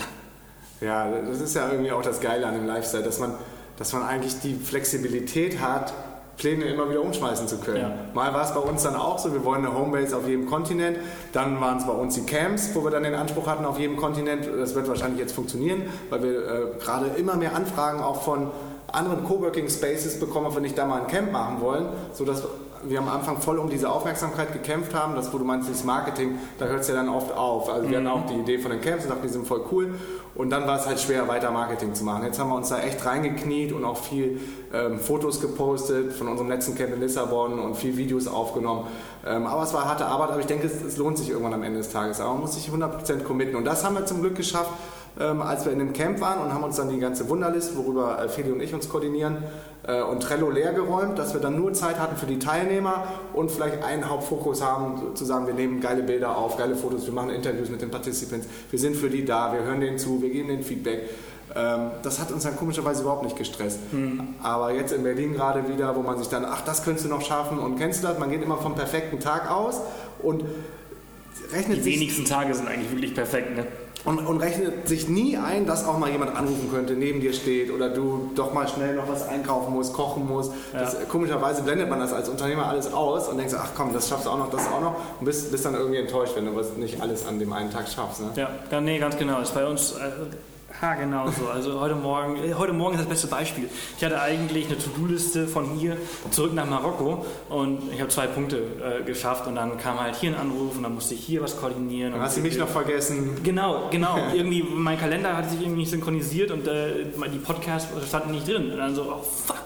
Ja, 0.80 1.10
das 1.10 1.40
ist 1.40 1.56
ja 1.56 1.68
irgendwie 1.70 1.90
auch 1.90 2.02
das 2.02 2.20
Geile 2.20 2.46
an 2.46 2.54
dem 2.54 2.66
Lifestyle, 2.66 3.02
dass 3.02 3.18
man, 3.18 3.34
dass 3.76 3.92
man 3.92 4.04
eigentlich 4.04 4.38
die 4.40 4.54
Flexibilität 4.54 5.60
hat, 5.60 5.92
Pläne 6.38 6.64
immer 6.66 6.88
wieder 6.88 7.02
umschmeißen 7.02 7.48
zu 7.48 7.58
können. 7.58 7.80
Ja. 7.80 7.92
Mal 8.14 8.32
war 8.32 8.44
es 8.44 8.54
bei 8.54 8.60
uns 8.60 8.84
dann 8.84 8.94
auch 8.94 9.18
so, 9.18 9.32
wir 9.32 9.44
wollen 9.44 9.66
eine 9.66 9.76
Homebase 9.76 10.16
auf 10.16 10.26
jedem 10.26 10.46
Kontinent. 10.46 10.98
Dann 11.32 11.60
waren 11.60 11.78
es 11.78 11.84
bei 11.84 11.92
uns 11.92 12.14
die 12.14 12.24
Camps, 12.24 12.70
wo 12.74 12.84
wir 12.84 12.90
dann 12.90 13.02
den 13.02 13.14
Anspruch 13.14 13.46
hatten 13.46 13.64
auf 13.64 13.78
jedem 13.78 13.96
Kontinent. 13.96 14.48
Das 14.58 14.74
wird 14.74 14.88
wahrscheinlich 14.88 15.18
jetzt 15.18 15.34
funktionieren, 15.34 15.82
weil 16.10 16.22
wir 16.22 16.30
äh, 16.30 16.78
gerade 16.80 17.06
immer 17.16 17.36
mehr 17.36 17.54
Anfragen 17.54 18.00
auch 18.00 18.22
von 18.22 18.50
anderen 18.90 19.24
Coworking 19.24 19.68
Spaces 19.68 20.18
bekommen, 20.18 20.46
ob 20.46 20.54
wir 20.54 20.62
nicht 20.62 20.78
da 20.78 20.86
mal 20.86 21.02
ein 21.02 21.08
Camp 21.08 21.32
machen 21.32 21.60
wollen, 21.60 21.86
sodass 22.14 22.42
wir 22.84 22.98
am 22.98 23.08
Anfang 23.08 23.40
voll 23.40 23.58
um 23.58 23.68
diese 23.68 23.90
Aufmerksamkeit 23.90 24.52
gekämpft 24.52 24.94
haben. 24.94 25.14
Das, 25.14 25.32
wo 25.32 25.38
du 25.38 25.44
meinst, 25.44 25.68
das 25.68 25.84
Marketing, 25.84 26.38
da 26.58 26.66
hört 26.66 26.80
es 26.80 26.88
ja 26.88 26.94
dann 26.94 27.08
oft 27.08 27.32
auf. 27.36 27.68
Also 27.68 27.88
wir 27.88 28.00
mhm. 28.00 28.08
hatten 28.08 28.18
auch 28.18 28.26
die 28.26 28.34
Idee 28.34 28.58
von 28.58 28.70
den 28.70 28.80
Camps 28.80 29.04
und 29.04 29.10
dachten, 29.10 29.22
die 29.22 29.32
sind 29.32 29.46
voll 29.46 29.62
cool. 29.72 29.94
Und 30.34 30.50
dann 30.50 30.66
war 30.66 30.78
es 30.78 30.86
halt 30.86 31.00
schwer, 31.00 31.26
weiter 31.26 31.50
Marketing 31.50 31.94
zu 31.94 32.04
machen. 32.04 32.24
Jetzt 32.24 32.38
haben 32.38 32.50
wir 32.50 32.56
uns 32.56 32.68
da 32.68 32.80
echt 32.80 33.04
reingekniet 33.04 33.72
und 33.72 33.84
auch 33.84 33.96
viel 33.96 34.40
ähm, 34.72 35.00
Fotos 35.00 35.40
gepostet 35.40 36.12
von 36.12 36.28
unserem 36.28 36.48
letzten 36.48 36.76
Camp 36.76 36.94
in 36.94 37.00
Lissabon 37.00 37.58
und 37.58 37.76
viel 37.76 37.96
Videos 37.96 38.28
aufgenommen. 38.28 38.86
Ähm, 39.26 39.46
aber 39.46 39.64
es 39.64 39.74
war 39.74 39.86
harte 39.86 40.06
Arbeit, 40.06 40.30
aber 40.30 40.40
ich 40.40 40.46
denke, 40.46 40.66
es, 40.66 40.82
es, 40.82 40.96
lohnt 40.96 41.18
sich 41.18 41.30
irgendwann 41.30 41.54
am 41.54 41.62
Ende 41.62 41.78
des 41.78 41.90
Tages. 41.90 42.20
Aber 42.20 42.32
man 42.32 42.42
muss 42.42 42.54
sich 42.54 42.70
100% 42.70 43.24
committen. 43.24 43.56
Und 43.56 43.64
das 43.64 43.84
haben 43.84 43.96
wir 43.96 44.06
zum 44.06 44.20
Glück 44.20 44.36
geschafft 44.36 44.70
ähm, 45.18 45.42
als 45.42 45.64
wir 45.64 45.72
in 45.72 45.78
dem 45.78 45.92
Camp 45.92 46.20
waren 46.20 46.40
und 46.40 46.52
haben 46.52 46.64
uns 46.64 46.76
dann 46.76 46.88
die 46.88 46.98
ganze 46.98 47.28
Wunderlist, 47.28 47.76
worüber 47.76 48.22
äh, 48.22 48.28
Feli 48.28 48.52
und 48.52 48.60
ich 48.60 48.72
uns 48.72 48.88
koordinieren, 48.88 49.38
äh, 49.86 50.02
und 50.02 50.22
Trello 50.22 50.50
leer 50.50 50.72
geräumt, 50.72 51.18
dass 51.18 51.34
wir 51.34 51.40
dann 51.40 51.56
nur 51.56 51.72
Zeit 51.72 51.98
hatten 51.98 52.16
für 52.16 52.26
die 52.26 52.38
Teilnehmer 52.38 53.04
und 53.32 53.50
vielleicht 53.50 53.82
einen 53.82 54.08
Hauptfokus 54.08 54.62
haben, 54.62 55.14
zu 55.14 55.24
sagen, 55.24 55.46
wir 55.46 55.54
nehmen 55.54 55.80
geile 55.80 56.02
Bilder 56.02 56.36
auf, 56.36 56.56
geile 56.56 56.76
Fotos, 56.76 57.06
wir 57.06 57.12
machen 57.12 57.30
Interviews 57.30 57.70
mit 57.70 57.82
den 57.82 57.90
Participants, 57.90 58.46
wir 58.70 58.78
sind 58.78 58.96
für 58.96 59.10
die 59.10 59.24
da, 59.24 59.52
wir 59.52 59.64
hören 59.64 59.80
denen 59.80 59.98
zu, 59.98 60.22
wir 60.22 60.30
geben 60.30 60.48
denen 60.48 60.62
Feedback. 60.62 61.08
Ähm, 61.56 61.90
das 62.02 62.20
hat 62.20 62.30
uns 62.30 62.44
dann 62.44 62.56
komischerweise 62.56 63.02
überhaupt 63.02 63.24
nicht 63.24 63.36
gestresst. 63.36 63.80
Mhm. 63.92 64.34
Aber 64.42 64.72
jetzt 64.72 64.92
in 64.92 65.02
Berlin 65.02 65.34
gerade 65.34 65.68
wieder, 65.68 65.96
wo 65.96 66.02
man 66.02 66.18
sich 66.18 66.28
dann, 66.28 66.44
ach, 66.44 66.60
das 66.60 66.84
könntest 66.84 67.06
du 67.06 67.10
noch 67.10 67.22
schaffen 67.22 67.58
und 67.58 67.76
kennst 67.78 68.02
du 68.02 68.08
das? 68.08 68.18
Man 68.18 68.30
geht 68.30 68.42
immer 68.42 68.58
vom 68.58 68.74
perfekten 68.74 69.18
Tag 69.18 69.50
aus 69.50 69.80
und 70.22 70.44
rechnet 71.52 71.78
Die 71.78 71.84
wenigsten 71.86 72.24
Tage 72.24 72.54
sind 72.54 72.68
eigentlich 72.68 72.90
wirklich 72.90 73.14
perfekt, 73.14 73.56
ne? 73.56 73.66
Und, 74.08 74.26
und, 74.26 74.38
rechnet 74.38 74.88
sich 74.88 75.08
nie 75.08 75.36
ein, 75.36 75.66
dass 75.66 75.84
auch 75.84 75.98
mal 75.98 76.10
jemand 76.10 76.34
anrufen 76.34 76.70
könnte, 76.72 76.94
neben 76.94 77.20
dir 77.20 77.32
steht 77.32 77.70
oder 77.70 77.90
du 77.90 78.30
doch 78.34 78.54
mal 78.54 78.66
schnell 78.66 78.94
noch 78.94 79.08
was 79.08 79.28
einkaufen 79.28 79.74
musst, 79.74 79.92
kochen 79.92 80.26
musst. 80.26 80.52
Ja. 80.72 80.80
Das, 80.80 80.96
komischerweise 81.08 81.62
blendet 81.62 81.90
man 81.90 82.00
das 82.00 82.12
als 82.12 82.28
Unternehmer 82.28 82.66
alles 82.66 82.92
aus 82.92 83.28
und 83.28 83.36
denkt 83.36 83.54
ach 83.58 83.70
komm, 83.76 83.92
das 83.92 84.08
schaffst 84.08 84.26
du 84.26 84.30
auch 84.30 84.38
noch, 84.38 84.50
das 84.50 84.66
auch 84.68 84.80
noch 84.80 84.96
und 85.18 85.26
bist, 85.26 85.50
bist 85.50 85.64
dann 85.64 85.74
irgendwie 85.74 85.98
enttäuscht, 85.98 86.34
wenn 86.36 86.46
du 86.46 86.56
was 86.56 86.76
nicht 86.76 87.00
alles 87.02 87.26
an 87.26 87.38
dem 87.38 87.52
einen 87.52 87.70
Tag 87.70 87.88
schaffst. 87.88 88.20
Ne? 88.20 88.30
Ja, 88.70 88.80
nee, 88.80 88.98
ganz 88.98 89.16
genau. 89.16 89.40
Das 89.40 89.48
ist 89.48 89.54
bei 89.54 89.66
uns 89.66 89.92
äh, 89.92 90.10
Ha, 90.80 90.94
genau 90.94 91.28
so. 91.30 91.48
Also 91.48 91.80
heute 91.80 91.94
Morgen, 91.94 92.36
äh, 92.36 92.54
heute 92.54 92.72
Morgen 92.72 92.94
ist 92.94 93.00
das 93.00 93.08
beste 93.08 93.26
Beispiel. 93.26 93.68
Ich 93.96 94.04
hatte 94.04 94.20
eigentlich 94.20 94.66
eine 94.66 94.78
To-Do-Liste 94.78 95.48
von 95.48 95.70
hier 95.70 95.96
zurück 96.30 96.52
nach 96.54 96.66
Marokko 96.66 97.24
und 97.48 97.92
ich 97.92 98.00
habe 98.00 98.10
zwei 98.10 98.26
Punkte 98.26 98.58
äh, 98.58 99.02
geschafft 99.02 99.46
und 99.46 99.56
dann 99.56 99.78
kam 99.78 99.98
halt 99.98 100.16
hier 100.16 100.30
ein 100.30 100.36
Anruf 100.36 100.76
und 100.76 100.82
dann 100.82 100.94
musste 100.94 101.14
ich 101.14 101.20
hier 101.20 101.42
was 101.42 101.58
koordinieren. 101.58 102.12
Dann 102.12 102.20
hast 102.20 102.36
du 102.36 102.42
mich 102.42 102.58
noch 102.58 102.68
vergessen. 102.68 103.40
Genau, 103.42 103.88
genau. 103.90 104.18
irgendwie 104.34 104.62
mein 104.62 104.98
Kalender 104.98 105.36
hat 105.36 105.50
sich 105.50 105.60
irgendwie 105.60 105.80
nicht 105.80 105.90
synchronisiert 105.90 106.50
und 106.50 106.68
äh, 106.68 107.06
die 107.32 107.38
Podcasts 107.38 107.88
standen 108.06 108.32
nicht 108.32 108.46
drin. 108.46 108.70
Und 108.70 108.76
dann 108.76 108.94
so, 108.94 109.02
oh 109.02 109.22
fuck. 109.22 109.56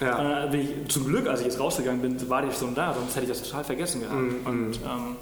Ja. 0.00 0.18
Und 0.18 0.24
dann 0.28 0.50
bin 0.50 0.60
ich 0.60 0.92
zum 0.92 1.06
Glück, 1.06 1.28
als 1.28 1.40
ich 1.40 1.46
jetzt 1.46 1.60
rausgegangen 1.60 2.02
bin, 2.02 2.28
war 2.28 2.42
die 2.42 2.52
schon 2.52 2.74
da, 2.74 2.94
sonst 2.94 3.16
hätte 3.16 3.24
ich 3.24 3.30
das 3.30 3.42
total 3.42 3.64
vergessen 3.64 4.00
gehabt. 4.02 4.16
Mm, 4.16 4.46
und 4.46 4.74
ähm, 4.76 5.16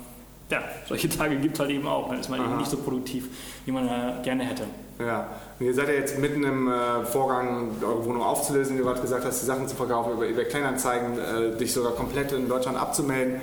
ja, 0.51 0.61
solche 0.87 1.09
Tage 1.09 1.37
gibt 1.37 1.55
es 1.55 1.61
halt 1.61 1.71
eben 1.71 1.87
auch. 1.87 2.09
Dann 2.09 2.21
ist 2.21 2.29
man 2.29 2.41
Aha. 2.41 2.49
eben 2.49 2.59
nicht 2.59 2.71
so 2.71 2.79
produktiv, 2.79 3.29
wie 3.65 3.73
man 3.73 3.87
äh, 3.87 4.23
gerne 4.23 4.45
hätte. 4.45 4.65
Ja, 4.99 5.29
und 5.59 5.67
ihr 5.67 5.75
seid 5.75 5.89
ja 5.89 5.95
jetzt 5.95 6.19
mitten 6.19 6.43
im 6.45 6.69
äh, 6.69 7.05
Vorgang, 7.05 7.71
eure 7.83 8.05
Wohnung 8.05 8.23
aufzulösen. 8.23 8.79
Du 8.79 8.85
gerade 8.85 9.01
gesagt 9.01 9.25
hast, 9.25 9.43
die 9.43 9.47
Sachen 9.47 9.69
zu 9.69 9.77
verkaufen 9.77 10.13
über 10.13 10.27
eBay 10.27 10.47
Kleinanzeigen, 10.47 11.19
äh, 11.19 11.57
dich 11.57 11.73
sogar 11.73 11.93
komplett 11.93 12.33
in 12.33 12.49
Deutschland 12.49 12.79
abzumelden. 12.79 13.37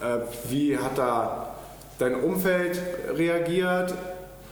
Äh, 0.00 0.18
wie 0.50 0.76
hat 0.76 0.98
da 0.98 1.54
dein 1.98 2.14
Umfeld 2.16 2.80
reagiert? 3.16 3.94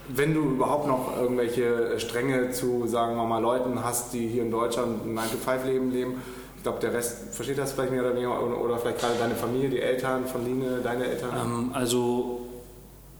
Wenn 0.08 0.34
du 0.34 0.40
überhaupt 0.40 0.88
noch 0.88 1.16
irgendwelche 1.20 2.00
Stränge 2.00 2.50
zu, 2.50 2.86
sagen 2.86 3.16
wir 3.16 3.24
mal, 3.24 3.40
Leuten 3.40 3.84
hast, 3.84 4.12
die 4.12 4.26
hier 4.26 4.42
in 4.42 4.50
Deutschland 4.50 5.06
ein 5.06 5.18
9-to-5-Leben 5.18 5.92
leben, 5.92 6.22
ich 6.56 6.62
glaube, 6.62 6.80
der 6.80 6.92
Rest 6.92 7.34
versteht 7.34 7.58
das 7.58 7.72
vielleicht 7.72 7.92
mehr 7.92 8.02
oder 8.02 8.12
weniger, 8.12 8.42
oder, 8.42 8.60
oder 8.60 8.78
vielleicht 8.78 9.00
gerade 9.00 9.14
deine 9.18 9.34
Familie, 9.34 9.70
die 9.70 9.80
Eltern 9.80 10.26
von 10.26 10.44
Line, 10.44 10.80
deine 10.82 11.06
Eltern? 11.06 11.30
Ähm, 11.42 11.70
also 11.72 12.40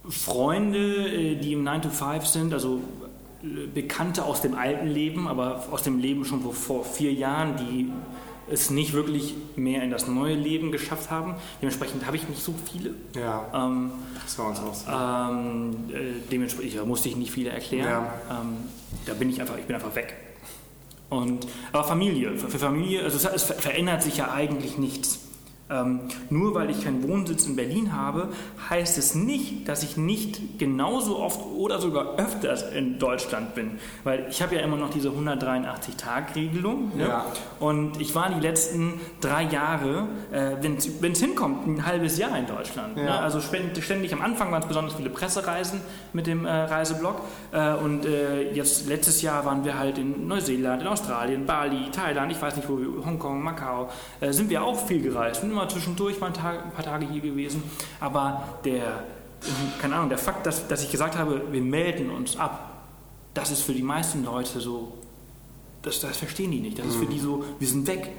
Freunde, 0.09 0.79
äh, 0.79 1.37
die 1.37 1.53
im 1.53 1.63
9 1.63 1.83
to 1.83 1.89
5 1.91 2.27
sind, 2.27 2.53
also 2.53 2.81
Bekannte 3.75 4.25
aus 4.25 4.43
dem 4.43 4.55
alten 4.55 4.87
Leben, 4.89 5.27
aber 5.29 5.65
aus 5.71 5.83
dem 5.83 5.99
Leben 5.99 6.25
schon 6.25 6.43
vor 6.53 6.85
vier 6.85 7.13
Jahren, 7.13 7.57
die 7.57 7.91
es 8.53 8.69
nicht 8.69 8.93
wirklich 8.93 9.35
mehr 9.57 9.83
in 9.83 9.91
das 9.91 10.09
neue 10.09 10.35
Leben 10.35 10.73
geschafft 10.73 11.11
haben. 11.11 11.37
Dementsprechend 11.63 12.05
habe 12.07 12.17
ich 12.17 12.29
nicht 12.29 12.43
so 12.43 12.53
viele. 12.71 12.95
Ja, 13.15 13.47
Ähm, 13.55 13.93
das 14.23 14.39
war 14.39 14.49
uns 14.49 14.59
auch 14.59 14.75
so. 14.75 14.91
ähm, 14.91 15.77
äh, 15.93 16.21
dementsprechend 16.31 16.85
musste 16.87 17.09
ich 17.09 17.17
nicht 17.17 17.31
viele 17.31 17.51
erklären. 17.51 17.89
Ja. 17.89 18.13
Ähm, 18.41 18.57
da 19.07 19.15
bin 19.15 19.31
ich 19.31 19.41
einfach, 19.41 19.57
ich 19.57 19.65
bin 19.65 19.77
einfach 19.77 19.95
weg. 19.95 20.15
Und, 21.11 21.47
aber 21.73 21.85
Familie, 21.85 22.37
für, 22.37 22.59
Familie, 22.59 23.03
also 23.05 23.17
es, 23.17 23.25
es 23.25 23.43
ver- 23.45 23.55
verändert 23.55 24.03
sich 24.03 24.17
ja 24.19 24.31
eigentlich 24.33 24.79
nichts. 24.79 25.21
Ähm, 25.71 26.01
nur 26.31 26.55
weil 26.55 26.71
ich 26.71 26.85
keinen 26.85 27.07
Wohnsitz 27.09 27.47
in 27.47 27.57
Berlin 27.57 27.93
habe, 27.93 28.29
heißt 28.69 28.99
es 28.99 29.15
nicht, 29.15 29.69
dass 29.69 29.83
ich 29.83 29.97
nicht 29.97 30.59
genauso 30.59 31.19
oft 31.19 31.41
oder 31.57 31.79
sogar 31.79 32.17
öfters 32.19 32.63
in 32.73 32.99
Deutschland 32.99 33.55
bin. 33.55 33.79
Weil 34.05 34.27
ich 34.29 34.43
habe 34.43 34.57
ja 34.57 34.63
immer 34.63 34.77
noch 34.77 34.91
diese 34.91 35.11
183-Tag-Regelung. 35.11 36.97
Ne? 36.97 37.09
Ja. 37.09 37.27
Und 37.59 38.01
ich 38.01 38.15
war 38.15 38.31
die 38.31 38.41
letzten 38.41 39.01
drei 39.21 39.45
Jahre, 39.45 40.09
äh, 40.33 40.57
wenn 40.61 40.77
es 40.77 41.21
hinkommt, 41.21 41.67
ein 41.67 41.87
halbes 41.87 42.19
Jahr 42.19 42.37
in 42.37 42.47
Deutschland. 42.47 42.97
Ja. 42.97 43.05
Ne? 43.05 43.19
Also 43.21 43.41
ständig 43.41 44.13
am 44.13 44.23
Anfang 44.23 44.51
waren 44.51 44.63
es 44.63 44.69
besonders 44.69 44.95
viele 44.95 45.11
Pressereisen 45.11 45.81
mit 46.13 46.27
dem 46.27 46.47
äh, 46.47 46.51
Reiseblog. 46.51 47.21
Äh, 47.53 47.75
und 47.75 48.05
äh, 48.07 48.53
jetzt 48.53 48.89
letztes 48.89 49.23
Jahr 49.23 49.45
waren 49.45 49.65
wir 49.65 49.79
halt 49.79 49.99
in 49.99 50.27
Neuseeland, 50.27 50.83
in 50.83 50.89
Australien, 50.89 51.47
Bali, 51.47 51.91
Thailand, 51.93 52.33
ich 52.33 52.41
weiß 52.41 52.57
nicht 52.57 52.69
wo, 52.69 52.79
Hongkong, 53.05 53.43
Macau. 53.43 53.89
Äh, 54.21 54.33
sind 54.33 54.51
wir 54.51 54.65
auch 54.65 54.87
viel 54.87 55.03
gereist. 55.03 55.43
Sind 55.43 55.51
immer 55.61 55.69
zwischendurch 55.69 56.19
mal 56.21 56.29
ein, 56.29 56.35
Tag, 56.35 56.65
ein 56.65 56.73
paar 56.73 56.85
Tage 56.85 57.07
hier 57.07 57.21
gewesen. 57.21 57.63
Aber 58.01 58.59
der, 58.65 59.05
keine 59.81 59.97
Ahnung, 59.97 60.09
der 60.09 60.19
Fakt, 60.19 60.47
dass, 60.47 60.67
dass 60.69 60.83
ich 60.83 60.91
gesagt 60.91 61.17
habe, 61.17 61.43
wir 61.51 61.63
melden 61.63 62.11
uns 62.11 62.37
ab, 62.37 62.85
das 63.35 63.51
ist 63.51 63.63
für 63.63 63.75
die 63.75 63.83
meisten 63.83 64.25
Leute 64.25 64.61
so, 64.61 64.99
das, 65.83 66.01
das 66.01 66.17
verstehen 66.17 66.51
die 66.51 66.61
nicht. 66.61 66.79
Das 66.79 66.87
ist 66.87 66.97
für 66.97 67.07
die 67.07 67.19
so, 67.19 67.45
wir 67.59 67.69
sind 67.69 67.87
weg. 67.87 68.11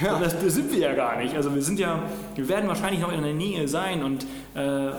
Ja. 0.00 0.18
Das, 0.18 0.38
das 0.38 0.54
sind 0.54 0.70
wir 0.72 0.78
ja 0.78 0.94
gar 0.94 1.16
nicht. 1.16 1.34
Also 1.34 1.54
wir 1.54 1.62
sind 1.62 1.78
ja, 1.78 2.00
wir 2.34 2.48
werden 2.48 2.68
wahrscheinlich 2.68 3.00
noch 3.00 3.12
in 3.12 3.22
der 3.22 3.34
Nähe 3.34 3.66
sein 3.68 4.02
und 4.02 4.24
äh, 4.54 4.90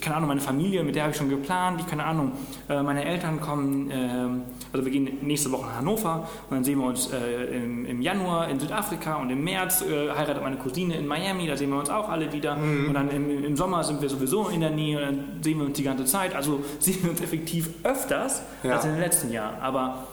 keine 0.00 0.16
Ahnung, 0.16 0.28
meine 0.28 0.40
Familie, 0.40 0.82
mit 0.82 0.94
der 0.94 1.02
habe 1.04 1.12
ich 1.12 1.18
schon 1.18 1.28
geplant, 1.28 1.80
ich 1.80 1.86
keine 1.86 2.04
Ahnung, 2.04 2.32
äh, 2.68 2.82
meine 2.82 3.04
Eltern 3.04 3.40
kommen, 3.40 3.90
ähm, 3.92 4.42
also 4.72 4.84
wir 4.84 4.92
gehen 4.92 5.18
nächste 5.22 5.50
Woche 5.52 5.66
nach 5.66 5.76
Hannover 5.76 6.28
und 6.48 6.56
dann 6.56 6.64
sehen 6.64 6.78
wir 6.78 6.86
uns 6.86 7.10
äh, 7.12 7.56
im, 7.56 7.86
im 7.86 8.02
Januar 8.02 8.48
in 8.48 8.58
Südafrika 8.60 9.16
und 9.16 9.30
im 9.30 9.42
März 9.44 9.82
äh, 9.82 10.10
heiratet 10.10 10.42
meine 10.42 10.56
Cousine 10.56 10.94
in 10.96 11.06
Miami, 11.06 11.46
da 11.46 11.56
sehen 11.56 11.70
wir 11.70 11.78
uns 11.78 11.90
auch 11.90 12.08
alle 12.08 12.32
wieder 12.32 12.56
und 12.56 12.94
dann 12.94 13.10
im, 13.10 13.44
im 13.44 13.56
Sommer 13.56 13.84
sind 13.84 14.00
wir 14.00 14.08
sowieso 14.08 14.48
in 14.48 14.60
der 14.60 14.70
Nähe 14.70 14.98
und 14.98 15.04
dann 15.06 15.24
sehen 15.42 15.58
wir 15.58 15.66
uns 15.66 15.76
die 15.76 15.82
ganze 15.84 16.04
Zeit, 16.04 16.34
also 16.34 16.62
sehen 16.78 16.98
wir 17.02 17.10
uns 17.10 17.20
effektiv 17.20 17.70
öfters 17.84 18.42
Ja. 18.62 18.74
als 18.74 18.84
in 18.84 18.92
den 18.92 19.00
letzten 19.00 19.32
Jahren, 19.32 19.60
aber 19.60 20.06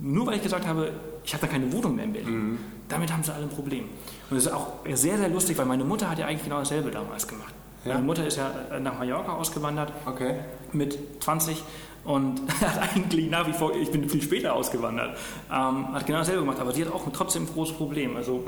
nur 0.00 0.26
weil 0.26 0.36
ich 0.36 0.42
gesagt 0.42 0.66
habe, 0.66 0.92
ich 1.24 1.32
habe 1.34 1.46
da 1.46 1.52
keine 1.52 1.72
Wohnung 1.72 1.96
mehr 1.96 2.04
in 2.04 2.12
Berlin. 2.12 2.34
Mhm. 2.50 2.58
Damit 2.88 3.12
haben 3.12 3.22
sie 3.22 3.32
alle 3.32 3.44
ein 3.44 3.50
Problem. 3.50 3.84
Und 4.30 4.36
das 4.36 4.46
ist 4.46 4.52
auch 4.52 4.72
sehr, 4.92 5.18
sehr 5.18 5.28
lustig, 5.28 5.58
weil 5.58 5.66
meine 5.66 5.84
Mutter 5.84 6.10
hat 6.10 6.18
ja 6.18 6.26
eigentlich 6.26 6.44
genau 6.44 6.58
dasselbe 6.58 6.90
damals 6.90 7.26
gemacht. 7.26 7.54
Ja. 7.84 7.94
Meine 7.94 8.06
Mutter 8.06 8.26
ist 8.26 8.36
ja 8.36 8.50
äh, 8.72 8.80
nach 8.80 8.98
Mallorca 8.98 9.32
ausgewandert 9.32 9.92
Okay. 10.06 10.36
mit 10.72 10.98
20 11.22 11.62
und 12.04 12.40
hat 12.60 12.94
eigentlich 12.94 13.30
nach 13.30 13.46
wie 13.46 13.52
vor, 13.52 13.74
ich 13.74 13.90
bin 13.90 14.08
viel 14.08 14.22
später 14.22 14.54
ausgewandert, 14.54 15.16
ähm, 15.50 15.92
hat 15.92 16.06
genau 16.06 16.18
dasselbe 16.18 16.40
gemacht, 16.40 16.58
aber 16.60 16.72
sie 16.72 16.84
hat 16.84 16.92
auch 16.92 17.06
trotzdem 17.12 17.44
ein 17.44 17.48
großes 17.52 17.76
Problem. 17.76 18.16
Also 18.16 18.44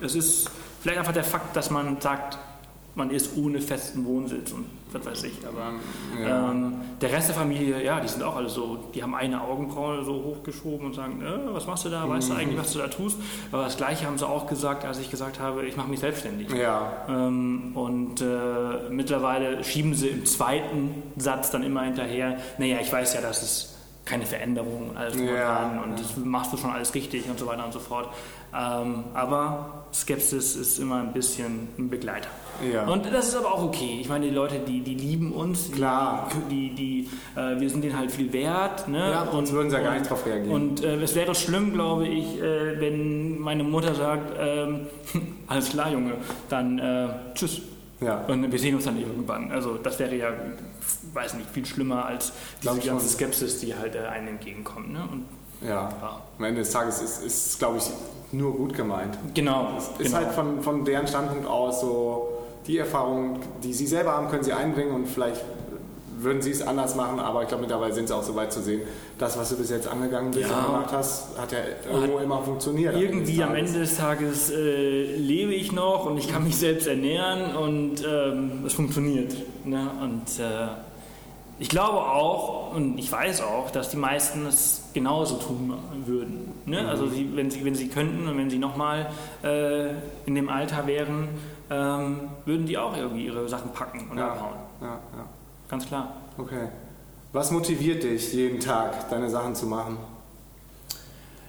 es 0.00 0.14
ist 0.14 0.50
vielleicht 0.80 0.98
einfach 0.98 1.12
der 1.12 1.24
Fakt, 1.24 1.56
dass 1.56 1.70
man 1.70 2.00
sagt, 2.00 2.38
man 2.96 3.10
ist 3.10 3.36
ohne 3.36 3.60
festen 3.60 4.04
Wohnsitz 4.04 4.52
und 4.52 4.66
was 4.92 5.04
weiß 5.04 5.24
ich. 5.24 5.32
Aber 5.46 5.72
Ja. 6.22 6.50
ähm, 6.52 6.74
der 7.00 7.10
Rest 7.12 7.28
der 7.28 7.34
Familie, 7.34 7.84
ja, 7.84 7.98
die 7.98 8.06
sind 8.06 8.22
auch 8.22 8.36
alle 8.36 8.48
so, 8.48 8.78
die 8.94 9.02
haben 9.02 9.14
eine 9.14 9.40
Augenbraue 9.42 10.04
so 10.04 10.12
hochgeschoben 10.22 10.86
und 10.86 10.94
sagen, 10.94 11.20
äh, 11.20 11.52
was 11.52 11.66
machst 11.66 11.84
du 11.84 11.88
da, 11.88 12.08
weißt 12.08 12.30
du 12.30 12.34
eigentlich, 12.34 12.58
was 12.58 12.72
du 12.72 12.78
da 12.78 12.86
tust? 12.88 13.18
Aber 13.50 13.64
das 13.64 13.76
Gleiche 13.76 14.06
haben 14.06 14.16
sie 14.18 14.26
auch 14.28 14.46
gesagt, 14.46 14.84
als 14.84 14.98
ich 15.00 15.10
gesagt 15.10 15.40
habe, 15.40 15.66
ich 15.66 15.76
mache 15.76 15.88
mich 15.88 15.98
selbstständig. 16.00 16.48
Ja. 16.52 16.92
Ähm, 17.08 17.72
und 17.74 18.20
äh, 18.20 18.88
mittlerweile 18.90 19.64
schieben 19.64 19.94
sie 19.94 20.08
im 20.08 20.24
zweiten 20.26 21.02
Satz 21.16 21.50
dann 21.50 21.64
immer 21.64 21.82
hinterher, 21.82 22.36
naja, 22.58 22.78
ich 22.80 22.92
weiß 22.92 23.14
ja, 23.14 23.20
dass 23.20 23.42
es 23.42 23.73
keine 24.04 24.26
Veränderung 24.26 24.90
und 24.90 24.96
alles 24.96 25.14
und 25.14 25.26
Ja, 25.26 25.60
dran 25.70 25.82
und 25.82 25.98
das 25.98 26.16
machst 26.22 26.52
du 26.52 26.56
schon 26.58 26.70
alles 26.70 26.94
richtig 26.94 27.28
und 27.28 27.38
so 27.38 27.46
weiter 27.46 27.64
und 27.64 27.72
so 27.72 27.78
fort. 27.80 28.08
Ähm, 28.54 29.04
aber 29.14 29.86
Skepsis 29.92 30.54
ist 30.56 30.78
immer 30.78 30.96
ein 31.00 31.12
bisschen 31.12 31.68
ein 31.78 31.88
Begleiter. 31.88 32.28
Ja. 32.72 32.84
Und 32.86 33.06
das 33.12 33.28
ist 33.28 33.34
aber 33.36 33.52
auch 33.52 33.64
okay. 33.64 33.98
Ich 34.00 34.08
meine, 34.08 34.26
die 34.26 34.34
Leute, 34.34 34.60
die, 34.60 34.80
die 34.80 34.94
lieben 34.94 35.32
uns, 35.32 35.68
die- 35.68 35.72
Klar. 35.72 36.28
die, 36.50 36.70
die, 36.74 37.08
äh, 37.34 37.58
wir 37.58 37.68
sind 37.70 37.82
denen 37.82 37.98
halt 37.98 38.12
viel 38.12 38.32
wert. 38.32 38.86
Ne? 38.88 39.10
Ja, 39.10 39.26
sonst 39.32 39.52
würden 39.52 39.70
sie 39.70 39.76
ja 39.76 39.82
gar 39.82 39.94
nicht 39.94 40.08
drauf 40.08 40.24
reagieren. 40.26 40.54
Und 40.54 40.84
äh, 40.84 40.96
es 41.02 41.14
wäre 41.16 41.34
schlimm, 41.34 41.72
glaube 41.72 42.06
ich, 42.06 42.40
äh, 42.40 42.78
wenn 42.80 43.38
meine 43.40 43.64
Mutter 43.64 43.94
sagt, 43.94 44.34
ähm, 44.38 44.80
alles 45.48 45.70
klar, 45.70 45.90
Junge, 45.90 46.12
dann 46.48 46.78
äh, 46.78 47.08
tschüss. 47.34 47.62
Ja. 48.00 48.18
Und 48.28 48.52
wir 48.52 48.58
sehen 48.58 48.74
uns 48.74 48.84
dann 48.84 49.00
irgendwann. 49.00 49.50
Also 49.50 49.78
das 49.82 49.98
wäre 49.98 50.14
ja, 50.14 50.28
weiß 51.14 51.34
nicht, 51.34 51.48
viel 51.50 51.64
schlimmer 51.66 52.04
als 52.06 52.32
diese 52.62 52.74
schon. 52.74 52.86
ganze 52.86 53.08
Skepsis, 53.08 53.60
die 53.60 53.74
halt 53.74 53.94
äh, 53.94 54.00
einem 54.00 54.28
entgegenkommt. 54.28 54.92
Ne? 54.92 55.00
Und, 55.10 55.24
Ja. 55.62 55.88
ja. 56.00 56.22
Am 56.38 56.44
Ende 56.44 56.60
des 56.60 56.70
Tages 56.70 57.00
ist 57.00 57.22
es, 57.24 57.58
glaube 57.58 57.78
ich, 57.78 57.84
nur 58.32 58.52
gut 58.56 58.74
gemeint. 58.74 59.16
Genau. 59.34 59.68
Ist 59.78 59.96
genau. 59.98 60.16
halt 60.16 60.32
von, 60.32 60.60
von 60.62 60.84
deren 60.84 61.06
Standpunkt 61.06 61.46
aus 61.46 61.80
so, 61.80 62.28
die 62.66 62.78
Erfahrung, 62.78 63.38
die 63.62 63.72
sie 63.72 63.86
selber 63.86 64.12
haben, 64.12 64.28
können 64.28 64.42
sie 64.42 64.52
einbringen 64.52 64.94
und 64.94 65.06
vielleicht 65.06 65.40
würden 66.16 66.40
sie 66.40 66.52
es 66.52 66.62
anders 66.62 66.94
machen, 66.94 67.18
aber 67.20 67.42
ich 67.42 67.48
glaube 67.48 67.62
mittlerweile 67.62 67.92
sind 67.92 68.08
sie 68.08 68.14
auch 68.16 68.22
so 68.22 68.34
weit 68.34 68.50
zu 68.52 68.62
sehen, 68.62 68.80
das, 69.18 69.36
was 69.36 69.50
du 69.50 69.56
bis 69.56 69.68
jetzt 69.68 69.86
angegangen 69.86 70.30
bist 70.30 70.48
Ja. 70.48 70.58
und 70.60 70.66
gemacht 70.66 70.88
hast, 70.92 71.36
hat 71.38 71.52
ja 71.52 71.58
irgendwo 71.92 72.18
immer 72.18 72.40
funktioniert. 72.42 72.96
Irgendwie 72.96 73.42
am 73.42 73.50
Tages. 73.50 73.68
Ende 73.68 73.80
des 73.80 73.96
Tages 73.98 74.50
äh, 74.50 75.16
lebe 75.16 75.52
ich 75.52 75.72
noch 75.72 76.06
und 76.06 76.16
ich 76.16 76.28
kann 76.28 76.44
mich 76.44 76.56
selbst 76.56 76.86
ernähren 76.86 77.54
und 77.56 77.96
ähm, 78.08 78.62
es 78.66 78.72
funktioniert. 78.72 79.34
Ne? 79.66 79.90
Und 80.00 80.40
äh, 80.42 80.68
ich 81.58 81.68
glaube 81.68 81.98
auch 81.98 82.74
und 82.74 82.98
ich 82.98 83.10
weiß 83.10 83.42
auch, 83.42 83.70
dass 83.70 83.90
die 83.90 83.96
meisten 83.96 84.46
es 84.46 84.82
genauso 84.92 85.36
tun 85.36 85.74
würden. 86.06 86.52
Ne? 86.66 86.88
Also 86.88 87.06
sie, 87.08 87.30
wenn, 87.36 87.50
sie, 87.50 87.64
wenn 87.64 87.74
sie 87.74 87.88
könnten 87.88 88.26
und 88.28 88.36
wenn 88.36 88.50
sie 88.50 88.58
nochmal 88.58 89.10
äh, 89.42 89.90
in 90.26 90.34
dem 90.34 90.48
Alter 90.48 90.86
wären, 90.86 91.28
ähm, 91.70 92.20
würden 92.44 92.66
die 92.66 92.76
auch 92.78 92.96
irgendwie 92.96 93.26
ihre 93.26 93.48
Sachen 93.48 93.72
packen 93.72 94.08
und 94.10 94.18
Ja. 94.18 94.32
abhauen. 94.32 94.56
Ja, 94.80 94.86
ja. 94.88 95.24
Ganz 95.68 95.86
klar. 95.86 96.14
Okay. 96.38 96.68
Was 97.32 97.50
motiviert 97.50 98.02
dich, 98.02 98.32
jeden 98.32 98.60
Tag 98.60 99.08
deine 99.10 99.28
Sachen 99.30 99.54
zu 99.54 99.66
machen? 99.66 99.96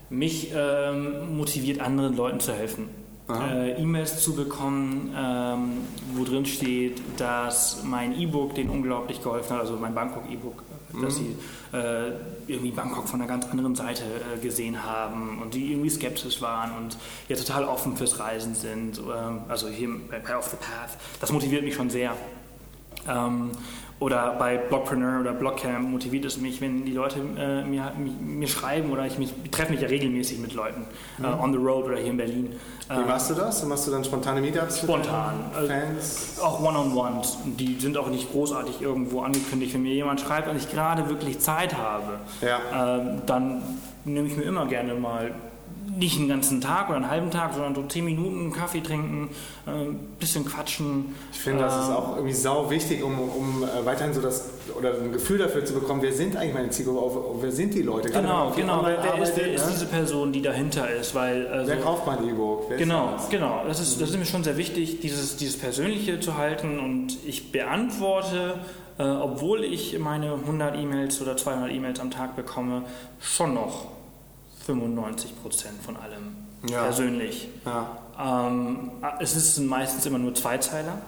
Mich 0.09 0.51
ähm, 0.55 1.35
motiviert, 1.37 1.79
anderen 1.79 2.15
Leuten 2.15 2.39
zu 2.39 2.53
helfen. 2.53 2.89
Äh, 3.27 3.81
E-Mails 3.81 4.23
zu 4.23 4.35
bekommen, 4.35 5.11
ähm, 5.17 5.69
wo 6.13 6.23
drin 6.23 6.45
steht, 6.45 7.01
dass 7.17 7.83
mein 7.83 8.19
E-Book 8.19 8.53
denen 8.53 8.69
unglaublich 8.69 9.21
geholfen 9.21 9.53
hat, 9.53 9.61
also 9.61 9.77
mein 9.77 9.95
Bangkok-E-Book, 9.95 10.61
dass 11.01 11.15
sie 11.15 11.35
äh, 11.73 12.11
irgendwie 12.47 12.71
Bangkok 12.71 13.07
von 13.07 13.19
einer 13.19 13.27
ganz 13.27 13.47
anderen 13.47 13.73
Seite 13.73 14.03
äh, 14.03 14.39
gesehen 14.39 14.83
haben 14.83 15.41
und 15.41 15.55
die 15.55 15.71
irgendwie 15.71 15.89
skeptisch 15.89 16.39
waren 16.41 16.71
und 16.77 16.97
jetzt 17.27 17.47
total 17.47 17.65
offen 17.65 17.97
fürs 17.97 18.19
Reisen 18.19 18.53
sind. 18.53 18.99
Ähm, 18.99 19.39
also 19.47 19.69
hier 19.69 19.89
bei 20.09 20.37
Off 20.37 20.49
the 20.49 20.57
Path. 20.57 20.97
Das 21.19 21.31
motiviert 21.31 21.63
mich 21.63 21.73
schon 21.73 21.89
sehr. 21.89 22.15
Ähm, 23.07 23.51
oder 23.99 24.35
bei 24.37 24.57
Blogpreneur 24.57 25.21
oder 25.21 25.31
Blogcamp 25.33 25.89
motiviert 25.89 26.25
es 26.25 26.37
mich, 26.37 26.59
wenn 26.59 26.83
die 26.85 26.91
Leute 26.91 27.19
äh, 27.37 27.63
mir, 27.63 27.91
mir, 28.21 28.47
schreiben 28.47 28.91
oder 28.91 29.05
ich, 29.05 29.17
mich, 29.17 29.33
ich 29.43 29.51
treffe 29.51 29.71
mich 29.71 29.81
ja 29.81 29.87
regelmäßig 29.87 30.39
mit 30.39 30.53
Leuten 30.53 30.85
äh, 31.23 31.27
on 31.27 31.53
the 31.53 31.57
road 31.57 31.85
oder 31.85 31.95
hier 31.97 32.11
in 32.11 32.17
Berlin. 32.17 32.55
Wie 32.89 32.93
Äh, 32.93 33.05
machst 33.05 33.29
du 33.29 33.33
das? 33.35 33.63
Machst 33.65 33.87
du 33.87 33.91
dann 33.91 34.03
spontane 34.03 34.41
Meetups? 34.41 34.79
Spontan. 34.79 35.35
Also- 35.55 35.67
Fans? 35.69 36.39
auch 36.43 36.59
One-on-Ones. 36.61 37.37
Die 37.45 37.79
sind 37.79 37.97
auch 37.97 38.07
nicht 38.07 38.31
großartig 38.31 38.81
irgendwo 38.81 39.21
angekündigt. 39.21 39.73
Wenn 39.73 39.83
mir 39.83 39.93
jemand 39.93 40.19
schreibt 40.19 40.49
und 40.49 40.57
ich 40.57 40.69
gerade 40.69 41.07
wirklich 41.09 41.39
Zeit 41.39 41.75
habe, 41.77 42.19
Ja. 42.41 42.97
ähm, 42.97 43.21
dann 43.25 43.61
nehme 44.03 44.27
ich 44.27 44.35
mir 44.35 44.43
immer 44.43 44.65
gerne 44.67 44.93
mal 44.93 45.31
nicht 45.97 46.17
einen 46.17 46.27
ganzen 46.27 46.61
Tag 46.61 46.87
oder 46.89 46.97
einen 46.97 47.09
halben 47.09 47.31
Tag, 47.31 47.53
sondern 47.53 47.75
so 47.75 47.83
zehn 47.83 48.05
Minuten 48.05 48.51
Kaffee 48.51 48.81
trinken, 48.81 49.29
ein 49.65 49.95
bisschen 50.19 50.45
quatschen. 50.45 51.15
Ich 51.31 51.39
finde, 51.39 51.63
das 51.63 51.75
ist 51.83 51.89
Ähm, 51.89 51.95
auch 51.95 52.15
irgendwie 52.15 52.33
sau 52.33 52.69
wichtig, 52.69 53.03
um, 53.03 53.17
um 53.17 53.63
äh, 53.63 53.85
weiterhin 53.85 54.13
so 54.13 54.21
das 54.21 54.49
oder 54.77 54.93
ein 54.93 55.11
Gefühl 55.11 55.37
dafür 55.37 55.63
zu 55.65 55.73
bekommen, 55.73 56.01
wer 56.01 56.11
sind 56.13 56.35
eigentlich 56.35 56.53
meine 56.53 56.69
Zielgruppe, 56.69 57.41
wer 57.41 57.51
sind 57.51 57.73
die 57.73 57.81
Leute? 57.81 58.09
Genau, 58.09 58.51
genau. 58.55 58.83
Wer, 58.83 59.21
ist, 59.21 59.37
wer 59.37 59.53
ist 59.53 59.67
diese 59.69 59.85
Person, 59.85 60.31
die 60.33 60.41
dahinter 60.41 60.89
ist? 60.89 61.15
Weil, 61.15 61.47
also, 61.47 61.67
Wer 61.71 61.77
kauft 61.81 62.05
mein 62.05 62.27
E-Book? 62.27 62.69
Genau, 62.77 63.11
das? 63.13 63.29
genau. 63.29 63.61
Das 63.67 63.79
ist, 63.79 64.01
das 64.01 64.09
ist 64.09 64.17
mir 64.17 64.25
schon 64.25 64.43
sehr 64.43 64.57
wichtig, 64.57 64.99
dieses, 64.99 65.37
dieses 65.37 65.57
Persönliche 65.57 66.19
zu 66.19 66.37
halten. 66.37 66.79
Und 66.79 67.17
ich 67.25 67.51
beantworte, 67.51 68.55
äh, 68.97 69.03
obwohl 69.03 69.63
ich 69.63 69.97
meine 69.99 70.33
100 70.33 70.77
E-Mails 70.77 71.21
oder 71.21 71.37
200 71.37 71.71
E-Mails 71.71 71.99
am 71.99 72.11
Tag 72.11 72.35
bekomme, 72.35 72.83
schon 73.19 73.53
noch 73.53 73.94
95 74.65 75.41
Prozent 75.41 75.81
von 75.83 75.97
allem 75.97 76.35
Ja. 76.69 76.83
persönlich. 76.83 77.49
Ja. 77.65 77.97
Ähm, 78.47 78.91
es 79.19 79.35
ist 79.35 79.59
meistens 79.59 80.05
immer 80.05 80.17
nur 80.17 80.33
Zweizeiler. 80.33 80.99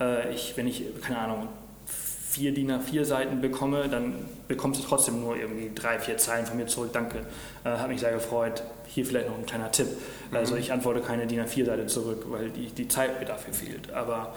Äh, 0.00 0.34
ich, 0.34 0.56
wenn 0.56 0.66
ich, 0.66 0.84
keine 1.02 1.18
Ahnung, 1.20 1.48
vier 1.86 2.52
DIN 2.52 2.70
A4 2.70 3.04
Seiten 3.04 3.40
bekomme, 3.40 3.88
dann 3.88 4.14
bekommst 4.46 4.82
du 4.82 4.86
trotzdem 4.86 5.20
nur 5.20 5.36
irgendwie 5.36 5.70
drei, 5.74 5.98
vier 5.98 6.18
Zeilen 6.18 6.44
von 6.44 6.58
mir 6.58 6.66
zurück. 6.66 6.90
Danke, 6.92 7.20
äh, 7.64 7.70
hat 7.70 7.88
mich 7.88 8.00
sehr 8.00 8.12
gefreut. 8.12 8.62
Hier 8.86 9.06
vielleicht 9.06 9.28
noch 9.28 9.38
ein 9.38 9.46
kleiner 9.46 9.72
Tipp. 9.72 9.86
Mhm. 10.30 10.36
Also 10.36 10.56
ich 10.56 10.70
antworte 10.72 11.00
keine 11.00 11.26
DIN 11.26 11.40
A4 11.40 11.64
Seite 11.64 11.86
zurück, 11.86 12.26
weil 12.28 12.50
die, 12.50 12.66
die 12.66 12.88
Zeit 12.88 13.18
mir 13.20 13.26
dafür 13.26 13.54
fehlt. 13.54 13.90
Aber 13.92 14.34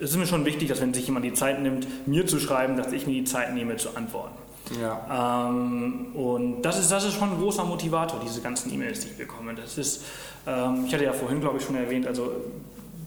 es 0.00 0.10
ist 0.10 0.16
mir 0.16 0.26
schon 0.26 0.44
wichtig, 0.44 0.68
dass 0.68 0.80
wenn 0.80 0.92
sich 0.92 1.06
jemand 1.06 1.24
die 1.24 1.32
Zeit 1.34 1.60
nimmt, 1.62 1.86
mir 2.08 2.26
zu 2.26 2.40
schreiben, 2.40 2.76
dass 2.76 2.90
ich 2.92 3.06
mir 3.06 3.12
die 3.12 3.24
Zeit 3.24 3.54
nehme 3.54 3.76
zu 3.76 3.96
antworten. 3.96 4.34
Ja. 4.80 5.48
Ähm, 5.48 6.14
und 6.14 6.62
das 6.62 6.78
ist, 6.78 6.90
das 6.90 7.04
ist 7.04 7.14
schon 7.14 7.30
ein 7.32 7.40
großer 7.40 7.64
Motivator, 7.64 8.20
diese 8.24 8.40
ganzen 8.40 8.72
E-Mails, 8.72 9.00
die 9.00 9.08
ich 9.08 9.16
bekomme. 9.16 9.54
Das 9.54 9.78
ist, 9.78 10.02
ähm, 10.46 10.84
ich 10.86 10.94
hatte 10.94 11.04
ja 11.04 11.12
vorhin, 11.12 11.40
glaube 11.40 11.58
ich, 11.58 11.64
schon 11.64 11.76
erwähnt, 11.76 12.06
also 12.06 12.32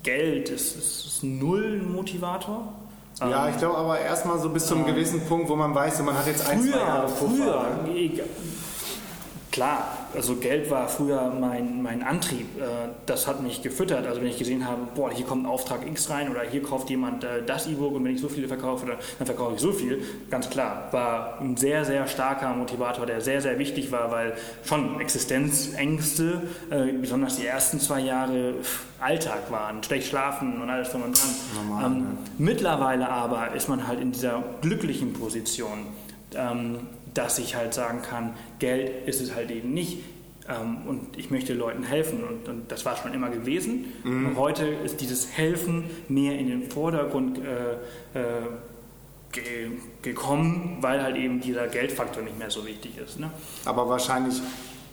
Geld 0.04 0.50
ist, 0.50 0.76
ist, 0.78 1.06
ist 1.06 1.24
null 1.24 1.80
ein 1.82 1.94
Motivator. 1.94 2.74
Ja, 3.22 3.48
ich 3.48 3.58
glaube 3.58 3.78
aber 3.78 4.00
erstmal 4.00 4.40
so 4.40 4.50
bis 4.50 4.66
zu 4.66 4.76
einem 4.76 4.86
gewissen 4.86 5.22
Punkt, 5.22 5.48
wo 5.48 5.56
man 5.56 5.74
weiß, 5.74 6.02
man 6.02 6.18
hat 6.18 6.28
jetzt 6.28 6.50
ein, 6.50 6.62
zwei 6.62 6.78
Jahre 6.78 7.08
Früher, 7.08 7.28
Puffer. 7.30 7.66
früher, 7.86 7.96
egal. 7.96 8.26
Klar, 9.54 9.98
also 10.14 10.36
Geld 10.36 10.70
war 10.70 10.90
früher 10.90 11.32
mein, 11.40 11.82
mein 11.82 12.04
Antrieb. 12.04 12.48
Äh, 12.60 12.90
Das 13.06 13.28
hat 13.28 13.42
mich 13.42 13.62
gefüttert. 13.62 14.06
Also 14.08 14.20
wenn 14.20 14.28
ich 14.28 14.38
gesehen 14.38 14.68
habe, 14.68 14.82
boah, 14.96 15.12
hier 15.12 15.26
kommt 15.26 15.44
ein 15.44 15.50
Auftrag 15.50 15.88
X 15.88 16.10
rein 16.10 16.30
oder 16.30 16.42
hier 16.42 16.62
kauft 16.64 16.90
jemand 16.90 17.24
äh, 17.24 17.42
das 17.46 17.68
E-Book 17.68 17.94
und 17.96 18.04
wenn 18.04 18.16
ich 18.16 18.20
so 18.22 18.28
viele 18.30 18.48
verkaufe, 18.48 18.86
dann- 18.86 18.98
dann 19.20 19.26
verkaufe 19.28 19.56
ich 19.56 19.62
so 19.62 19.72
viel. 19.72 20.02
Ganz 20.30 20.50
klar, 20.50 20.90
war 20.92 21.40
ein 21.40 21.56
sehr, 21.56 21.86
sehr 21.86 22.06
starker 22.08 22.54
Motivator, 22.54 23.06
der 23.06 23.22
sehr, 23.22 23.42
sehr 23.42 23.58
wichtig 23.60 23.92
war, 23.92 24.12
weil 24.12 24.34
schon 24.66 25.00
Existenzängste, 25.00 26.42
äh, 26.70 26.92
besonders 26.94 27.38
die 27.38 27.46
ersten 27.46 27.80
zwei 27.80 28.00
Jahre 28.02 28.56
Alltag 29.00 29.52
waren, 29.52 29.84
schlecht 29.84 30.08
schlafen 30.08 30.62
und 30.62 30.70
alles 30.70 30.90
drum 30.90 31.04
und 31.04 31.18
dran. 31.18 31.30
Normal, 31.68 31.86
ähm, 31.86 31.98
ne? 32.00 32.06
Mittlerweile 32.40 33.10
aber 33.10 33.54
ist 33.54 33.70
man 33.70 33.86
halt 33.88 34.00
in 34.02 34.12
dieser 34.12 34.44
glücklichen 34.62 35.14
Position, 35.14 35.88
ähm, 36.36 36.80
dass 37.14 37.40
ich 37.40 37.56
halt 37.56 37.74
sagen 37.74 38.02
kann, 38.02 38.34
Geld 38.60 39.08
ist 39.08 39.22
es 39.22 39.36
halt 39.36 39.52
eben 39.52 39.74
nicht. 39.74 40.00
Ähm, 40.50 40.88
und 40.88 41.18
ich 41.18 41.32
möchte 41.32 41.54
Leuten 41.54 41.84
helfen 41.84 42.24
und, 42.24 42.50
und 42.50 42.72
das 42.72 42.86
war 42.86 42.98
schon 42.98 43.14
immer 43.14 43.30
gewesen. 43.30 43.86
Und 44.04 44.38
heute 44.38 44.66
ist 44.66 45.00
dieses 45.00 45.32
Helfen 45.32 45.86
mehr 46.10 46.38
in 46.38 46.50
den 46.50 46.70
Vordergrund 46.70 47.40
äh, 47.40 47.74
äh, 48.20 48.42
ge 49.32 49.72
gekommen, 50.02 50.78
weil 50.82 51.02
halt 51.02 51.16
eben 51.16 51.40
dieser 51.40 51.68
Geldfaktor 51.68 52.24
nicht 52.24 52.38
mehr 52.38 52.50
so 52.50 52.66
wichtig 52.66 52.98
ist. 52.98 53.20
Ne? 53.20 53.32
Aber 53.66 53.88
wahrscheinlich 53.90 54.42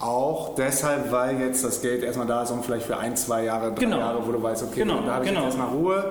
auch 0.01 0.55
deshalb, 0.55 1.12
weil 1.12 1.38
jetzt 1.40 1.62
das 1.62 1.82
Geld 1.82 2.03
erstmal 2.03 2.26
da 2.26 2.42
ist 2.42 2.51
und 2.51 2.64
vielleicht 2.64 2.86
für 2.86 2.96
ein, 2.96 3.16
zwei 3.16 3.44
Jahre, 3.44 3.70
drei 3.72 3.80
Genau. 3.80 3.98
Jahre, 3.98 4.26
wo 4.26 4.32
du 4.32 4.42
weißt, 4.42 4.62
okay, 4.64 4.80
Genau, 4.80 5.01
da 5.03 5.14
habe 5.16 5.24
ich 5.24 5.30
genau. 5.30 5.44
jetzt 5.44 5.57
erstmal 5.57 5.76
Ruhe. 5.76 6.05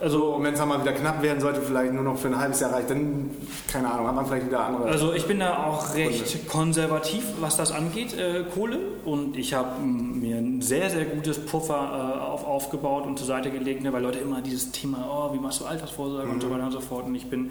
Also- 0.00 0.34
und 0.34 0.44
wenn 0.44 0.54
es 0.54 0.58
dann 0.58 0.68
mal 0.68 0.80
wieder 0.80 0.92
knapp 0.92 1.22
werden 1.22 1.40
sollte, 1.40 1.60
vielleicht 1.62 1.92
nur 1.92 2.02
noch 2.04 2.16
für 2.18 2.28
ein 2.28 2.38
halbes 2.38 2.60
Jahr 2.60 2.72
reicht, 2.72 2.90
dann, 2.90 3.30
keine 3.70 3.90
Ahnung, 3.90 4.06
hat 4.08 4.14
man 4.14 4.26
vielleicht 4.26 4.46
wieder 4.46 4.60
andere. 4.64 4.84
Also 4.86 5.12
ich 5.12 5.26
bin 5.26 5.40
da 5.40 5.64
auch 5.66 5.94
recht 5.94 6.48
konservativ, 6.48 7.24
was 7.40 7.56
das 7.56 7.70
angeht, 7.70 8.16
äh, 8.18 8.44
Kohle. 8.54 8.78
Und 9.04 9.36
ich 9.36 9.52
habe 9.54 9.80
mir 9.82 10.36
ein 10.36 10.62
sehr, 10.62 10.88
sehr 10.90 11.04
gutes 11.04 11.38
Puffer 11.44 12.18
äh, 12.18 12.20
auf, 12.22 12.46
aufgebaut 12.46 13.06
und 13.06 13.18
zur 13.18 13.26
Seite 13.26 13.50
gelegt, 13.50 13.82
ne, 13.82 13.92
weil 13.92 14.02
Leute 14.02 14.18
immer 14.18 14.40
dieses 14.40 14.72
Thema, 14.72 15.06
oh, 15.10 15.34
wie 15.34 15.38
machst 15.38 15.60
du 15.60 15.66
Altersvorsorge 15.66 16.28
und 16.30 16.42
so 16.42 16.50
weiter 16.50 16.64
und 16.64 16.72
so 16.72 16.80
fort. 16.80 17.06
Und 17.06 17.14
ich 17.14 17.28
bin 17.28 17.50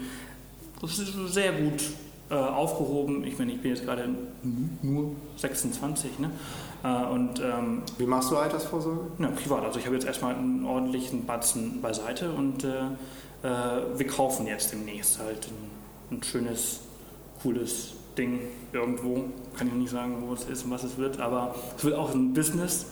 das 0.80 0.98
ist 0.98 1.14
sehr 1.32 1.52
gut 1.52 1.82
äh, 2.30 2.34
aufgehoben. 2.34 3.24
Ich 3.24 3.38
meine, 3.38 3.52
ich 3.52 3.60
bin 3.60 3.70
jetzt 3.70 3.84
gerade 3.84 4.08
nur 4.82 5.12
26, 5.36 6.18
ne? 6.18 6.30
Äh, 6.82 7.06
und 7.06 7.40
ähm, 7.40 7.82
Wie 7.98 8.06
machst 8.06 8.30
du 8.30 8.36
Altersvorsorge? 8.36 9.00
ja, 9.18 9.28
privat. 9.28 9.64
Also 9.64 9.78
ich 9.78 9.86
habe 9.86 9.94
jetzt 9.96 10.06
erstmal 10.06 10.34
einen 10.34 10.64
ordentlichen 10.64 11.26
Batzen 11.26 11.80
beiseite 11.80 12.30
und 12.32 12.64
äh, 12.64 12.68
äh, 13.42 13.48
wir 13.96 14.06
kaufen 14.06 14.46
jetzt 14.46 14.72
demnächst 14.72 15.18
halt 15.18 15.48
ein, 16.10 16.16
ein 16.16 16.22
schönes, 16.22 16.80
cooles 17.42 17.94
Ding 18.16 18.40
irgendwo. 18.72 19.24
Kann 19.56 19.66
ich 19.66 19.72
noch 19.72 19.80
nicht 19.80 19.90
sagen, 19.90 20.22
wo 20.26 20.32
es 20.34 20.44
ist 20.44 20.64
und 20.64 20.70
was 20.70 20.84
es 20.84 20.96
wird, 20.96 21.20
aber 21.20 21.54
es 21.76 21.84
wird 21.84 21.94
auch 21.94 22.14
ein 22.14 22.32
Business, 22.32 22.86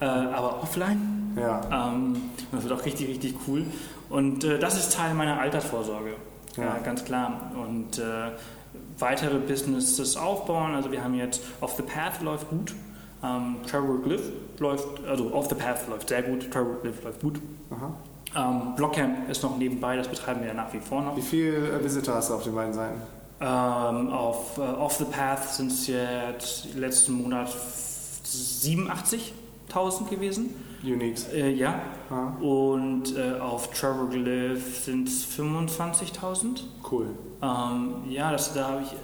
äh, 0.00 0.04
aber 0.04 0.62
offline. 0.62 1.32
Ja. 1.36 1.90
Ähm, 1.92 2.16
das 2.52 2.64
wird 2.64 2.72
auch 2.72 2.84
richtig, 2.84 3.08
richtig 3.08 3.34
cool. 3.46 3.64
Und 4.08 4.44
äh, 4.44 4.58
das 4.58 4.78
ist 4.78 4.94
Teil 4.94 5.14
meiner 5.14 5.38
Altersvorsorge. 5.38 6.14
Ja. 6.56 6.64
Ja, 6.64 6.78
ganz 6.78 7.04
klar. 7.04 7.52
Und 7.54 7.98
äh, 7.98 8.30
weitere 8.98 9.38
Businesses 9.38 10.16
aufbauen. 10.16 10.74
Also 10.74 10.90
wir 10.90 11.02
haben 11.02 11.14
jetzt 11.14 11.40
Off 11.60 11.74
the 11.76 11.82
Path 11.82 12.22
läuft 12.22 12.48
gut. 12.50 12.74
Ähm, 13.22 13.56
Trevor 13.68 14.00
Glyph 14.02 14.30
läuft, 14.58 14.86
also 15.06 15.32
Off 15.32 15.48
the 15.48 15.54
Path 15.54 15.88
läuft 15.88 16.08
sehr 16.08 16.22
gut. 16.22 16.50
Trevor 16.50 16.76
Glyph 16.82 17.02
läuft 17.02 17.20
gut. 17.20 17.40
Aha. 17.70 17.92
Ähm, 18.36 18.74
Blockcamp 18.76 19.28
ist 19.30 19.42
noch 19.42 19.56
nebenbei, 19.56 19.96
das 19.96 20.08
betreiben 20.08 20.40
wir 20.40 20.48
ja 20.48 20.54
nach 20.54 20.72
wie 20.72 20.80
vor 20.80 21.02
noch. 21.02 21.16
Wie 21.16 21.22
viele 21.22 21.70
äh, 21.70 21.82
Visitor 21.82 22.14
hast 22.16 22.30
du 22.30 22.34
auf 22.34 22.44
den 22.44 22.54
beiden 22.54 22.74
Seiten? 22.74 23.00
Ähm, 23.40 24.12
auf 24.12 24.58
äh, 24.58 24.60
Off 24.60 24.94
the 24.94 25.04
Path 25.04 25.44
sind 25.44 25.72
es 25.72 25.86
jetzt 25.86 26.74
letzten 26.74 27.22
Monat 27.22 27.48
87.000 28.24 30.08
gewesen. 30.10 30.54
Uniques. 30.82 31.28
Äh, 31.32 31.50
ja. 31.50 31.80
Ah. 32.10 32.32
Und 32.40 33.16
äh, 33.16 33.38
auf 33.40 33.70
Trevor 33.70 34.08
Glyph 34.08 34.84
sind 34.84 35.08
es 35.08 35.26
25.000. 35.26 36.60
Cool. 36.90 37.06
Ähm, 37.42 37.94
ja, 38.08 38.32
das, 38.32 38.54
da 38.54 38.68
habe 38.68 38.82
ich 38.82 38.94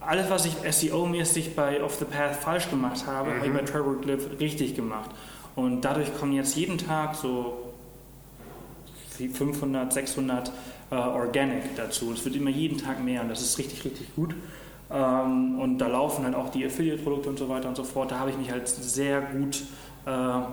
alles, 0.00 0.30
was 0.30 0.46
ich 0.46 0.54
SEO-mäßig 0.54 1.54
bei 1.54 1.82
Off 1.82 1.96
the 1.96 2.04
Path 2.04 2.36
falsch 2.36 2.68
gemacht 2.68 3.06
habe, 3.06 3.34
habe 3.34 3.46
ich 3.46 3.52
bei 3.52 3.62
Trevor 3.62 4.00
Glyph 4.00 4.38
richtig 4.40 4.74
gemacht. 4.74 5.10
Und 5.56 5.82
dadurch 5.82 6.16
kommen 6.18 6.32
jetzt 6.32 6.56
jeden 6.56 6.78
Tag 6.78 7.14
so 7.14 7.72
wie 9.18 9.28
500, 9.28 9.92
600 9.92 10.52
äh, 10.90 10.94
Organic 10.94 11.76
dazu. 11.76 12.12
Es 12.12 12.24
wird 12.24 12.36
immer 12.36 12.50
jeden 12.50 12.78
Tag 12.78 13.02
mehr 13.02 13.22
und 13.22 13.28
das 13.28 13.40
ist 13.40 13.58
richtig, 13.58 13.84
richtig 13.84 14.14
gut. 14.14 14.34
Ähm, 14.90 15.58
und 15.60 15.78
da 15.78 15.86
laufen 15.86 16.24
halt 16.24 16.34
auch 16.34 16.50
die 16.50 16.64
Affiliate-Produkte 16.64 17.30
und 17.30 17.38
so 17.38 17.48
weiter 17.48 17.68
und 17.68 17.76
so 17.76 17.84
fort. 17.84 18.10
Da 18.10 18.18
habe 18.18 18.30
ich 18.30 18.36
mich 18.36 18.50
halt 18.50 18.68
sehr 18.68 19.20
gut 19.20 19.62
äh, 20.06 20.10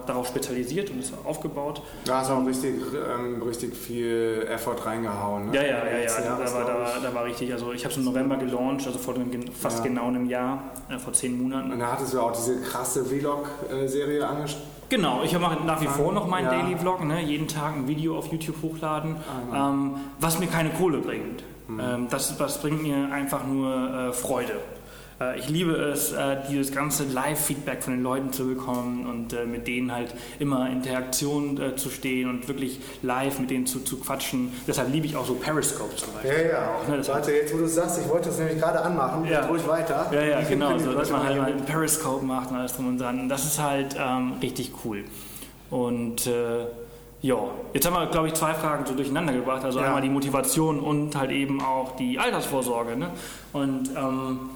darauf 0.07 0.27
spezialisiert 0.27 0.89
und 0.89 0.99
es 0.99 1.11
aufgebaut. 1.25 1.81
Da 2.05 2.19
hast 2.19 2.29
du 2.29 2.33
auch 2.35 2.45
richtig, 2.45 2.75
ähm, 2.93 3.41
richtig 3.41 3.75
viel 3.75 4.47
Effort 4.49 4.85
reingehauen. 4.85 5.47
Ne? 5.49 5.55
Ja, 5.55 5.61
ja, 5.63 5.67
ja, 5.69 5.85
ja. 5.85 5.97
Letzten 5.99 6.23
Da 6.23 6.39
war, 6.39 6.65
da, 6.65 6.73
war, 6.79 6.89
da 7.03 7.13
war 7.13 7.25
richtig. 7.25 7.51
Also 7.51 7.73
ich 7.73 7.83
habe 7.83 7.91
es 7.91 7.97
im 7.97 8.05
November 8.05 8.37
gelauncht, 8.37 8.87
also 8.87 8.97
vor 8.97 9.13
fast 9.59 9.79
Ja. 9.79 9.83
genau 9.83 10.07
einem 10.07 10.25
Jahr, 10.25 10.63
äh, 10.89 10.97
vor 10.97 11.13
zehn 11.13 11.41
Monaten. 11.41 11.71
Und 11.71 11.79
da 11.79 11.91
hattest 11.91 12.13
du 12.13 12.21
auch 12.21 12.31
diese 12.31 12.61
krasse 12.61 13.03
Vlog-Serie 13.05 14.25
angeschaut. 14.27 14.61
Genau, 14.89 15.21
ich 15.23 15.37
mache 15.39 15.63
nach 15.65 15.79
wie 15.81 15.87
vor 15.87 16.11
noch 16.11 16.27
meinen 16.27 16.45
Ja. 16.45 16.51
Daily 16.61 16.77
Vlog, 16.77 17.03
ne? 17.05 17.21
jeden 17.21 17.47
Tag 17.47 17.75
ein 17.75 17.87
Video 17.87 18.17
auf 18.17 18.27
YouTube 18.31 18.61
hochladen, 18.61 19.15
Ah, 19.53 19.69
ähm, 19.69 19.95
was 20.19 20.37
mir 20.39 20.47
keine 20.47 20.69
Kohle 20.71 20.97
bringt. 20.97 21.43
Hm. 21.67 21.79
Ähm, 21.79 22.07
das, 22.09 22.37
das 22.37 22.61
bringt 22.61 22.83
mir 22.83 23.09
einfach 23.11 23.45
nur 23.45 23.73
äh, 24.09 24.11
Freude. 24.13 24.59
Äh, 25.21 25.39
ich 25.39 25.49
liebe 25.49 25.73
es, 25.73 26.11
äh, 26.11 26.37
dieses 26.49 26.71
ganze 26.73 27.03
Live-Feedback 27.03 27.83
von 27.83 27.93
den 27.93 28.03
Leuten 28.03 28.33
zu 28.33 28.47
bekommen 28.47 29.05
und 29.05 29.33
äh, 29.33 29.45
mit 29.45 29.67
denen 29.67 29.93
halt 29.93 30.13
immer 30.39 30.67
in 30.67 30.81
Interaktion 30.81 31.61
zu 31.75 31.89
stehen 31.89 32.27
und 32.29 32.47
wirklich 32.47 32.79
live 33.03 33.39
mit 33.39 33.51
denen 33.51 33.67
zu, 33.67 33.81
zu 33.81 33.99
quatschen. 33.99 34.51
Deshalb 34.67 34.91
liebe 34.91 35.05
ich 35.05 35.15
auch 35.15 35.25
so 35.25 35.35
Periscope 35.35 35.95
zum 35.95 36.11
Beispiel. 36.13 36.49
Ja, 36.51 36.59
ja. 36.59 36.89
Ne, 36.89 36.97
das 36.97 37.09
Warte, 37.09 37.31
jetzt 37.31 37.53
wo 37.53 37.57
du 37.59 37.65
es 37.65 37.75
sagst, 37.75 37.99
ich 38.03 38.09
wollte 38.09 38.29
das 38.29 38.39
nämlich 38.39 38.57
gerade 38.57 38.81
anmachen. 38.81 39.25
Ja. 39.25 39.45
Ruhig 39.45 39.67
weiter. 39.67 40.07
Ja, 40.11 40.23
ja, 40.23 40.39
Ich 40.39 40.49
genau, 40.49 40.77
so, 40.79 40.87
das 40.93 40.95
dass 41.01 41.11
man 41.11 41.23
halt 41.23 41.37
mal 41.37 41.51
einen 41.51 41.65
Periscope 41.65 42.25
macht 42.25 42.49
und 42.49 42.57
alles 42.57 42.75
drum 42.75 42.87
und 42.87 42.97
dran. 42.99 43.29
Das 43.29 43.45
ist 43.45 43.61
halt 43.61 43.95
ähm, 43.99 44.33
richtig 44.41 44.71
cool. 44.83 45.03
Und 45.69 46.25
äh, 46.25 46.65
ja, 47.21 47.37
jetzt 47.73 47.85
haben 47.85 47.93
wir, 47.93 48.07
glaube 48.07 48.27
ich, 48.27 48.33
zwei 48.33 48.53
Fragen 48.53 48.85
so 48.85 48.95
durcheinander 48.95 49.33
gebracht. 49.33 49.63
Also 49.63 49.79
Ja. 49.79 49.85
einmal 49.87 50.01
die 50.01 50.09
Motivation 50.09 50.79
und 50.79 51.15
halt 51.15 51.29
eben 51.31 51.61
auch 51.61 51.95
die 51.95 52.17
Altersvorsorge. 52.17 52.97
Ne? 52.97 53.11
Und 53.53 53.89
ähm, 53.95 54.49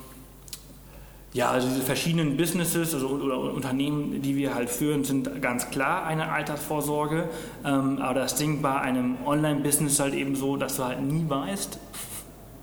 ja, 1.35 1.51
also 1.51 1.67
diese 1.67 1.81
verschiedenen 1.81 2.37
Businesses 2.37 2.93
also, 2.93 3.09
oder 3.09 3.37
Unternehmen, 3.37 4.21
die 4.21 4.37
wir 4.37 4.55
halt 4.55 4.69
führen, 4.69 5.03
sind 5.03 5.41
ganz 5.41 5.69
klar 5.69 6.05
eine 6.05 6.31
Altersvorsorge. 6.31 7.27
Ähm, 7.65 7.99
aber 8.01 8.21
das 8.21 8.35
Ding 8.35 8.61
bei 8.61 8.79
einem 8.79 9.17
Online-Business 9.25 9.99
halt 9.99 10.13
eben 10.13 10.37
so, 10.37 10.55
dass 10.55 10.77
du 10.77 10.85
halt 10.85 11.01
nie 11.01 11.25
weißt, 11.27 11.77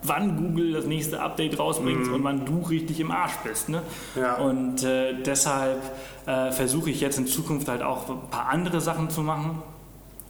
wann 0.05 0.39
Google 0.39 0.73
das 0.73 0.87
nächste 0.87 1.21
Update 1.21 1.59
rausbringt 1.59 2.09
und 2.09 2.25
wann 2.25 2.47
du 2.47 2.63
richtig 2.63 2.99
im 2.99 3.11
Arsch 3.11 3.37
bist. 3.45 3.69
Ne? 3.69 3.83
Ja. 4.17 4.37
Und 4.37 4.83
äh, 4.85 5.23
deshalb 5.23 5.79
äh, 6.25 6.51
versuche 6.51 6.89
ich 6.89 7.03
jetzt 7.03 7.19
in 7.19 7.27
Zukunft 7.27 7.69
halt 7.69 7.83
auch 7.83 8.09
ein 8.09 8.31
paar 8.31 8.49
andere 8.49 8.81
Sachen 8.81 9.11
zu 9.11 9.21
machen 9.21 9.63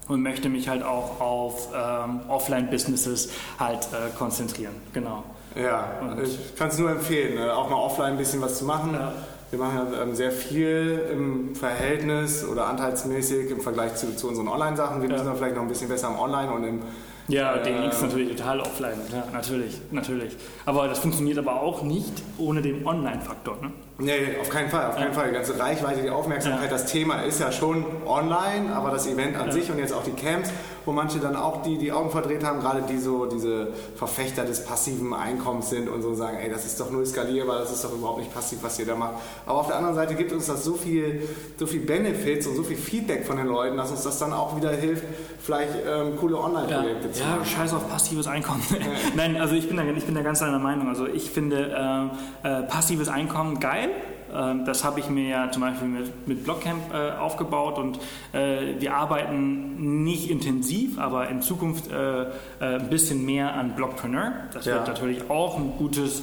und 0.09 0.21
möchte 0.21 0.49
mich 0.49 0.69
halt 0.69 0.83
auch 0.83 1.21
auf 1.21 1.69
ähm, 1.73 2.23
Offline-Businesses 2.27 3.31
halt 3.61 3.87
äh, 3.93 4.11
konzentrieren. 4.19 4.75
Genau. 4.93 5.23
Ja, 5.55 5.85
Und- 6.01 6.23
ich 6.23 6.57
kann 6.57 6.69
es 6.69 6.79
nur 6.79 6.91
empfehlen, 6.91 7.37
äh, 7.39 7.51
auch 7.51 7.69
mal 7.69 7.77
offline 7.77 8.13
ein 8.13 8.19
bisschen 8.19 8.41
was 8.41 8.59
zu 8.59 8.65
machen. 8.65 8.95
Ja. 8.95 9.13
Wir 9.51 9.59
machen 9.59 9.87
ja 9.93 10.03
ähm, 10.03 10.15
sehr 10.15 10.33
viel 10.33 10.99
im 11.13 11.55
Verhältnis 11.55 12.43
oder 12.47 12.69
anteilsmäßig 12.69 13.51
im 13.51 13.61
Vergleich 13.61 13.95
zu, 13.97 14.17
zu 14.17 14.29
unseren 14.29 14.49
Online-Sachen. 14.49 15.03
Wir 15.03 15.09
Ja. 15.11 15.15
müssen 15.17 15.27
da 15.27 15.35
vielleicht 15.35 15.57
noch 15.57 15.63
ein 15.63 15.69
bisschen 15.69 15.89
besser 15.89 16.09
im 16.09 16.19
Online 16.19 16.53
und 16.53 16.65
im 16.65 16.81
Ja, 17.29 17.55
Äh, 17.55 17.63
den 17.63 17.85
ist 17.85 18.03
natürlich 18.03 18.35
total 18.37 18.61
offline. 18.61 18.99
Ja, 19.13 19.23
natürlich, 19.33 19.81
natürlich. 19.93 20.37
Aber 20.67 20.89
das 20.89 20.99
funktioniert 20.99 21.39
aber 21.39 21.63
auch 21.63 21.83
nicht 21.83 22.13
ohne 22.37 22.61
den 22.63 22.85
Online-Faktor. 22.85 23.59
Ne? 23.63 23.71
Nee, 23.99 24.37
auf 24.41 24.49
keinen 24.49 24.69
Fall, 24.69 24.87
auf 24.89 24.97
keinen 24.97 25.13
Fall. 25.13 25.29
Die 25.29 25.35
ganze 25.35 25.57
Reichweite, 25.59 26.03
die 26.03 26.11
Aufmerksamkeit, 26.11 26.73
das 26.73 26.87
Thema 26.87 27.23
ist 27.23 27.39
ja 27.39 27.53
schon 27.53 27.85
online, 28.07 28.75
aber 28.75 28.91
das 28.91 29.07
Event 29.07 29.37
an 29.37 29.53
sich 29.53 29.71
und 29.71 29.79
jetzt 29.79 29.93
auch 29.93 30.03
die 30.03 30.11
Camps, 30.13 30.51
wo 30.85 30.93
manche 30.93 31.19
dann 31.19 31.37
auch 31.37 31.63
die, 31.63 31.79
die 31.79 31.93
Augen 31.93 32.11
verdreht 32.11 32.45
haben, 32.45 32.61
gerade 32.61 32.83
die 32.83 32.99
so 32.99 33.27
diese 33.27 33.69
Verfechter 33.97 34.45
des 34.45 34.65
passiven 34.65 35.15
Einkommens 35.15 35.71
sind 35.71 35.89
und 35.89 36.03
so 36.03 36.15
sagen, 36.15 36.39
ey, 36.39 36.51
das 36.51 36.65
ist 36.65 36.79
doch 36.81 36.91
null 36.91 37.07
skalierbar, 37.07 37.59
das 37.59 37.73
ist 37.73 37.85
doch 37.85 37.93
überhaupt 37.93 38.19
nicht 38.19 38.35
passiv, 38.35 38.59
was 38.63 38.79
ihr 38.79 38.87
da 38.87 38.95
macht. 38.95 39.15
Aber 39.47 39.61
auf 39.61 39.67
der 39.67 39.77
anderen 39.77 39.95
Seite 39.95 40.15
gibt 40.15 40.33
uns 40.33 40.47
das 40.47 40.65
so 40.65 40.75
viel, 40.75 41.29
so 41.59 41.67
viel 41.67 41.81
Benefits 41.81 42.47
und 42.47 42.57
so 42.57 42.63
viel 42.63 42.77
Feedback 42.77 43.27
von 43.27 43.37
den 43.37 43.47
Leuten, 43.47 43.77
dass 43.77 43.91
uns 43.91 44.03
das 44.03 44.19
dann 44.19 44.33
auch 44.33 44.57
wieder 44.57 44.71
hilft, 44.71 45.05
vielleicht 45.41 45.73
ähm, 45.87 46.17
coole 46.19 46.39
Online-Projekte 46.39 47.09
ja. 47.09 47.13
zu 47.13 47.23
machen. 47.23 47.41
Ja, 47.41 47.45
scheiß 47.45 47.75
auf 47.75 47.89
passives 47.89 48.27
Einkommen. 48.27 48.63
Nein, 49.17 49.37
also 49.41 49.55
ich 49.55 49.69
bin, 49.69 49.77
da, 49.77 49.85
ich 49.85 50.05
bin 50.05 50.15
da 50.15 50.23
ganz 50.23 50.41
deiner 50.41 50.59
Meinung. 50.59 50.89
Also 50.89 51.07
ich 51.07 51.31
finde 51.31 52.11
äh, 52.45 52.49
äh, 52.49 52.63
passives 52.65 53.09
Einkommen 53.09 53.61
geil. 53.61 53.91
Ähm, 54.35 54.65
das 54.65 54.85
habe 54.85 55.01
ich 55.01 55.09
mir 55.09 55.29
ja 55.29 55.51
zum 55.51 55.63
Beispiel 55.63 55.89
mit, 55.89 56.29
mit 56.29 56.45
Blockcamp 56.45 56.93
äh, 56.93 57.13
aufgebaut 57.13 57.79
und 57.79 57.99
äh, 58.33 58.81
wir 58.81 58.95
arbeiten 58.95 60.05
nicht 60.05 60.31
intensiv, 60.31 60.99
aber 60.99 61.29
in 61.29 61.43
Zukunft 61.43 61.91
äh, 61.91 62.27
ein 62.61 62.91
bisschen 62.91 63.25
mehr 63.25 63.55
an 63.55 63.75
Blockpreneur. 63.75 64.33
Das 64.53 64.65
ja. 64.65 64.75
wird 64.75 64.89
natürlich 64.89 65.31
auch 65.31 65.59
ein 65.59 65.73
gutes 65.79 66.23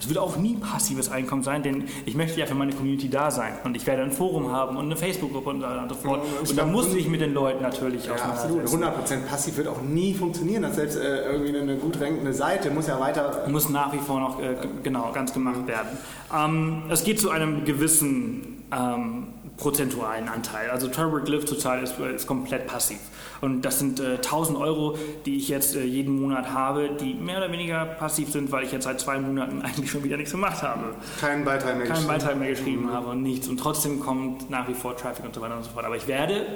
es 0.00 0.08
wird 0.08 0.18
auch 0.18 0.36
nie 0.36 0.56
passives 0.56 1.10
Einkommen 1.10 1.42
sein, 1.42 1.62
denn 1.62 1.84
ich 2.04 2.14
möchte 2.14 2.38
ja 2.38 2.46
für 2.46 2.54
meine 2.54 2.72
Community 2.72 3.08
da 3.08 3.30
sein. 3.30 3.54
Und 3.64 3.76
ich 3.76 3.86
werde 3.86 4.02
ein 4.02 4.12
Forum 4.12 4.50
haben 4.52 4.76
und 4.76 4.86
eine 4.86 4.96
Facebook-Gruppe 4.96 5.50
und 5.50 5.64
so 5.88 5.94
fort. 5.94 6.22
Und 6.40 6.58
da 6.58 6.66
muss 6.66 6.94
ich 6.94 7.08
mit 7.08 7.20
den 7.20 7.34
Leuten 7.34 7.62
natürlich 7.62 8.06
ja, 8.06 8.14
absolut. 8.14 8.64
100% 8.64 9.26
passiv 9.28 9.56
wird 9.56 9.68
auch 9.68 9.82
nie 9.82 10.14
funktionieren. 10.14 10.62
Das 10.62 10.76
selbst 10.76 10.96
äh, 10.96 11.32
irgendwie 11.32 11.58
eine 11.58 11.76
gut 11.76 12.00
rankende 12.00 12.32
Seite 12.32 12.70
muss 12.70 12.86
ja 12.86 13.00
weiter... 13.00 13.46
Muss 13.48 13.68
nach 13.68 13.92
wie 13.92 13.98
vor 13.98 14.20
noch 14.20 14.40
äh, 14.40 14.56
genau 14.82 15.10
ganz 15.12 15.32
gemacht 15.32 15.66
werden. 15.66 15.98
Ähm, 16.34 16.82
es 16.90 17.04
geht 17.04 17.20
zu 17.20 17.30
einem 17.30 17.64
gewissen... 17.64 18.64
Ähm, 18.72 19.33
prozentualen 19.56 20.28
Anteil. 20.28 20.70
Also 20.70 20.88
Turbo 20.88 21.20
Glyph 21.20 21.44
total 21.44 21.82
ist, 21.82 21.98
ist 21.98 22.26
komplett 22.26 22.66
passiv. 22.66 22.98
Und 23.40 23.62
das 23.62 23.78
sind 23.78 24.00
äh, 24.00 24.16
1000 24.16 24.58
Euro, 24.58 24.98
die 25.26 25.36
ich 25.36 25.48
jetzt 25.48 25.76
äh, 25.76 25.84
jeden 25.84 26.20
Monat 26.20 26.52
habe, 26.52 26.90
die 27.00 27.14
mehr 27.14 27.38
oder 27.38 27.52
weniger 27.52 27.84
passiv 27.84 28.32
sind, 28.32 28.50
weil 28.50 28.64
ich 28.64 28.72
jetzt 28.72 28.84
seit 28.84 29.00
zwei 29.00 29.18
Monaten 29.18 29.62
eigentlich 29.64 29.90
schon 29.90 30.02
wieder 30.02 30.16
nichts 30.16 30.32
gemacht 30.32 30.62
habe. 30.62 30.94
Keinen 31.20 31.44
Beitrag 31.44 31.76
mehr 31.76 31.86
Keinen. 31.86 32.06
Beitrag 32.06 32.38
mehr 32.38 32.50
geschrieben 32.50 32.86
mhm. 32.86 32.92
habe 32.92 33.08
und 33.08 33.22
nichts. 33.22 33.48
Und 33.48 33.58
trotzdem 33.58 34.00
kommt 34.00 34.50
nach 34.50 34.68
wie 34.68 34.74
vor 34.74 34.96
Traffic 34.96 35.24
und 35.24 35.34
so 35.34 35.40
weiter 35.40 35.56
und 35.56 35.64
so 35.64 35.70
fort. 35.70 35.84
Aber 35.84 35.96
ich 35.96 36.08
werde 36.08 36.46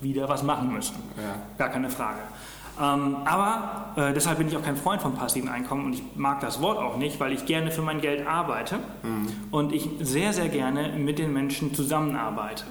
wieder 0.00 0.28
was 0.28 0.42
machen 0.42 0.72
müssen. 0.72 0.96
Ja. 1.16 1.40
Gar 1.56 1.70
keine 1.70 1.88
Frage. 1.88 2.20
Ähm, 2.80 3.16
aber 3.24 3.94
äh, 3.96 4.12
deshalb 4.12 4.38
bin 4.38 4.48
ich 4.48 4.56
auch 4.56 4.62
kein 4.62 4.76
Freund 4.76 5.00
von 5.00 5.14
passiven 5.14 5.48
Einkommen 5.48 5.86
und 5.86 5.92
ich 5.94 6.02
mag 6.16 6.40
das 6.40 6.60
Wort 6.60 6.78
auch 6.78 6.96
nicht, 6.96 7.20
weil 7.20 7.32
ich 7.32 7.46
gerne 7.46 7.70
für 7.70 7.82
mein 7.82 8.00
Geld 8.00 8.26
arbeite 8.26 8.76
mhm. 9.02 9.28
und 9.50 9.72
ich 9.72 9.88
sehr, 10.00 10.32
sehr 10.32 10.48
gerne 10.48 10.88
mit 10.98 11.18
den 11.18 11.32
Menschen 11.32 11.74
zusammenarbeite. 11.74 12.64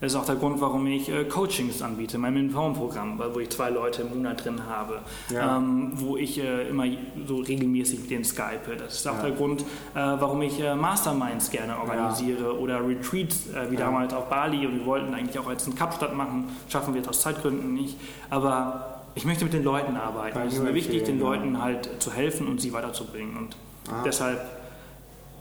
Das 0.00 0.12
ist 0.12 0.18
auch 0.18 0.24
der 0.24 0.36
Grund, 0.36 0.60
warum 0.60 0.86
ich 0.86 1.08
äh, 1.08 1.24
Coachings 1.24 1.82
anbiete, 1.82 2.18
mein 2.18 2.32
Mentorenprogramm, 2.32 3.20
wo 3.34 3.40
ich 3.40 3.50
zwei 3.50 3.70
Leute 3.70 4.02
im 4.02 4.10
Monat 4.10 4.44
drin 4.44 4.62
habe, 4.68 5.00
ja. 5.28 5.56
ähm, 5.56 5.90
wo 5.94 6.16
ich 6.16 6.38
äh, 6.38 6.68
immer 6.68 6.84
so 7.26 7.38
regelmäßig 7.38 8.02
mit 8.02 8.10
denen 8.10 8.24
skype. 8.24 8.76
Das 8.78 8.94
ist 8.94 9.08
auch 9.08 9.16
ja. 9.16 9.22
der 9.22 9.32
Grund, 9.32 9.62
äh, 9.62 9.64
warum 9.94 10.40
ich 10.42 10.60
äh, 10.60 10.76
Masterminds 10.76 11.50
gerne 11.50 11.76
organisiere 11.80 12.44
ja. 12.44 12.50
oder 12.50 12.86
Retreats, 12.86 13.48
äh, 13.48 13.72
wie 13.72 13.76
damals 13.76 14.14
auf 14.14 14.28
Bali. 14.28 14.64
Und 14.66 14.78
wir 14.78 14.86
wollten 14.86 15.12
eigentlich 15.14 15.36
auch 15.36 15.50
jetzt 15.50 15.66
in 15.66 15.74
Kapstadt 15.74 16.14
machen, 16.14 16.48
schaffen 16.68 16.94
wir 16.94 17.00
jetzt 17.00 17.08
aus 17.08 17.20
Zeitgründen 17.20 17.74
nicht. 17.74 17.96
Aber 18.30 18.97
ich 19.18 19.24
möchte 19.24 19.44
mit 19.44 19.52
den 19.52 19.64
Leuten 19.64 19.96
arbeiten. 19.96 20.38
Es 20.46 20.54
ist 20.54 20.62
mir 20.62 20.74
wichtig, 20.74 21.02
den 21.02 21.18
Leuten 21.18 21.60
halt 21.60 21.90
zu 21.98 22.12
helfen 22.12 22.46
und 22.46 22.60
sie 22.60 22.72
weiterzubringen. 22.72 23.36
Und 23.36 23.56
Aha. 23.90 24.04
deshalb. 24.04 24.40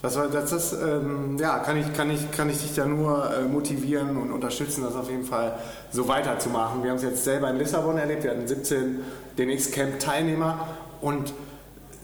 Das, 0.02 0.16
das, 0.16 0.50
das 0.50 0.74
ähm, 0.74 1.38
ja, 1.40 1.60
kann 1.60 1.78
ich, 1.78 1.94
kann, 1.94 2.10
ich, 2.10 2.32
kann 2.32 2.50
ich 2.50 2.58
dich 2.58 2.74
da 2.74 2.86
nur 2.86 3.32
äh, 3.32 3.44
motivieren 3.44 4.18
und 4.18 4.32
unterstützen, 4.32 4.84
das 4.84 4.96
auf 4.96 5.12
jeden 5.12 5.26
Fall 5.26 5.60
so 5.92 6.08
weiterzumachen. 6.08 6.82
Wir 6.82 6.90
haben 6.90 6.98
es 6.98 7.04
jetzt 7.04 7.24
selber 7.24 7.50
in 7.52 7.58
Lissabon 7.58 7.98
erlebt, 7.98 8.24
wir 8.24 8.32
hatten 8.32 8.48
17 8.48 9.00
DNX-Camp-Teilnehmer 9.38 10.68
und 11.02 11.34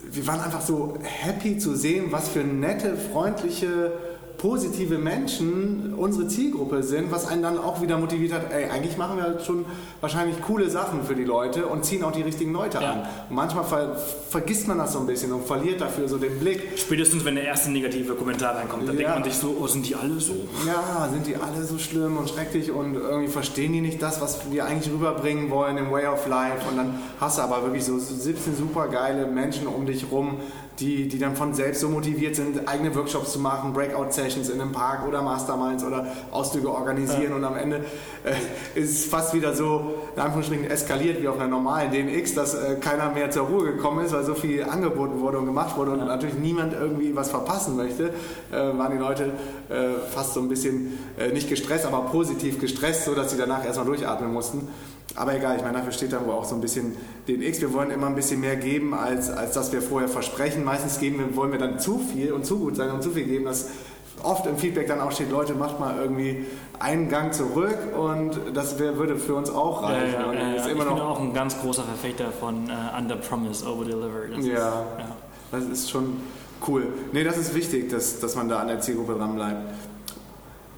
wir 0.03 0.27
waren 0.27 0.41
einfach 0.41 0.61
so 0.61 0.97
happy 1.01 1.57
zu 1.57 1.75
sehen, 1.75 2.11
was 2.11 2.29
für 2.29 2.43
nette, 2.43 2.97
freundliche 2.97 3.93
positive 4.43 4.97
Menschen 4.97 5.93
unsere 5.95 6.27
Zielgruppe 6.27 6.83
sind, 6.83 7.13
was 7.13 7.25
einen 7.25 7.41
dann 7.41 7.57
auch 7.57 7.81
wieder 7.81 7.97
motiviert 7.97 8.33
hat, 8.33 8.51
ey, 8.51 8.65
eigentlich 8.65 8.97
machen 8.97 9.15
wir 9.15 9.23
halt 9.23 9.41
schon 9.45 9.63
wahrscheinlich 10.01 10.41
coole 10.41 10.69
Sachen 10.69 11.03
für 11.03 11.15
die 11.15 11.23
Leute 11.23 11.65
und 11.67 11.85
ziehen 11.85 12.03
auch 12.03 12.11
die 12.11 12.23
richtigen 12.23 12.51
Leute 12.51 12.79
ja. 12.81 12.91
an. 12.91 12.99
Und 13.29 13.35
manchmal 13.37 13.63
ver 13.63 13.95
vergisst 14.29 14.67
man 14.67 14.79
das 14.79 14.91
so 14.91 14.99
ein 14.99 15.07
bisschen 15.07 15.31
und 15.31 15.45
verliert 15.45 15.79
dafür 15.79 16.09
so 16.09 16.17
den 16.17 16.39
Blick. 16.39 16.77
Spätestens, 16.77 17.23
wenn 17.23 17.35
der 17.35 17.45
erste 17.45 17.71
negative 17.71 18.15
Kommentar 18.15 18.57
reinkommt, 18.57 18.85
dann 18.85 18.97
ja. 18.97 19.13
denkt 19.13 19.15
man 19.15 19.23
sich 19.23 19.35
so, 19.35 19.55
oh, 19.61 19.67
sind 19.67 19.87
die 19.87 19.95
alle 19.95 20.19
so? 20.19 20.33
Ja, 20.67 21.07
sind 21.09 21.25
die 21.25 21.37
alle 21.37 21.63
so 21.63 21.77
schlimm 21.77 22.17
und 22.17 22.29
schrecklich 22.29 22.69
und 22.69 22.95
irgendwie 22.95 23.29
verstehen 23.29 23.71
die 23.71 23.79
nicht 23.79 24.01
das, 24.01 24.19
was 24.19 24.51
wir 24.51 24.65
eigentlich 24.65 24.91
rüberbringen 24.93 25.51
wollen 25.51 25.77
im 25.77 25.89
Way 25.89 26.07
of 26.07 26.27
Life 26.27 26.67
und 26.69 26.75
dann 26.75 26.99
hast 27.17 27.37
du 27.37 27.43
aber 27.43 27.63
wirklich 27.63 27.85
so 27.85 27.97
17 27.97 28.57
super 28.57 28.89
geile 28.89 29.25
Menschen 29.25 29.67
um 29.67 29.85
dich 29.85 30.11
rum, 30.11 30.39
die, 30.79 31.07
die 31.07 31.19
dann 31.19 31.35
von 31.35 31.53
selbst 31.53 31.81
so 31.81 31.89
motiviert 31.89 32.35
sind, 32.35 32.67
eigene 32.67 32.93
Workshops 32.95 33.31
zu 33.33 33.39
machen, 33.39 33.73
Breakout-Sessions 33.73 34.49
in 34.49 34.59
einem 34.59 34.71
Park 34.71 35.07
oder 35.07 35.21
Masterminds 35.21 35.83
oder 35.83 36.07
Ausflüge 36.31 36.71
organisieren 36.71 37.29
ja. 37.29 37.35
und 37.35 37.43
am 37.43 37.55
Ende 37.55 37.85
äh, 38.23 38.79
ist 38.79 38.91
es 38.91 39.05
fast 39.05 39.33
wieder 39.33 39.53
so, 39.53 39.93
in 40.15 40.21
Anführungsstrichen, 40.21 40.69
eskaliert 40.69 41.21
wie 41.21 41.27
auf 41.27 41.39
einer 41.39 41.47
normalen 41.47 41.91
DMX, 41.91 42.33
dass 42.33 42.55
äh, 42.55 42.75
keiner 42.79 43.11
mehr 43.11 43.29
zur 43.29 43.47
Ruhe 43.47 43.65
gekommen 43.65 44.05
ist, 44.05 44.13
weil 44.13 44.23
so 44.23 44.33
viel 44.33 44.63
angeboten 44.63 45.19
wurde 45.19 45.37
und 45.37 45.45
gemacht 45.45 45.77
wurde 45.77 45.91
und 45.91 45.99
ja. 45.99 46.05
natürlich 46.05 46.35
niemand 46.35 46.73
irgendwie 46.73 47.15
was 47.15 47.29
verpassen 47.29 47.77
möchte, 47.77 48.11
äh, 48.51 48.55
waren 48.55 48.91
die 48.91 48.97
Leute 48.97 49.31
äh, 49.69 49.99
fast 50.09 50.33
so 50.33 50.39
ein 50.39 50.49
bisschen 50.49 50.97
äh, 51.19 51.29
nicht 51.29 51.49
gestresst, 51.49 51.85
aber 51.85 52.01
positiv 52.05 52.59
gestresst, 52.59 53.05
so 53.05 53.13
dass 53.13 53.31
sie 53.31 53.37
danach 53.37 53.63
erstmal 53.63 53.85
durchatmen 53.85 54.33
mussten. 54.33 54.67
Aber 55.15 55.35
egal, 55.35 55.57
ich 55.57 55.61
meine, 55.61 55.77
dafür 55.77 55.91
steht 55.91 56.11
dann 56.11 56.25
wohl 56.25 56.33
auch 56.33 56.45
so 56.45 56.55
ein 56.55 56.61
bisschen 56.61 56.95
den 57.27 57.41
X. 57.41 57.61
Wir 57.61 57.71
wollen 57.73 57.91
immer 57.91 58.07
ein 58.07 58.15
bisschen 58.15 58.39
mehr 58.39 58.55
geben, 58.55 58.93
als, 58.93 59.29
als 59.29 59.53
das 59.53 59.71
wir 59.71 59.81
vorher 59.81 60.09
versprechen. 60.09 60.63
Meistens 60.63 60.99
geben 60.99 61.19
wir, 61.19 61.35
wollen 61.35 61.51
wir 61.51 61.59
dann 61.59 61.79
zu 61.79 61.99
viel 61.99 62.31
und 62.31 62.45
zu 62.45 62.57
gut 62.57 62.75
sein 62.75 62.89
und 62.89 63.03
zu 63.03 63.11
viel 63.11 63.25
geben, 63.25 63.45
dass 63.45 63.69
oft 64.23 64.45
im 64.47 64.57
Feedback 64.57 64.87
dann 64.87 65.01
auch 65.01 65.11
steht, 65.11 65.31
Leute, 65.31 65.53
macht 65.53 65.79
mal 65.79 65.97
irgendwie 65.97 66.45
einen 66.79 67.09
Gang 67.09 67.33
zurück 67.33 67.77
und 67.95 68.39
das 68.53 68.79
wär, 68.79 68.97
würde 68.97 69.17
für 69.17 69.35
uns 69.35 69.49
auch 69.49 69.83
reichen. 69.83 70.13
Ja, 70.13 70.33
ja, 70.33 70.39
ja, 70.39 70.55
ja. 70.55 70.67
ich 70.67 70.77
bin 70.77 70.87
auch 70.87 71.19
ein 71.19 71.33
ganz 71.33 71.59
großer 71.59 71.83
Verfechter 71.83 72.31
von 72.31 72.69
uh, 72.69 72.97
Under 72.97 73.15
Promise, 73.15 73.65
Over 73.65 73.85
Deliver. 73.85 74.27
Das 74.35 74.45
ja, 74.45 74.53
ist, 74.53 74.55
ja, 74.55 75.15
das 75.51 75.63
ist 75.65 75.91
schon 75.91 76.17
cool. 76.67 76.87
Nee, 77.11 77.23
das 77.23 77.37
ist 77.37 77.53
wichtig, 77.53 77.89
dass, 77.89 78.19
dass 78.19 78.35
man 78.35 78.49
da 78.49 78.59
an 78.59 78.67
der 78.67 78.79
Zielgruppe 78.79 79.15
dran 79.15 79.35
bleibt. 79.35 79.61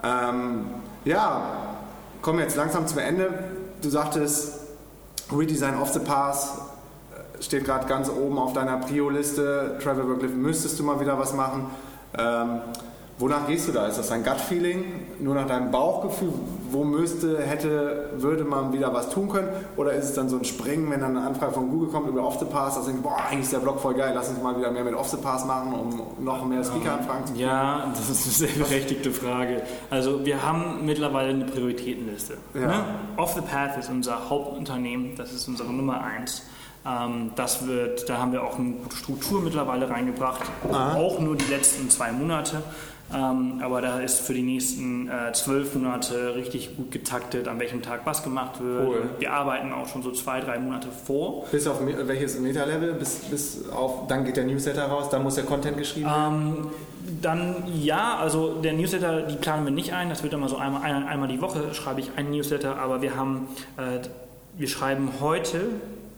Ähm, 0.03 0.65
ja, 1.05 1.77
kommen 2.21 2.39
wir 2.39 2.45
jetzt 2.45 2.57
langsam 2.57 2.87
zum 2.87 2.99
Ende 2.99 3.54
du 3.85 3.89
sagtest, 3.91 4.53
Redesign 5.31 5.79
of 5.79 5.93
the 5.93 5.99
Pass 5.99 6.53
äh, 7.13 7.41
steht 7.41 7.65
gerade 7.65 7.87
ganz 7.87 8.09
oben 8.09 8.37
auf 8.39 8.53
deiner 8.53 8.77
Prio-Liste. 8.77 9.77
Travel 9.81 10.07
Work 10.09 10.23
müsstest 10.35 10.79
du 10.79 10.83
mal 10.83 10.99
wieder 10.99 11.17
was 11.19 11.33
machen. 11.33 11.67
Ähm, 12.17 12.61
wonach 13.17 13.47
gehst 13.47 13.67
du 13.67 13.71
da? 13.71 13.87
Ist 13.87 13.97
das 13.97 14.09
dein 14.09 14.23
Gut-Feeling? 14.23 14.83
Nur 15.19 15.35
nach 15.35 15.47
deinem 15.47 15.71
Bauchgefühl? 15.71 16.33
Wo 16.71 16.83
müsste, 16.83 17.41
hätte, 17.41 18.09
würde 18.17 18.43
man 18.43 18.73
wieder 18.73 18.93
was 18.93 19.09
tun 19.09 19.29
können? 19.29 19.47
Oder 19.77 19.93
ist 19.93 20.05
es 20.05 20.13
dann 20.13 20.27
so 20.27 20.37
ein 20.37 20.43
Springen, 20.43 20.89
wenn 20.91 20.99
dann 20.99 21.15
eine 21.15 21.25
Anfrage 21.25 21.53
von 21.53 21.69
Google 21.69 21.89
kommt 21.89 22.09
über 22.09 22.23
Off 22.25 22.39
the 22.39 22.45
Pass, 22.45 22.75
dass 22.75 22.85
du 22.85 22.91
denkst, 22.91 23.03
boah, 23.03 23.17
eigentlich 23.29 23.45
ist 23.45 23.53
der 23.53 23.59
Blog 23.59 23.79
voll 23.79 23.93
geil, 23.93 24.11
lass 24.15 24.29
uns 24.29 24.41
mal 24.41 24.57
wieder 24.57 24.71
mehr 24.71 24.83
mit 24.83 24.93
Off 24.93 25.09
the 25.09 25.17
Pass 25.17 25.45
machen, 25.45 25.73
um 25.73 26.23
noch 26.25 26.45
mehr 26.45 26.63
Speaker-Anfragen 26.63 27.27
zu 27.27 27.33
kriegen? 27.33 27.45
Ja, 27.45 27.87
das 27.95 28.09
ist 28.09 28.41
eine 28.41 28.51
sehr 28.51 28.63
berechtigte 28.63 29.11
Frage. 29.11 29.61
Also 29.89 30.25
wir 30.25 30.43
haben 30.43 30.85
mittlerweile 30.85 31.29
eine 31.29 31.45
Prioritätenliste. 31.45 32.37
Ja. 32.53 32.67
Ne? 32.67 32.85
Off 33.17 33.33
the 33.33 33.41
Path 33.41 33.77
ist 33.77 33.89
unser 33.89 34.29
Hauptunternehmen, 34.29 35.15
das 35.15 35.31
ist 35.31 35.47
unsere 35.47 35.71
Nummer 35.71 36.03
eins. 36.03 36.41
Ähm, 36.85 37.31
das 37.35 37.65
wird, 37.65 38.07
da 38.09 38.17
haben 38.19 38.31
wir 38.31 38.43
auch 38.43 38.59
eine 38.59 38.71
gute 38.73 38.95
Struktur 38.95 39.41
mittlerweile 39.41 39.89
reingebracht, 39.89 40.41
Aha. 40.71 40.95
auch 40.95 41.19
nur 41.19 41.35
die 41.35 41.45
letzten 41.45 41.89
zwei 41.89 42.11
Monate. 42.11 42.61
Ähm, 43.13 43.61
aber 43.61 43.81
da 43.81 43.99
ist 43.99 44.21
für 44.21 44.33
die 44.33 44.41
nächsten 44.41 45.07
äh, 45.07 45.31
zwölf 45.33 45.75
Monate 45.75 46.35
richtig 46.35 46.75
gut 46.75 46.91
getaktet, 46.91 47.47
an 47.47 47.59
welchem 47.59 47.81
Tag 47.81 48.01
was 48.05 48.23
gemacht 48.23 48.59
wird. 48.59 48.87
Cool. 48.87 49.09
Wir 49.19 49.31
arbeiten 49.31 49.71
auch 49.73 49.87
schon 49.87 50.01
so 50.01 50.11
zwei, 50.11 50.39
drei 50.41 50.57
Monate 50.57 50.87
vor. 51.05 51.45
Bis 51.51 51.67
auf 51.67 51.79
welches 51.85 52.39
Meta-Level? 52.39 52.93
Bis, 52.93 53.19
bis 53.19 53.69
auf, 53.69 54.07
dann 54.07 54.25
geht 54.25 54.37
der 54.37 54.45
Newsletter 54.45 54.85
raus, 54.85 55.09
dann 55.09 55.23
muss 55.23 55.35
der 55.35 55.43
Content 55.43 55.77
geschrieben 55.77 56.07
werden? 56.07 56.57
Ähm, 56.57 56.67
dann 57.21 57.63
ja, 57.67 58.17
also 58.17 58.55
der 58.61 58.73
Newsletter, 58.73 59.21
die 59.21 59.35
planen 59.35 59.65
wir 59.65 59.71
nicht 59.71 59.93
ein. 59.93 60.09
Das 60.09 60.23
wird 60.23 60.33
immer 60.33 60.49
so 60.49 60.57
einmal, 60.57 60.81
einmal 60.81 61.27
die 61.27 61.41
Woche 61.41 61.73
schreibe 61.73 61.99
ich 61.99 62.11
einen 62.17 62.31
Newsletter, 62.31 62.77
aber 62.77 63.03
wir 63.03 63.15
haben, 63.15 63.47
äh, 63.77 63.99
wir 64.57 64.67
schreiben 64.67 65.09
heute 65.19 65.61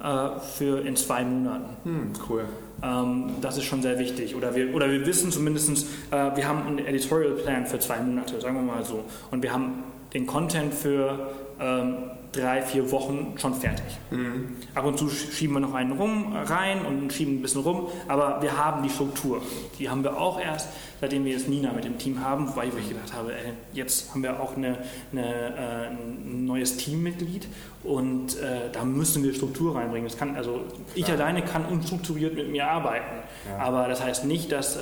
äh, 0.02 0.40
für 0.40 0.86
in 0.86 0.96
zwei 0.96 1.26
Monaten. 1.26 1.76
Hm, 1.84 2.14
cool. 2.30 2.46
Ähm, 2.84 3.36
das 3.42 3.58
ist 3.58 3.66
schon 3.66 3.82
sehr 3.82 4.00
wichtig. 4.00 4.36
Oder 4.36 4.56
wir, 4.56 4.74
oder 4.74 4.90
wir 4.90 5.06
wissen 5.06 5.32
zumindest, 5.32 5.86
äh, 6.12 6.36
wir 6.36 6.48
haben 6.48 6.68
einen 6.68 6.80
Editorial 6.80 7.34
Plan 7.34 7.66
für 7.66 7.80
zwei 7.80 8.00
Monate, 8.00 8.40
sagen 8.40 8.56
wir 8.56 8.62
mal 8.62 8.84
so. 8.84 9.04
Und 9.32 9.44
wir 9.44 9.52
haben 9.52 9.84
den 10.14 10.26
Content 10.26 10.74
für 10.74 11.30
ähm, 11.60 11.96
drei, 12.32 12.62
vier 12.62 12.92
Wochen 12.92 13.34
schon 13.38 13.54
fertig. 13.54 13.86
Mhm. 14.12 14.56
Ab 14.76 14.86
und 14.86 14.98
zu 14.98 15.10
schieben 15.10 15.56
wir 15.56 15.60
noch 15.60 15.74
einen 15.74 15.94
rum, 15.94 16.36
rein 16.36 16.86
und 16.86 17.12
schieben 17.12 17.40
ein 17.40 17.42
bisschen 17.42 17.62
rum, 17.62 17.88
aber 18.08 18.42
wir 18.42 18.58
haben 18.58 18.84
die 18.84 18.90
Struktur. 18.90 19.42
Die 19.80 19.90
haben 19.90 20.04
wir 20.04 20.18
auch 20.18 20.40
erst, 20.40 20.70
seitdem 21.00 21.26
wir 21.26 21.34
jetzt 21.34 21.48
Nina 21.48 21.72
mit 21.72 21.84
dem 21.84 21.98
Team 21.98 22.24
haben, 22.24 22.56
weil 22.56 22.70
ich 22.70 22.90
gedacht 22.90 23.14
habe, 23.14 23.34
ey, 23.34 23.54
jetzt 23.74 24.12
haben 24.12 24.24
wir 24.24 24.40
auch 24.40 24.56
eine, 24.56 24.78
eine, 25.12 25.26
äh, 25.26 25.88
ein 25.90 26.46
neues 26.46 26.78
Teammitglied 26.78 27.48
und 27.84 28.38
äh, 28.38 28.72
da 28.72 28.84
müssen 28.84 29.24
wir 29.24 29.34
Struktur 29.34 29.76
reinbringen. 29.76 30.08
Das 30.08 30.18
kann, 30.18 30.36
also 30.36 30.62
ich 30.96 31.08
ja. 31.08 31.14
alleine 31.14 31.44
kann 31.44 31.66
unstrukturiert 31.66 32.36
mit 32.36 32.50
mir 32.50 32.68
arbeiten, 32.68 33.24
ja. 33.48 33.58
aber 33.60 33.88
das 33.88 34.04
heißt 34.04 34.26
nicht, 34.26 34.52
dass 34.52 34.78
äh, 34.78 34.80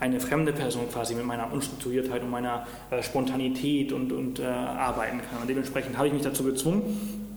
eine 0.00 0.20
fremde 0.20 0.52
Person 0.52 0.90
quasi 0.90 1.14
mit 1.14 1.26
meiner 1.26 1.52
Unstrukturiertheit 1.52 2.22
und 2.22 2.30
meiner 2.30 2.66
äh, 2.90 3.02
Spontanität 3.02 3.92
und, 3.92 4.12
und 4.12 4.40
äh, 4.40 4.44
arbeiten 4.44 5.18
kann. 5.18 5.42
Und 5.42 5.50
dementsprechend 5.50 5.96
habe 5.96 6.08
ich 6.08 6.14
mich 6.14 6.22
dazu 6.22 6.44
gezwungen, 6.44 7.28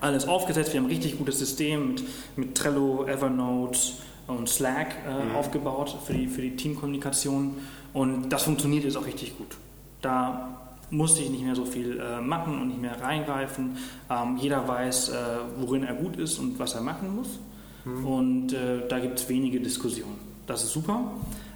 alles 0.00 0.28
aufgesetzt. 0.28 0.72
Wir 0.72 0.80
haben 0.80 0.86
ein 0.86 0.90
richtig 0.90 1.18
gutes 1.18 1.38
System 1.38 1.88
mit, 1.88 2.04
mit 2.36 2.54
Trello, 2.54 3.06
Evernote 3.06 3.78
und 4.26 4.48
Slack 4.48 4.94
äh, 5.06 5.24
mhm. 5.24 5.36
aufgebaut 5.36 5.96
für 6.04 6.14
die, 6.14 6.26
für 6.26 6.42
die 6.42 6.56
Teamkommunikation. 6.56 7.56
Und 7.92 8.30
das 8.30 8.44
funktioniert 8.44 8.84
jetzt 8.84 8.96
auch 8.96 9.06
richtig 9.06 9.36
gut. 9.36 9.56
Da 10.00 10.58
musste 10.90 11.22
ich 11.22 11.30
nicht 11.30 11.44
mehr 11.44 11.54
so 11.54 11.64
viel 11.64 12.00
äh, 12.00 12.20
machen 12.20 12.60
und 12.60 12.68
nicht 12.68 12.80
mehr 12.80 13.00
reingreifen. 13.00 13.76
Ähm, 14.10 14.36
jeder 14.36 14.66
weiß, 14.66 15.10
äh, 15.10 15.14
worin 15.58 15.84
er 15.84 15.94
gut 15.94 16.16
ist 16.16 16.38
und 16.38 16.58
was 16.58 16.74
er 16.74 16.80
machen 16.80 17.14
muss. 17.14 17.38
Mhm. 17.84 18.06
Und 18.06 18.52
äh, 18.52 18.86
da 18.88 18.98
gibt 18.98 19.18
es 19.18 19.28
wenige 19.28 19.60
Diskussionen. 19.60 20.18
Das 20.46 20.62
ist 20.62 20.72
super. 20.72 21.12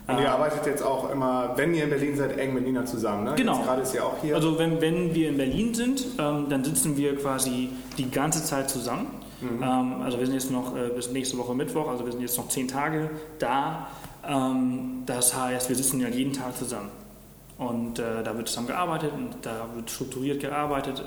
Und 0.09 0.21
ihr 0.21 0.33
arbeitet 0.33 0.65
jetzt 0.65 0.83
auch 0.83 1.11
immer, 1.11 1.53
wenn 1.57 1.75
ihr 1.75 1.85
in 1.85 1.91
Berlin 1.91 2.17
seid, 2.17 2.39
eng 2.39 2.55
mit 2.55 2.65
Nina 2.65 2.87
zusammen, 2.87 3.25
ne? 3.25 3.35
Genau. 3.37 3.59
gerade 3.61 3.83
ist 3.83 3.95
ja 3.95 4.05
auch 4.05 4.17
hier. 4.23 4.35
Also 4.35 4.59
wenn, 4.59 4.81
wenn 4.81 5.15
wir 5.15 5.29
in 5.29 5.37
Berlin 5.37 5.75
sind, 5.75 6.03
ähm, 6.19 6.47
dann 6.49 6.65
sitzen 6.65 6.97
wir 6.97 7.15
quasi 7.17 7.69
die 7.99 8.11
ganze 8.11 8.43
Zeit 8.43 8.71
zusammen. 8.71 9.07
Mhm. 9.41 9.63
Ähm, 9.63 10.03
also 10.03 10.19
wir 10.19 10.27
sind 10.27 10.35
jetzt 10.35 10.51
noch 10.51 10.77
äh, 10.77 10.91
bis 10.95 11.11
nächste 11.11 11.39
Woche 11.39 11.55
Mittwoch, 11.55 11.89
also 11.89 12.05
wir 12.05 12.13
sind 12.13 12.21
jetzt 12.21 12.37
noch 12.37 12.49
zehn 12.49 12.69
Tage 12.69 13.11
da. 13.39 13.89
Ähm, 14.27 15.03
das 15.07 15.35
heißt, 15.35 15.69
wir 15.69 15.77
sitzen 15.77 16.01
ja 16.01 16.09
jeden 16.09 16.33
Tag 16.33 16.57
zusammen. 16.57 16.91
Und 17.59 17.99
äh, 17.99 18.23
da 18.23 18.37
wird 18.37 18.49
zusammen 18.49 18.69
gearbeitet 18.69 19.13
und 19.13 19.31
da 19.43 19.67
wird 19.75 19.91
strukturiert 19.91 20.41
gearbeitet. 20.41 21.05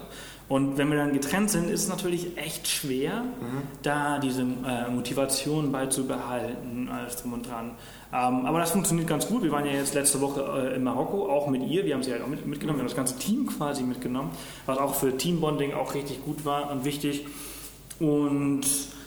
Und 0.49 0.77
wenn 0.77 0.89
wir 0.89 0.97
dann 0.97 1.13
getrennt 1.13 1.49
sind, 1.49 1.69
ist 1.69 1.83
es 1.83 1.87
natürlich 1.87 2.37
echt 2.37 2.67
schwer, 2.67 3.21
mhm. 3.21 3.61
da 3.83 4.19
diese 4.19 4.41
äh, 4.41 4.91
Motivation 4.91 5.71
beizubehalten, 5.71 6.89
alles 6.89 7.15
drum 7.15 7.31
und 7.31 7.47
dran. 7.47 7.71
Ähm, 8.11 8.45
aber 8.45 8.59
das 8.59 8.71
funktioniert 8.71 9.07
ganz 9.07 9.27
gut. 9.27 9.43
Wir 9.43 9.51
waren 9.53 9.65
ja 9.65 9.71
jetzt 9.71 9.93
letzte 9.93 10.19
Woche 10.19 10.41
äh, 10.41 10.75
in 10.75 10.83
Marokko, 10.83 11.29
auch 11.29 11.47
mit 11.47 11.65
ihr. 11.65 11.85
Wir 11.85 11.93
haben 11.93 12.03
sie 12.03 12.11
halt 12.11 12.21
auch 12.21 12.27
mit, 12.27 12.45
mitgenommen. 12.45 12.79
Wir 12.79 12.81
haben 12.81 12.89
das 12.89 12.97
ganze 12.97 13.17
Team 13.17 13.45
quasi 13.47 13.83
mitgenommen, 13.83 14.31
was 14.65 14.77
auch 14.77 14.95
für 14.95 15.15
Teambonding 15.15 15.73
auch 15.73 15.93
richtig 15.93 16.21
gut 16.25 16.43
war 16.43 16.69
und 16.69 16.83
wichtig. 16.83 17.25
Und 18.01 18.63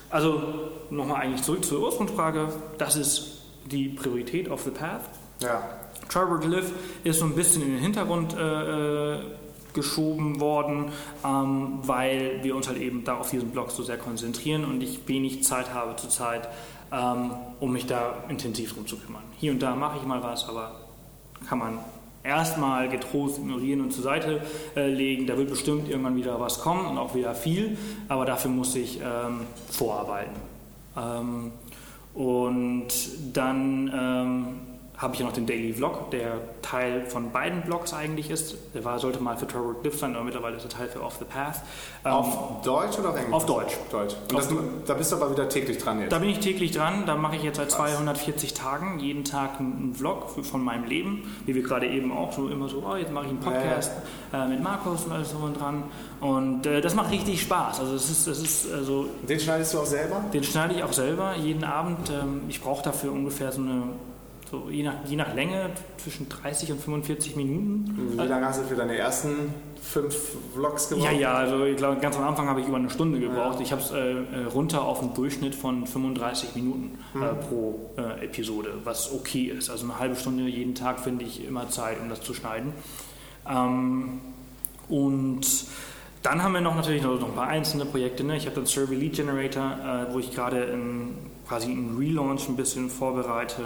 also 0.09 0.41
nochmal 0.89 1.21
eigentlich 1.21 1.43
zurück 1.43 1.65
zur 1.65 1.81
Ursprungsfrage. 1.81 2.47
Das 2.77 2.95
ist 2.95 3.41
die 3.65 3.89
Priorität 3.89 4.49
of 4.49 4.63
the 4.63 4.71
Path. 4.71 5.01
Ja. 5.39 5.61
Trevor 6.07 6.39
Cliff 6.39 6.71
ist 7.03 7.19
so 7.19 7.25
ein 7.25 7.35
bisschen 7.35 7.61
in 7.63 7.71
den 7.71 7.79
Hintergrund 7.79 8.35
äh, 8.37 9.15
äh, 9.15 9.19
geschoben 9.73 10.39
worden, 10.39 10.91
ähm, 11.25 11.79
weil 11.81 12.39
wir 12.43 12.55
uns 12.55 12.69
halt 12.69 12.79
eben 12.79 13.03
da 13.03 13.17
auf 13.17 13.31
diesen 13.31 13.49
Blog 13.49 13.71
so 13.71 13.83
sehr 13.83 13.97
konzentrieren 13.97 14.63
und 14.63 14.81
ich 14.81 15.05
wenig 15.07 15.43
Zeit 15.43 15.73
habe 15.73 15.97
zurzeit, 15.97 16.47
ähm, 16.93 17.31
um 17.59 17.73
mich 17.73 17.85
da 17.85 18.23
intensiv 18.29 18.73
drum 18.73 18.87
zu 18.87 18.97
kümmern. 18.97 19.23
Hier 19.37 19.51
und 19.51 19.61
da 19.61 19.75
mache 19.75 19.97
ich 19.97 20.05
mal 20.05 20.23
was, 20.23 20.47
aber 20.47 20.79
kann 21.49 21.59
man 21.59 21.79
erstmal 22.25 22.89
getrost 22.89 23.37
ignorieren 23.37 23.81
und 23.81 23.91
zur 23.91 24.03
Seite 24.03 24.41
äh, 24.75 24.87
legen. 24.87 25.27
Da 25.27 25.37
wird 25.37 25.49
bestimmt 25.49 25.89
irgendwann 25.89 26.15
wieder 26.15 26.39
was 26.39 26.59
kommen 26.59 26.85
und 26.87 26.97
auch 26.97 27.15
wieder 27.15 27.35
viel, 27.35 27.77
aber 28.07 28.25
dafür 28.25 28.51
muss 28.51 28.75
ich 28.75 28.99
ähm, 28.99 29.41
vorarbeiten. 29.69 30.35
Ähm, 30.97 31.51
und 32.13 32.87
dann 33.33 33.91
ähm, 33.93 34.74
habe 34.97 35.13
ich 35.13 35.19
ja 35.19 35.25
noch 35.25 35.33
den 35.33 35.45
Daily 35.45 35.73
Vlog, 35.73 36.11
der 36.11 36.39
Teil 36.61 37.05
von 37.05 37.31
beiden 37.31 37.63
Blogs 37.63 37.93
eigentlich 37.93 38.29
ist. 38.29 38.55
Der 38.73 38.85
war, 38.85 38.99
sollte 38.99 39.21
mal 39.21 39.35
für 39.37 39.47
Trevor 39.47 39.79
Cliff 39.81 39.99
sein, 39.99 40.15
aber 40.15 40.23
mittlerweile 40.23 40.55
ist 40.55 40.63
er 40.63 40.69
Teil 40.69 40.87
für 40.87 41.01
Off 41.01 41.17
the 41.19 41.25
Path. 41.25 41.61
Ähm, 42.05 42.11
auf 42.11 42.61
Deutsch 42.63 42.97
oder 42.97 43.09
auf 43.09 43.17
Englisch? 43.17 43.33
Auf 43.33 43.45
Deutsch. 43.45 43.75
Deutsch. 43.91 44.15
Und 44.29 44.37
das, 44.37 44.49
da 44.85 44.93
bist 44.93 45.11
du 45.11 45.17
aber 45.17 45.31
wieder 45.31 45.49
täglich 45.49 45.77
dran 45.77 45.99
jetzt? 45.99 46.11
Da 46.11 46.19
bin 46.19 46.29
ich 46.29 46.39
täglich 46.39 46.71
dran. 46.71 47.05
Da 47.05 47.15
mache 47.15 47.35
ich 47.35 47.43
jetzt 47.43 47.57
seit 47.57 47.71
240 47.71 48.53
Tagen 48.53 48.99
jeden 48.99 49.25
Tag 49.25 49.59
einen 49.59 49.93
Vlog 49.95 50.29
von 50.45 50.63
meinem 50.63 50.85
Leben, 50.85 51.35
wie 51.45 51.55
wir 51.55 51.63
gerade 51.63 51.87
eben 51.87 52.11
auch 52.11 52.31
so 52.31 52.47
immer 52.47 52.69
so, 52.69 52.83
oh, 52.87 52.95
jetzt 52.95 53.11
mache 53.11 53.25
ich 53.25 53.31
einen 53.31 53.39
Podcast 53.41 53.91
äh, 54.33 54.47
mit 54.47 54.63
Markus 54.63 55.03
und 55.05 55.11
alles 55.11 55.31
so 55.31 55.37
und 55.37 55.59
dran. 55.59 55.83
Und 56.21 56.65
äh, 56.65 56.79
das 56.79 56.95
macht 56.95 57.11
richtig 57.11 57.41
Spaß. 57.41 57.81
Also 57.81 57.95
es 57.95 58.09
ist, 58.09 58.27
es 58.27 58.41
ist 58.41 58.73
also. 58.73 59.07
Den 59.27 59.39
schneidest 59.39 59.73
du 59.73 59.79
auch 59.79 59.85
selber? 59.85 60.23
Den 60.33 60.43
schneide 60.43 60.75
ich 60.75 60.83
auch 60.83 60.93
selber 60.93 61.35
jeden 61.35 61.65
Abend. 61.65 62.09
Ähm, 62.09 62.43
ich 62.47 62.61
brauche 62.61 62.83
dafür 62.83 63.11
ungefähr 63.11 63.51
so 63.51 63.61
eine 63.61 63.83
so 64.49 64.69
je 64.69 64.83
nach, 64.83 64.93
je 65.05 65.15
nach 65.15 65.33
Länge 65.33 65.71
zwischen 65.97 66.29
30 66.29 66.71
und 66.71 66.81
45 66.81 67.35
Minuten. 67.35 68.13
Wie 68.17 68.27
lange 68.27 68.45
hast 68.45 68.61
du 68.61 68.65
für 68.65 68.75
deine 68.75 68.95
ersten 68.95 69.53
fünf 69.81 70.15
Vlogs 70.53 70.89
gebraucht? 70.89 71.11
Ja, 71.11 71.17
ja, 71.17 71.33
also 71.33 71.65
ich 71.65 71.77
glaube, 71.77 71.99
ganz 71.99 72.15
am 72.17 72.23
Anfang 72.23 72.47
habe 72.47 72.61
ich 72.61 72.67
über 72.67 72.77
eine 72.77 72.89
Stunde 72.89 73.19
gebraucht. 73.19 73.59
Ja. 73.59 73.61
Ich 73.61 73.71
habe 73.71 73.81
es 73.81 73.91
äh, 73.91 74.11
äh, 74.11 74.45
runter 74.53 74.83
auf 74.83 75.01
einen 75.01 75.13
Durchschnitt 75.13 75.55
von 75.55 75.87
35 75.87 76.55
Minuten 76.55 76.97
äh, 77.15 77.17
mhm. 77.17 77.39
pro 77.47 77.91
äh, 77.97 78.25
Episode, 78.25 78.73
was 78.83 79.11
okay 79.13 79.45
ist. 79.45 79.69
Also 79.69 79.85
eine 79.85 79.99
halbe 79.99 80.15
Stunde 80.15 80.43
jeden 80.43 80.75
Tag 80.75 80.99
finde 80.99 81.25
ich 81.25 81.45
immer 81.45 81.69
Zeit, 81.69 81.99
um 82.01 82.09
das 82.09 82.21
zu 82.21 82.33
schneiden. 82.33 82.73
Ähm, 83.49 84.21
und 84.89 85.45
dann 86.21 86.43
haben 86.43 86.53
wir 86.53 86.61
noch 86.61 86.75
natürlich 86.75 87.03
noch, 87.03 87.23
ein 87.23 87.35
paar 87.35 87.47
einzelne 87.47 87.85
Projekte. 87.85 88.23
Ne? 88.23 88.37
Ich 88.37 88.45
habe 88.45 88.55
den 88.55 88.65
Survey 88.65 88.95
Lead 88.95 89.15
Generator, 89.15 90.07
äh, 90.09 90.13
wo 90.13 90.19
ich 90.19 90.31
gerade 90.31 90.63
quasi 91.47 91.71
einen 91.71 91.97
Relaunch 91.97 92.47
ein 92.49 92.55
bisschen 92.55 92.89
vorbereite, 92.89 93.61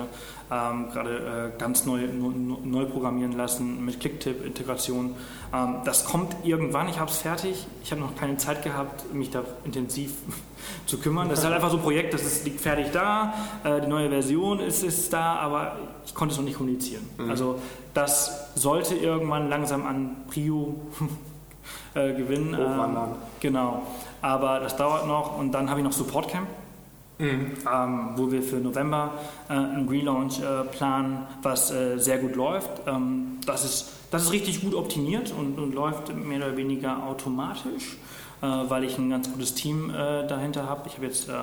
ähm, 0.52 0.90
gerade 0.92 1.52
äh, 1.56 1.60
ganz 1.60 1.86
neu, 1.86 2.08
neu 2.08 2.86
programmieren 2.86 3.34
lassen 3.34 3.86
mit 3.86 4.00
Clicktip-Integration. 4.00 5.16
Ähm, 5.54 5.76
das 5.86 6.06
kommt 6.06 6.36
irgendwann, 6.44 6.90
ich 6.90 7.00
habe 7.00 7.10
es 7.10 7.18
fertig. 7.18 7.68
Ich 7.84 7.92
habe 7.92 8.02
noch 8.02 8.16
keine 8.16 8.38
Zeit 8.38 8.64
gehabt, 8.64 9.14
mich 9.14 9.30
da 9.30 9.44
intensiv 9.64 10.14
zu 10.86 10.98
kümmern. 10.98 11.30
Das 11.30 11.40
ist 11.40 11.46
halt 11.46 11.56
einfach 11.56 11.72
so 11.72 11.78
ein 11.78 11.84
Projekt, 11.84 12.14
das 12.14 12.24
ist, 12.24 12.46
liegt 12.46 12.62
fertig 12.62 12.88
da, 12.92 13.34
äh, 13.64 13.82
die 13.82 13.88
neue 13.88 14.10
Version 14.10 14.60
ist, 14.60 14.84
ist 14.84 15.14
da, 15.14 15.36
aber 15.36 15.78
ich 16.06 16.14
konnte 16.14 16.34
es 16.34 16.38
noch 16.38 16.46
nicht 16.46 16.58
kommunizieren. 16.58 17.08
Mhm. 17.18 17.30
Also 17.30 17.60
das 17.94 18.50
sollte 18.56 18.96
irgendwann 18.96 19.50
langsam 19.50 19.86
an 19.86 20.18
Prio 20.30 20.76
äh, 21.94 22.14
gewinnen. 22.14 22.58
Hochwandern. 22.58 23.10
Ähm, 23.10 23.16
genau. 23.40 23.84
Aber 24.22 24.60
das 24.60 24.76
dauert 24.76 25.08
noch 25.08 25.38
und 25.38 25.52
dann 25.52 25.70
habe 25.70 25.80
ich 25.80 25.86
noch 25.86 25.94
Support 25.94 26.28
Camp. 26.30 26.48
Mhm. 27.20 27.52
Ähm, 27.70 28.10
wo 28.16 28.32
wir 28.32 28.42
für 28.42 28.56
November 28.56 29.12
äh, 29.50 29.54
einen 29.54 29.90
Relaunch 29.90 30.40
äh, 30.40 30.64
planen, 30.64 31.28
was 31.42 31.70
äh, 31.70 31.98
sehr 31.98 32.18
gut 32.18 32.38
läuft. 32.38 32.70
Ähm, 32.88 33.40
das, 33.46 33.66
ist, 33.66 33.92
das 34.10 34.24
ist 34.24 34.32
richtig 34.32 34.62
gut 34.62 34.74
optimiert 34.74 35.34
und, 35.38 35.60
und 35.60 35.76
läuft 35.76 36.16
mehr 36.16 36.38
oder 36.38 36.56
weniger 36.56 37.04
automatisch, 37.04 37.98
äh, 38.42 38.46
weil 38.46 38.86
ich 38.86 38.98
ein 38.98 39.10
ganz 39.10 39.30
gutes 39.30 39.54
Team 39.54 39.90
äh, 39.90 40.28
dahinter 40.28 40.70
habe. 40.70 40.84
Ich 40.88 40.96
habe 40.96 41.08
jetzt 41.08 41.28
äh, 41.28 41.34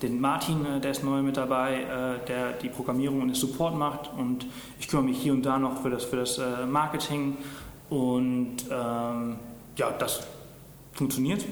den 0.00 0.18
Martin, 0.18 0.64
der 0.82 0.92
ist 0.92 1.04
neu 1.04 1.20
mit 1.20 1.36
dabei, 1.36 2.18
der 2.26 2.52
die 2.52 2.70
Programmierung 2.70 3.20
und 3.20 3.28
den 3.28 3.34
Support 3.34 3.76
macht 3.76 4.10
und 4.16 4.46
ich 4.80 4.88
kümmere 4.88 5.04
mich 5.04 5.18
hier 5.18 5.34
und 5.34 5.42
da 5.42 5.58
noch 5.58 5.82
für 5.82 5.90
das, 5.90 6.04
für 6.04 6.16
das 6.16 6.40
Marketing 6.66 7.36
und 7.90 8.56
ähm, 8.70 9.36
ja, 9.76 9.90
das 9.98 10.20
funktioniert. 10.94 11.44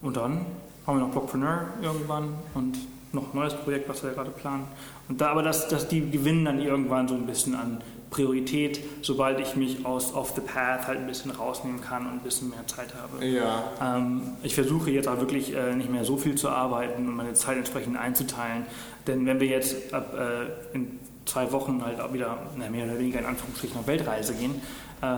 Und 0.00 0.16
dann 0.16 0.46
haben 0.88 1.00
wir 1.00 1.04
noch 1.04 1.12
Blogpreneur 1.12 1.66
irgendwann 1.82 2.34
und 2.54 2.78
noch 3.12 3.34
ein 3.34 3.38
neues 3.38 3.54
Projekt, 3.54 3.88
was 3.90 4.02
wir 4.02 4.10
gerade 4.10 4.30
planen. 4.30 4.64
Und 5.08 5.20
da, 5.20 5.28
aber 5.28 5.42
das, 5.42 5.68
das, 5.68 5.86
die 5.86 6.10
gewinnen 6.10 6.46
dann 6.46 6.60
irgendwann 6.60 7.06
so 7.06 7.14
ein 7.14 7.26
bisschen 7.26 7.54
an 7.54 7.82
Priorität, 8.08 8.80
sobald 9.02 9.38
ich 9.38 9.54
mich 9.54 9.84
aus 9.84 10.14
Off 10.14 10.32
the 10.34 10.40
Path 10.40 10.86
halt 10.86 11.00
ein 11.00 11.06
bisschen 11.06 11.30
rausnehmen 11.30 11.82
kann 11.82 12.06
und 12.06 12.12
ein 12.12 12.20
bisschen 12.20 12.48
mehr 12.48 12.66
Zeit 12.66 12.94
habe. 12.94 13.22
Ja. 13.24 13.64
Ähm, 13.82 14.22
ich 14.42 14.54
versuche 14.54 14.90
jetzt 14.90 15.08
auch 15.08 15.20
wirklich 15.20 15.54
äh, 15.54 15.74
nicht 15.74 15.90
mehr 15.90 16.04
so 16.04 16.16
viel 16.16 16.36
zu 16.36 16.48
arbeiten 16.48 17.06
und 17.06 17.16
meine 17.16 17.34
Zeit 17.34 17.58
entsprechend 17.58 17.98
einzuteilen. 17.98 18.64
Denn 19.06 19.26
wenn 19.26 19.40
wir 19.40 19.48
jetzt 19.48 19.92
ab 19.92 20.14
äh, 20.18 20.74
in 20.74 20.98
zwei 21.26 21.52
Wochen 21.52 21.84
halt 21.84 22.00
auch 22.00 22.14
wieder 22.14 22.38
na, 22.56 22.70
mehr 22.70 22.86
oder 22.86 22.98
weniger 22.98 23.18
in 23.18 23.26
Anführungsstrichen 23.26 23.78
auf 23.78 23.86
Weltreise 23.86 24.34
gehen, 24.34 24.54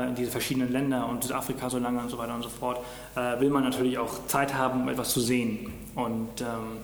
in 0.09 0.15
diese 0.15 0.31
verschiedenen 0.31 0.73
Länder 0.73 1.09
und 1.09 1.23
Südafrika 1.23 1.71
so 1.71 1.79
lange 1.79 2.01
und 2.01 2.11
so 2.11 2.19
weiter 2.19 2.35
und 2.35 2.43
so 2.43 2.49
fort, 2.49 2.79
äh, 3.17 3.41
will 3.41 3.51
man 3.51 3.65
natürlich 3.65 3.99
auch 3.99 4.27
Zeit 4.27 4.55
haben, 4.55 4.83
um 4.83 4.89
etwas 4.89 5.11
zu 5.11 5.21
sehen. 5.21 5.73
Und 5.95 6.41
ähm, 6.41 6.79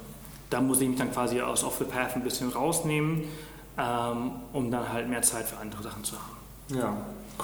da 0.51 0.61
muss 0.61 0.81
ich 0.81 0.89
mich 0.89 0.99
dann 0.99 1.13
quasi 1.13 1.41
aus 1.41 1.65
Off 1.65 1.77
the 1.79 1.85
Path 1.85 2.17
ein 2.17 2.23
bisschen 2.23 2.51
rausnehmen, 2.51 3.25
ähm, 3.79 4.31
um 4.53 4.71
dann 4.71 4.93
halt 4.93 5.09
mehr 5.09 5.23
Zeit 5.23 5.47
für 5.47 5.59
andere 5.59 5.83
Sachen 5.83 6.05
zu 6.05 6.17
haben. 6.17 6.79
Ja, 6.79 6.97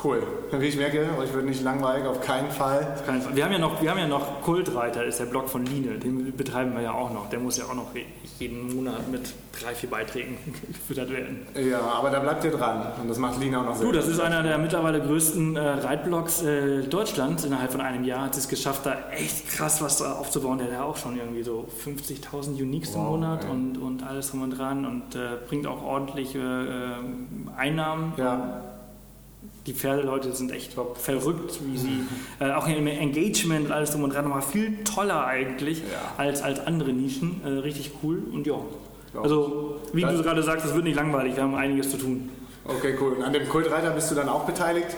cool. 0.04 0.22
Wie 0.52 0.66
ich 0.66 0.76
merke, 0.76 1.06
euch 1.18 1.32
wird 1.32 1.44
nicht 1.44 1.62
langweilig, 1.62 2.06
auf 2.06 2.20
keinen 2.20 2.50
Fall. 2.50 2.86
Auf 2.94 3.06
keinen 3.06 3.22
Fall. 3.22 3.34
Wir 3.36 3.44
haben 3.44 3.52
ja 3.52 3.58
noch, 3.58 3.82
wir 3.82 3.90
haben 3.90 3.98
ja 3.98 4.06
noch 4.06 4.42
Kultreiter, 4.42 5.04
ist 5.04 5.20
der 5.20 5.26
Blog 5.26 5.48
von 5.48 5.64
Line, 5.64 5.98
den 5.98 6.36
betreiben 6.36 6.74
wir 6.74 6.82
ja 6.82 6.92
auch 6.92 7.12
noch. 7.12 7.28
Der 7.30 7.38
muss 7.38 7.58
ja 7.58 7.64
auch 7.64 7.74
noch 7.74 7.88
jeden 8.38 8.74
Monat 8.74 9.08
mit 9.10 9.32
drei, 9.60 9.74
vier 9.74 9.90
Beiträgen 9.90 10.38
gefüttert 10.68 11.10
werden. 11.10 11.46
Ja, 11.54 11.80
aber 11.80 12.10
da 12.10 12.20
bleibt 12.20 12.44
ihr 12.44 12.50
dran 12.50 12.86
und 13.00 13.08
das 13.08 13.18
macht 13.18 13.40
Line 13.40 13.58
auch 13.58 13.64
noch 13.64 13.76
sehr 13.76 13.86
Du, 13.86 13.92
das 13.92 14.08
ist 14.08 14.20
einer 14.20 14.42
der 14.42 14.58
mittlerweile 14.58 15.00
größten 15.00 15.56
äh, 15.56 15.60
Reitblogs 15.60 16.42
äh, 16.42 16.82
Deutschlands. 16.82 17.44
Innerhalb 17.44 17.72
von 17.72 17.80
einem 17.80 18.04
Jahr 18.04 18.22
hat 18.22 18.36
es 18.36 18.48
geschafft, 18.48 18.86
da 18.86 18.96
echt 19.10 19.48
krass 19.48 19.82
was 19.82 20.02
aufzubauen. 20.02 20.58
Der 20.58 20.68
hat 20.68 20.74
ja 20.74 20.82
auch 20.84 20.96
schon 20.96 21.16
irgendwie 21.16 21.42
so 21.42 21.68
50.000 21.84 22.60
Uniques 22.60 22.94
wow, 22.94 22.98
im 22.98 23.10
Monat 23.10 23.46
und, 23.50 23.78
und 23.78 24.02
alles 24.02 24.30
drum 24.30 24.42
und 24.42 24.58
dran 24.58 24.84
und 24.84 25.14
äh, 25.14 25.36
bringt 25.48 25.66
auch 25.66 25.82
ordentliche 25.82 26.38
äh, 26.38 27.60
Einnahmen. 27.60 28.14
Ja 28.16 28.62
die 29.66 29.74
Pferdeleute 29.74 30.32
sind 30.32 30.50
echt 30.50 30.72
verrückt, 30.72 31.60
wie 31.64 31.78
sie 31.78 32.00
äh, 32.40 32.52
auch 32.52 32.66
im 32.66 32.86
Engagement 32.86 33.70
alles 33.70 33.92
drum 33.92 34.02
und 34.04 34.12
dran 34.12 34.24
nochmal 34.24 34.42
viel 34.42 34.82
toller 34.84 35.24
eigentlich 35.26 35.78
ja. 35.78 35.84
als, 36.16 36.42
als 36.42 36.66
andere 36.66 36.92
Nischen. 36.92 37.40
Äh, 37.44 37.48
richtig 37.60 37.92
cool 38.02 38.22
und 38.32 38.46
ja. 38.46 38.56
Also, 39.14 39.80
wie 39.92 40.02
das 40.02 40.16
du 40.16 40.22
gerade 40.22 40.42
sagst, 40.42 40.64
es 40.64 40.74
wird 40.74 40.84
nicht 40.84 40.96
langweilig, 40.96 41.36
wir 41.36 41.42
haben 41.42 41.54
einiges 41.54 41.90
zu 41.90 41.98
tun. 41.98 42.30
Okay, 42.64 42.94
cool. 43.00 43.12
Und 43.12 43.22
an 43.22 43.32
dem 43.32 43.48
Kultreiter 43.48 43.90
bist 43.90 44.10
du 44.10 44.14
dann 44.14 44.28
auch 44.28 44.44
beteiligt? 44.44 44.96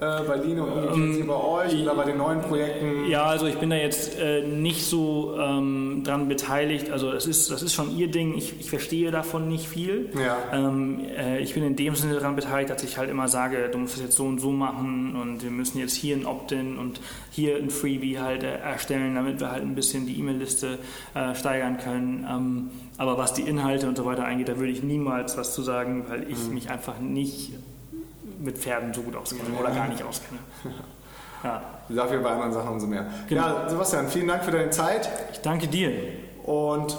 Äh, 0.00 0.22
bei 0.22 0.36
umgekehrt 0.36 0.94
ähm, 0.94 1.26
bei 1.26 1.34
euch 1.34 1.82
oder 1.82 1.94
bei 1.96 2.04
den 2.04 2.18
neuen 2.18 2.40
Projekten? 2.40 3.08
Ja, 3.08 3.24
also 3.24 3.46
ich 3.46 3.56
bin 3.56 3.70
da 3.70 3.76
jetzt 3.76 4.16
äh, 4.16 4.46
nicht 4.46 4.84
so 4.86 5.36
ähm, 5.36 6.02
dran 6.04 6.28
beteiligt. 6.28 6.90
Also 6.90 7.10
es 7.10 7.26
ist, 7.26 7.50
das 7.50 7.62
ist 7.62 7.74
schon 7.74 7.96
ihr 7.96 8.08
Ding. 8.08 8.36
Ich, 8.36 8.60
ich 8.60 8.70
verstehe 8.70 9.10
davon 9.10 9.48
nicht 9.48 9.66
viel. 9.68 10.10
Ja. 10.14 10.36
Ähm, 10.52 11.00
äh, 11.16 11.40
ich 11.40 11.54
bin 11.54 11.64
in 11.64 11.74
dem 11.74 11.96
Sinne 11.96 12.14
daran 12.14 12.36
beteiligt, 12.36 12.70
dass 12.70 12.84
ich 12.84 12.96
halt 12.96 13.10
immer 13.10 13.26
sage, 13.26 13.70
du 13.72 13.78
musst 13.78 13.96
es 13.96 14.02
jetzt 14.02 14.16
so 14.16 14.24
und 14.24 14.38
so 14.38 14.52
machen 14.52 15.16
und 15.20 15.42
wir 15.42 15.50
müssen 15.50 15.78
jetzt 15.78 15.94
hier 15.94 16.14
ein 16.14 16.26
Opt-in 16.26 16.78
und 16.78 17.00
hier 17.32 17.56
ein 17.56 17.70
Freebie 17.70 18.20
halt 18.20 18.44
äh, 18.44 18.58
erstellen, 18.58 19.16
damit 19.16 19.40
wir 19.40 19.50
halt 19.50 19.62
ein 19.62 19.74
bisschen 19.74 20.06
die 20.06 20.16
E-Mail-Liste 20.20 20.78
äh, 21.14 21.34
steigern 21.34 21.76
können. 21.78 22.24
Ähm, 22.30 22.70
aber 22.98 23.18
was 23.18 23.34
die 23.34 23.42
Inhalte 23.42 23.88
und 23.88 23.96
so 23.96 24.04
weiter 24.04 24.24
angeht, 24.24 24.48
da 24.48 24.58
würde 24.58 24.70
ich 24.70 24.84
niemals 24.84 25.36
was 25.36 25.54
zu 25.54 25.62
sagen, 25.62 26.04
weil 26.08 26.30
ich 26.30 26.38
mhm. 26.38 26.54
mich 26.54 26.70
einfach 26.70 27.00
nicht 27.00 27.50
mit 28.38 28.58
Pferden 28.58 28.92
so 28.94 29.02
gut 29.02 29.16
auskenne 29.16 29.42
oder 29.58 29.70
gar 29.70 29.88
nicht 29.88 30.02
auskenne. 30.02 30.40
Ja. 31.44 31.62
Dafür 31.88 32.18
bei 32.18 32.30
anderen 32.30 32.52
Sachen 32.52 32.68
umso 32.68 32.88
mehr. 32.88 33.06
Genau. 33.28 33.46
Ja, 33.46 33.68
Sebastian, 33.68 34.08
vielen 34.08 34.26
Dank 34.26 34.42
für 34.42 34.50
deine 34.50 34.70
Zeit. 34.70 35.08
Ich 35.32 35.40
danke 35.40 35.68
dir. 35.68 35.92
Und 36.42 36.96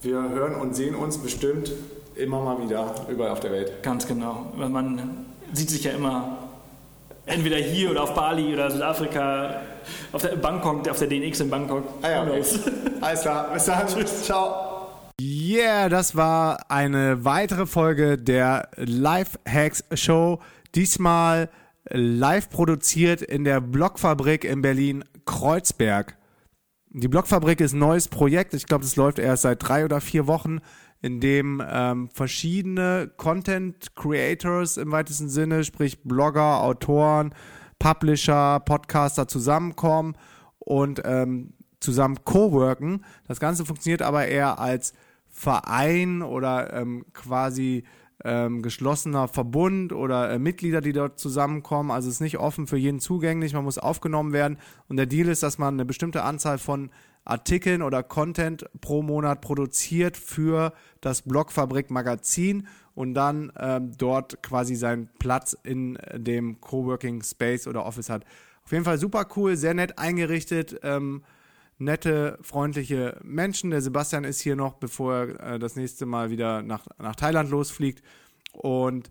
wir 0.00 0.16
hören 0.30 0.54
und 0.54 0.74
sehen 0.74 0.94
uns 0.94 1.18
bestimmt 1.18 1.70
immer 2.16 2.40
mal 2.40 2.62
wieder 2.62 2.94
überall 3.08 3.30
auf 3.30 3.40
der 3.40 3.52
Welt. 3.52 3.82
Ganz 3.82 4.06
genau. 4.06 4.46
Man 4.56 5.26
sieht 5.52 5.68
sich 5.68 5.84
ja 5.84 5.92
immer 5.92 6.38
entweder 7.26 7.56
hier 7.56 7.90
oder 7.90 8.04
auf 8.04 8.14
Bali 8.14 8.52
oder 8.52 8.70
Südafrika, 8.70 9.60
auf 10.12 10.22
der 10.22 10.36
Bangkok, 10.36 10.88
auf 10.88 10.98
der 10.98 11.08
DNX 11.08 11.40
in 11.40 11.50
Bangkok. 11.50 11.84
Ah 12.02 12.10
ja, 12.10 12.22
okay. 12.22 12.42
Alles 13.00 13.20
klar. 13.20 13.50
Bis 13.52 13.64
dann. 13.66 13.86
Tschüss. 13.86 14.24
Ciao. 14.24 14.68
Yeah, 15.20 15.88
das 15.88 16.14
war 16.14 16.60
eine 16.68 17.24
weitere 17.24 17.66
Folge 17.66 18.18
der 18.18 18.68
Life 18.76 19.38
Hacks 19.48 19.84
Show. 19.94 20.38
Diesmal 20.74 21.50
live 21.90 22.50
produziert 22.50 23.22
in 23.22 23.44
der 23.44 23.60
Blockfabrik 23.60 24.44
in 24.44 24.62
Berlin 24.62 25.04
Kreuzberg. 25.24 26.16
Die 26.90 27.08
Blockfabrik 27.08 27.60
ist 27.60 27.74
ein 27.74 27.80
neues 27.80 28.08
Projekt. 28.08 28.54
Ich 28.54 28.66
glaube, 28.66 28.84
es 28.84 28.96
läuft 28.96 29.18
erst 29.18 29.42
seit 29.42 29.66
drei 29.66 29.84
oder 29.84 30.00
vier 30.00 30.26
Wochen, 30.26 30.60
in 31.00 31.20
dem 31.20 31.62
ähm, 31.66 32.08
verschiedene 32.10 33.10
Content 33.16 33.94
Creators 33.94 34.76
im 34.76 34.90
weitesten 34.90 35.28
Sinne, 35.28 35.64
sprich 35.64 36.02
Blogger, 36.02 36.62
Autoren, 36.62 37.34
Publisher, 37.78 38.60
Podcaster 38.60 39.28
zusammenkommen 39.28 40.16
und 40.58 41.02
ähm, 41.04 41.52
zusammen 41.80 42.18
co-worken. 42.24 43.04
Das 43.26 43.38
Ganze 43.38 43.64
funktioniert 43.64 44.02
aber 44.02 44.26
eher 44.26 44.58
als 44.58 44.92
Verein 45.28 46.22
oder 46.22 46.72
ähm, 46.72 47.04
quasi 47.12 47.84
ähm, 48.24 48.62
geschlossener 48.62 49.28
Verbund 49.28 49.92
oder 49.92 50.30
äh, 50.30 50.38
Mitglieder, 50.38 50.80
die 50.80 50.92
dort 50.92 51.18
zusammenkommen. 51.18 51.90
Also 51.90 52.08
es 52.08 52.16
ist 52.16 52.20
nicht 52.20 52.38
offen 52.38 52.66
für 52.66 52.76
jeden 52.76 53.00
zugänglich, 53.00 53.52
man 53.52 53.64
muss 53.64 53.78
aufgenommen 53.78 54.32
werden. 54.32 54.58
Und 54.88 54.96
der 54.96 55.06
Deal 55.06 55.28
ist, 55.28 55.42
dass 55.42 55.58
man 55.58 55.74
eine 55.74 55.84
bestimmte 55.84 56.22
Anzahl 56.22 56.58
von 56.58 56.90
Artikeln 57.24 57.82
oder 57.82 58.02
Content 58.02 58.64
pro 58.80 59.02
Monat 59.02 59.40
produziert 59.40 60.16
für 60.16 60.72
das 61.00 61.22
Blogfabrik 61.22 61.90
Magazin 61.90 62.66
und 62.94 63.14
dann 63.14 63.52
ähm, 63.58 63.92
dort 63.96 64.42
quasi 64.42 64.74
seinen 64.74 65.08
Platz 65.18 65.56
in 65.62 65.98
dem 66.14 66.60
Coworking 66.60 67.22
Space 67.22 67.68
oder 67.68 67.84
Office 67.84 68.08
hat. 68.08 68.24
Auf 68.64 68.72
jeden 68.72 68.84
Fall 68.84 68.98
super 68.98 69.26
cool, 69.36 69.56
sehr 69.56 69.74
nett 69.74 69.98
eingerichtet. 69.98 70.80
Ähm, 70.82 71.22
nette, 71.78 72.38
freundliche 72.42 73.18
Menschen. 73.22 73.70
Der 73.70 73.80
Sebastian 73.80 74.24
ist 74.24 74.40
hier 74.40 74.56
noch, 74.56 74.74
bevor 74.74 75.14
er 75.14 75.54
äh, 75.54 75.58
das 75.58 75.76
nächste 75.76 76.06
Mal 76.06 76.30
wieder 76.30 76.62
nach, 76.62 76.86
nach 76.98 77.16
Thailand 77.16 77.50
losfliegt. 77.50 78.02
Und 78.52 79.10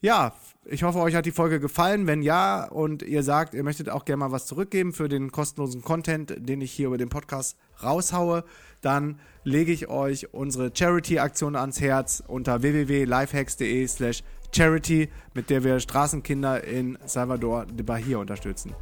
ja, 0.00 0.32
ich 0.64 0.84
hoffe, 0.84 1.00
euch 1.00 1.16
hat 1.16 1.26
die 1.26 1.32
Folge 1.32 1.58
gefallen. 1.58 2.06
Wenn 2.06 2.22
ja 2.22 2.64
und 2.64 3.02
ihr 3.02 3.22
sagt, 3.22 3.52
ihr 3.54 3.64
möchtet 3.64 3.90
auch 3.90 4.04
gerne 4.04 4.18
mal 4.18 4.32
was 4.32 4.46
zurückgeben 4.46 4.92
für 4.92 5.08
den 5.08 5.32
kostenlosen 5.32 5.82
Content, 5.82 6.34
den 6.38 6.60
ich 6.60 6.72
hier 6.72 6.86
über 6.86 6.98
den 6.98 7.08
Podcast 7.08 7.56
raushaue, 7.82 8.44
dann 8.80 9.18
lege 9.42 9.72
ich 9.72 9.88
euch 9.88 10.32
unsere 10.32 10.70
Charity-Aktion 10.72 11.56
ans 11.56 11.80
Herz 11.80 12.22
unter 12.26 12.62
www.lifehacks.de 12.62 13.86
slash 13.88 14.22
charity, 14.54 15.08
mit 15.34 15.50
der 15.50 15.64
wir 15.64 15.80
Straßenkinder 15.80 16.62
in 16.64 16.96
Salvador 17.04 17.66
de 17.66 17.84
Bahia 17.84 18.18
unterstützen. 18.18 18.74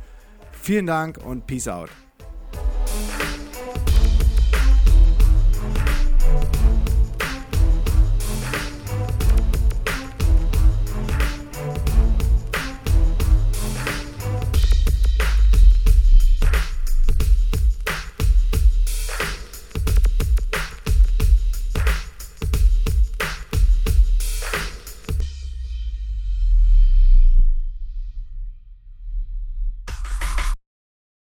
Vielen 0.53 0.87
Dank 0.87 1.19
und 1.25 1.47
Peace 1.47 1.69
out. 1.69 1.91